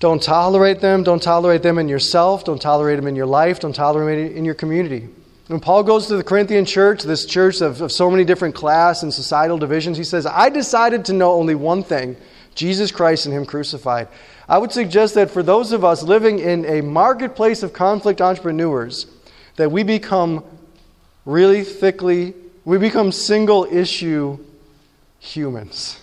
Don't 0.00 0.20
tolerate 0.20 0.80
them. 0.80 1.04
Don't 1.04 1.22
tolerate 1.22 1.62
them 1.62 1.78
in 1.78 1.88
yourself. 1.88 2.44
Don't 2.44 2.60
tolerate 2.60 2.96
them 2.96 3.06
in 3.06 3.14
your 3.14 3.26
life. 3.26 3.60
Don't 3.60 3.72
tolerate 3.72 4.18
it 4.18 4.36
in 4.36 4.44
your 4.44 4.56
community. 4.56 5.06
When 5.46 5.60
Paul 5.60 5.84
goes 5.84 6.08
to 6.08 6.16
the 6.16 6.24
Corinthian 6.24 6.64
church, 6.64 7.04
this 7.04 7.26
church 7.26 7.60
of, 7.60 7.80
of 7.80 7.92
so 7.92 8.10
many 8.10 8.24
different 8.24 8.56
class 8.56 9.04
and 9.04 9.14
societal 9.14 9.56
divisions, 9.56 9.96
he 9.96 10.04
says, 10.04 10.26
I 10.26 10.48
decided 10.48 11.04
to 11.04 11.12
know 11.12 11.34
only 11.34 11.54
one 11.54 11.84
thing 11.84 12.16
Jesus 12.56 12.90
Christ 12.90 13.26
and 13.26 13.34
Him 13.34 13.46
crucified. 13.46 14.08
I 14.48 14.58
would 14.58 14.72
suggest 14.72 15.14
that 15.14 15.30
for 15.30 15.42
those 15.42 15.72
of 15.72 15.84
us 15.84 16.02
living 16.02 16.38
in 16.38 16.64
a 16.66 16.82
marketplace 16.82 17.62
of 17.62 17.72
conflict 17.72 18.20
entrepreneurs, 18.20 19.06
that 19.56 19.70
we 19.70 19.82
become 19.82 20.44
really 21.24 21.64
thickly, 21.64 22.34
we 22.64 22.78
become 22.78 23.10
single 23.10 23.64
issue 23.64 24.38
humans. 25.18 26.00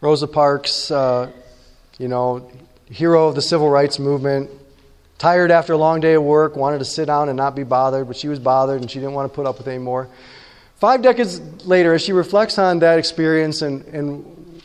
Rosa 0.00 0.26
Parks, 0.26 0.90
uh, 0.90 1.30
you 1.98 2.08
know, 2.08 2.50
hero 2.86 3.28
of 3.28 3.34
the 3.34 3.42
civil 3.42 3.68
rights 3.68 3.98
movement, 3.98 4.50
tired 5.18 5.50
after 5.50 5.74
a 5.74 5.76
long 5.76 6.00
day 6.00 6.14
of 6.14 6.22
work, 6.22 6.56
wanted 6.56 6.78
to 6.78 6.86
sit 6.86 7.04
down 7.04 7.28
and 7.28 7.36
not 7.36 7.54
be 7.54 7.62
bothered, 7.62 8.08
but 8.08 8.16
she 8.16 8.26
was 8.26 8.38
bothered 8.38 8.80
and 8.80 8.90
she 8.90 8.98
didn't 8.98 9.12
want 9.12 9.30
to 9.30 9.36
put 9.36 9.46
up 9.46 9.58
with 9.58 9.68
it 9.68 9.70
anymore. 9.70 10.08
Five 10.80 11.02
decades 11.02 11.40
later, 11.66 11.92
as 11.92 12.00
she 12.00 12.14
reflects 12.14 12.58
on 12.58 12.78
that 12.78 12.98
experience 12.98 13.60
and, 13.60 13.84
and 13.88 14.62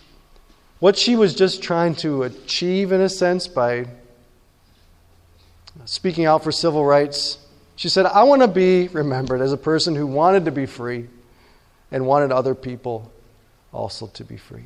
what 0.79 0.97
she 0.97 1.17
was 1.17 1.35
just 1.35 1.61
trying 1.61 1.93
to 1.95 2.23
achieve, 2.23 2.93
in 2.93 3.01
a 3.01 3.09
sense, 3.09 3.49
by 3.49 3.85
speaking 5.83 6.25
out 6.25 6.41
for 6.41 6.53
civil 6.53 6.85
rights, 6.85 7.37
she 7.75 7.89
said, 7.89 8.05
I 8.05 8.23
want 8.23 8.41
to 8.43 8.47
be 8.47 8.87
remembered 8.87 9.41
as 9.41 9.51
a 9.51 9.57
person 9.57 9.93
who 9.93 10.07
wanted 10.07 10.45
to 10.45 10.51
be 10.51 10.65
free 10.65 11.09
and 11.91 12.07
wanted 12.07 12.31
other 12.31 12.55
people 12.55 13.11
also 13.73 14.07
to 14.07 14.23
be 14.23 14.37
free. 14.37 14.63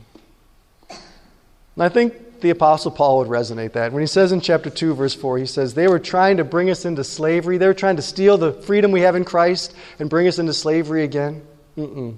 And 0.90 1.84
I 1.84 1.90
think 1.90 2.14
the 2.42 2.50
Apostle 2.50 2.92
Paul 2.92 3.20
would 3.20 3.28
resonate 3.28 3.74
that. 3.74 3.92
When 3.92 4.02
he 4.02 4.08
says 4.08 4.32
in 4.32 4.42
chapter 4.42 4.70
2, 4.70 4.94
verse 4.96 5.16
4, 5.16 5.38
he 5.38 5.46
says, 5.46 5.74
They 5.74 5.88
were 5.88 6.00
trying 6.00 6.38
to 6.38 6.44
bring 6.44 6.70
us 6.70 6.86
into 6.86 7.04
slavery. 7.04 7.58
They 7.58 7.68
were 7.68 7.74
trying 7.74 7.96
to 7.98 8.02
steal 8.02 8.38
the 8.38 8.54
freedom 8.54 8.92
we 8.92 9.02
have 9.02 9.16
in 9.16 9.26
Christ 9.26 9.76
and 10.00 10.10
bring 10.10 10.28
us 10.28 10.40
into 10.40 10.54
slavery 10.54 11.04
again. 11.04 11.42
Mm-mm. 11.78 12.18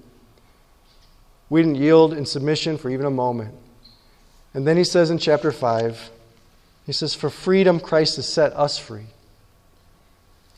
We 1.49 1.61
didn't 1.61 1.75
yield 1.75 2.13
in 2.13 2.25
submission 2.25 2.77
for 2.77 2.89
even 2.89 3.05
a 3.05 3.11
moment. 3.11 3.53
And 4.53 4.65
then 4.67 4.77
he 4.77 4.83
says 4.83 5.11
in 5.11 5.17
chapter 5.17 5.51
5, 5.51 6.09
he 6.85 6.93
says, 6.93 7.13
For 7.13 7.29
freedom, 7.29 7.79
Christ 7.79 8.15
has 8.17 8.27
set 8.27 8.53
us 8.53 8.77
free. 8.77 9.07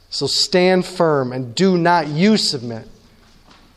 So 0.10 0.28
stand 0.28 0.86
firm 0.86 1.32
and 1.32 1.56
do 1.56 1.78
not 1.78 2.08
you 2.08 2.38
submit. 2.38 2.88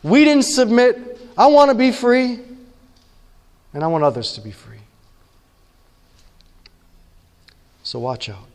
We 0.02 0.24
didn't 0.24 0.44
submit. 0.44 1.18
I 1.36 1.46
want 1.48 1.70
to 1.70 1.74
be 1.74 1.90
free, 1.90 2.38
and 3.74 3.82
I 3.82 3.86
want 3.88 4.04
others 4.04 4.32
to 4.34 4.40
be 4.40 4.52
free. 4.52 4.75
So 7.86 8.00
watch 8.00 8.28
out. 8.28 8.48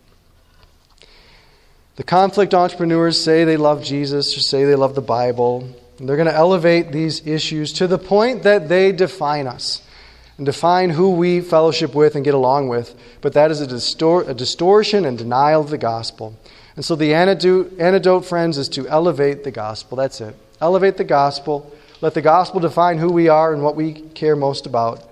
The 1.95 2.03
conflict 2.03 2.53
entrepreneurs 2.53 3.23
say 3.23 3.45
they 3.45 3.55
love 3.55 3.81
Jesus 3.81 4.35
or 4.35 4.41
say 4.41 4.65
they 4.65 4.75
love 4.75 4.93
the 4.93 4.99
Bible. 4.99 5.69
They're 5.97 6.17
going 6.17 6.27
to 6.27 6.35
elevate 6.35 6.91
these 6.91 7.25
issues 7.25 7.71
to 7.73 7.87
the 7.87 7.97
point 7.97 8.43
that 8.43 8.67
they 8.67 8.91
define 8.91 9.47
us 9.47 9.87
and 10.35 10.45
define 10.45 10.89
who 10.89 11.11
we 11.11 11.39
fellowship 11.39 11.95
with 11.95 12.15
and 12.15 12.25
get 12.25 12.33
along 12.33 12.67
with. 12.67 12.93
But 13.21 13.31
that 13.31 13.51
is 13.51 13.61
a, 13.61 13.67
distor- 13.67 14.27
a 14.27 14.33
distortion 14.33 15.05
and 15.05 15.17
denial 15.17 15.61
of 15.61 15.69
the 15.69 15.77
gospel. 15.77 16.37
And 16.75 16.83
so 16.83 16.97
the 16.97 17.13
antidote, 17.13 17.79
antidote, 17.79 18.25
friends, 18.25 18.57
is 18.57 18.67
to 18.69 18.85
elevate 18.89 19.45
the 19.45 19.51
gospel. 19.51 19.95
That's 19.95 20.19
it. 20.19 20.35
Elevate 20.59 20.97
the 20.97 21.05
gospel. 21.05 21.73
Let 22.01 22.15
the 22.15 22.21
gospel 22.21 22.59
define 22.59 22.97
who 22.97 23.09
we 23.13 23.29
are 23.29 23.53
and 23.53 23.63
what 23.63 23.77
we 23.77 23.93
care 23.93 24.35
most 24.35 24.65
about. 24.65 25.07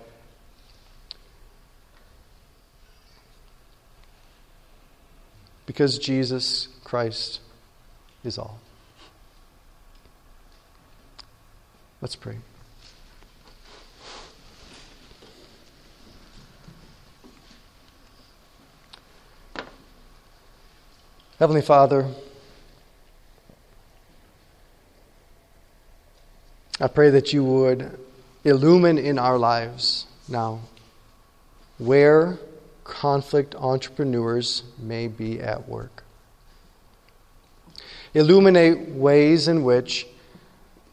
Because 5.69 5.99
Jesus 5.99 6.67
Christ 6.83 7.41
is 8.23 8.39
all. 8.39 8.59
Let's 12.01 12.15
pray. 12.15 12.37
Heavenly 21.37 21.61
Father, 21.61 22.07
I 26.81 26.87
pray 26.87 27.11
that 27.11 27.31
you 27.31 27.43
would 27.43 27.99
illumine 28.43 28.97
in 28.97 29.19
our 29.19 29.37
lives 29.37 30.07
now 30.27 30.61
where 31.77 32.39
conflict 32.89 33.55
entrepreneurs 33.55 34.63
may 34.77 35.07
be 35.07 35.39
at 35.39 35.69
work. 35.69 36.03
Illuminate 38.13 38.89
ways 38.89 39.47
in 39.47 39.63
which 39.63 40.07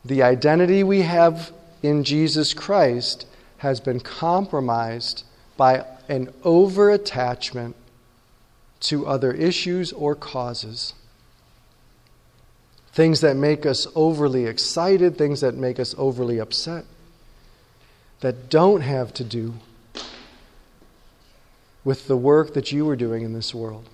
the 0.04 0.22
identity 0.22 0.84
we 0.84 1.02
have 1.02 1.52
in 1.82 2.04
Jesus 2.04 2.52
Christ 2.54 3.26
has 3.58 3.80
been 3.80 4.00
compromised 4.00 5.24
by 5.56 5.84
an 6.08 6.32
over 6.44 6.90
attachment 6.90 7.74
to 8.80 9.06
other 9.06 9.32
issues 9.32 9.92
or 9.92 10.14
causes. 10.14 10.92
Things 12.92 13.22
that 13.22 13.36
make 13.36 13.64
us 13.64 13.86
overly 13.94 14.44
excited, 14.44 15.16
things 15.16 15.40
that 15.40 15.54
make 15.54 15.80
us 15.80 15.94
overly 15.96 16.38
upset, 16.38 16.84
that 18.20 18.50
don't 18.50 18.82
have 18.82 19.12
to 19.14 19.24
do 19.24 19.54
with 21.86 22.08
the 22.08 22.16
work 22.16 22.52
that 22.54 22.72
you 22.72 22.88
are 22.90 22.96
doing 22.96 23.22
in 23.22 23.32
this 23.32 23.54
world. 23.54 23.88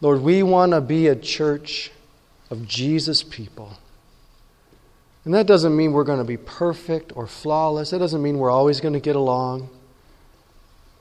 Lord, 0.00 0.22
we 0.22 0.40
want 0.40 0.70
to 0.70 0.80
be 0.80 1.08
a 1.08 1.16
church 1.16 1.90
of 2.48 2.68
Jesus 2.68 3.24
people. 3.24 3.76
And 5.24 5.34
that 5.34 5.48
doesn't 5.48 5.76
mean 5.76 5.92
we're 5.92 6.04
going 6.04 6.20
to 6.20 6.24
be 6.24 6.36
perfect 6.36 7.12
or 7.16 7.26
flawless. 7.26 7.90
That 7.90 7.98
doesn't 7.98 8.22
mean 8.22 8.38
we're 8.38 8.52
always 8.52 8.80
going 8.80 8.94
to 8.94 9.00
get 9.00 9.16
along. 9.16 9.68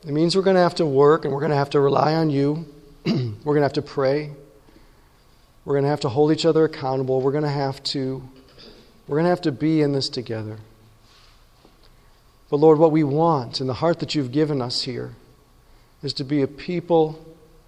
It 0.08 0.12
means 0.12 0.36
we're 0.36 0.42
going 0.42 0.56
to 0.56 0.64
have 0.64 0.74
to 0.76 0.88
work 0.88 1.24
and 1.24 1.32
we're 1.32 1.40
going 1.40 1.52
to 1.52 1.56
have 1.56 1.70
to 1.70 1.80
rely 1.80 2.16
on 2.16 2.32
you. 2.32 2.66
we're 3.06 3.14
going 3.44 3.58
to 3.58 3.62
have 3.62 3.74
to 3.74 3.84
pray. 3.84 4.32
We're 5.66 5.76
going 5.76 5.84
to 5.84 5.90
have 5.90 6.00
to 6.00 6.10
hold 6.10 6.32
each 6.32 6.48
other 6.48 6.66
accountable. 6.66 7.22
We're 7.22 7.32
going 7.32 7.44
to 7.44 7.50
have 7.50 7.84
to 7.84 8.28
we're 9.08 9.18
going 9.18 9.26
to 9.26 9.30
have 9.30 9.42
to 9.42 9.52
be 9.52 9.84
in 9.84 9.92
this 9.92 10.10
together. 10.10 10.58
But 12.50 12.58
Lord, 12.58 12.78
what 12.78 12.92
we 12.92 13.04
want 13.04 13.60
in 13.60 13.68
the 13.68 13.74
heart 13.74 14.00
that 14.00 14.14
you've 14.16 14.32
given 14.32 14.62
us 14.62 14.84
here 14.84 15.14
is 16.04 16.14
to 16.14 16.24
be 16.24 16.42
a 16.42 16.48
people 16.48 17.26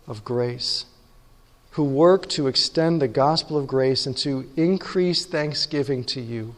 of 0.07 0.23
grace 0.23 0.85
who 1.71 1.83
work 1.83 2.27
to 2.29 2.47
extend 2.47 3.01
the 3.01 3.07
gospel 3.07 3.57
of 3.57 3.67
grace 3.67 4.05
and 4.05 4.15
to 4.17 4.49
increase 4.55 5.25
thanksgiving 5.25 6.03
to 6.03 6.21
you. 6.21 6.55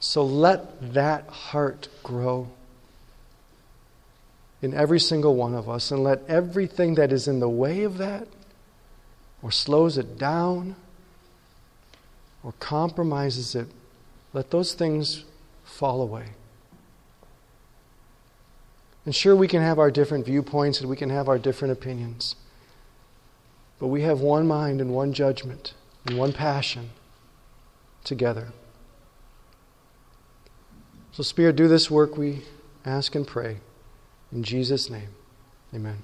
So 0.00 0.24
let 0.24 0.94
that 0.94 1.28
heart 1.28 1.88
grow 2.02 2.48
in 4.60 4.74
every 4.74 4.98
single 4.98 5.36
one 5.36 5.54
of 5.54 5.68
us, 5.68 5.92
and 5.92 6.02
let 6.02 6.20
everything 6.26 6.96
that 6.96 7.12
is 7.12 7.28
in 7.28 7.38
the 7.38 7.48
way 7.48 7.84
of 7.84 7.98
that 7.98 8.26
or 9.40 9.52
slows 9.52 9.96
it 9.96 10.18
down 10.18 10.74
or 12.42 12.52
compromises 12.58 13.54
it, 13.54 13.68
let 14.32 14.50
those 14.50 14.74
things 14.74 15.24
fall 15.64 16.02
away. 16.02 16.26
And 19.04 19.14
sure, 19.14 19.34
we 19.34 19.48
can 19.48 19.62
have 19.62 19.78
our 19.78 19.90
different 19.90 20.26
viewpoints 20.26 20.80
and 20.80 20.90
we 20.90 20.96
can 20.96 21.10
have 21.10 21.28
our 21.28 21.38
different 21.38 21.72
opinions. 21.72 22.36
But 23.78 23.86
we 23.86 24.02
have 24.02 24.20
one 24.20 24.46
mind 24.46 24.80
and 24.80 24.92
one 24.92 25.12
judgment 25.12 25.72
and 26.04 26.18
one 26.18 26.32
passion 26.32 26.90
together. 28.04 28.48
So, 31.12 31.22
Spirit, 31.22 31.56
do 31.56 31.68
this 31.68 31.90
work 31.90 32.16
we 32.16 32.42
ask 32.84 33.14
and 33.14 33.26
pray. 33.26 33.58
In 34.30 34.42
Jesus' 34.42 34.90
name, 34.90 35.08
amen. 35.74 36.02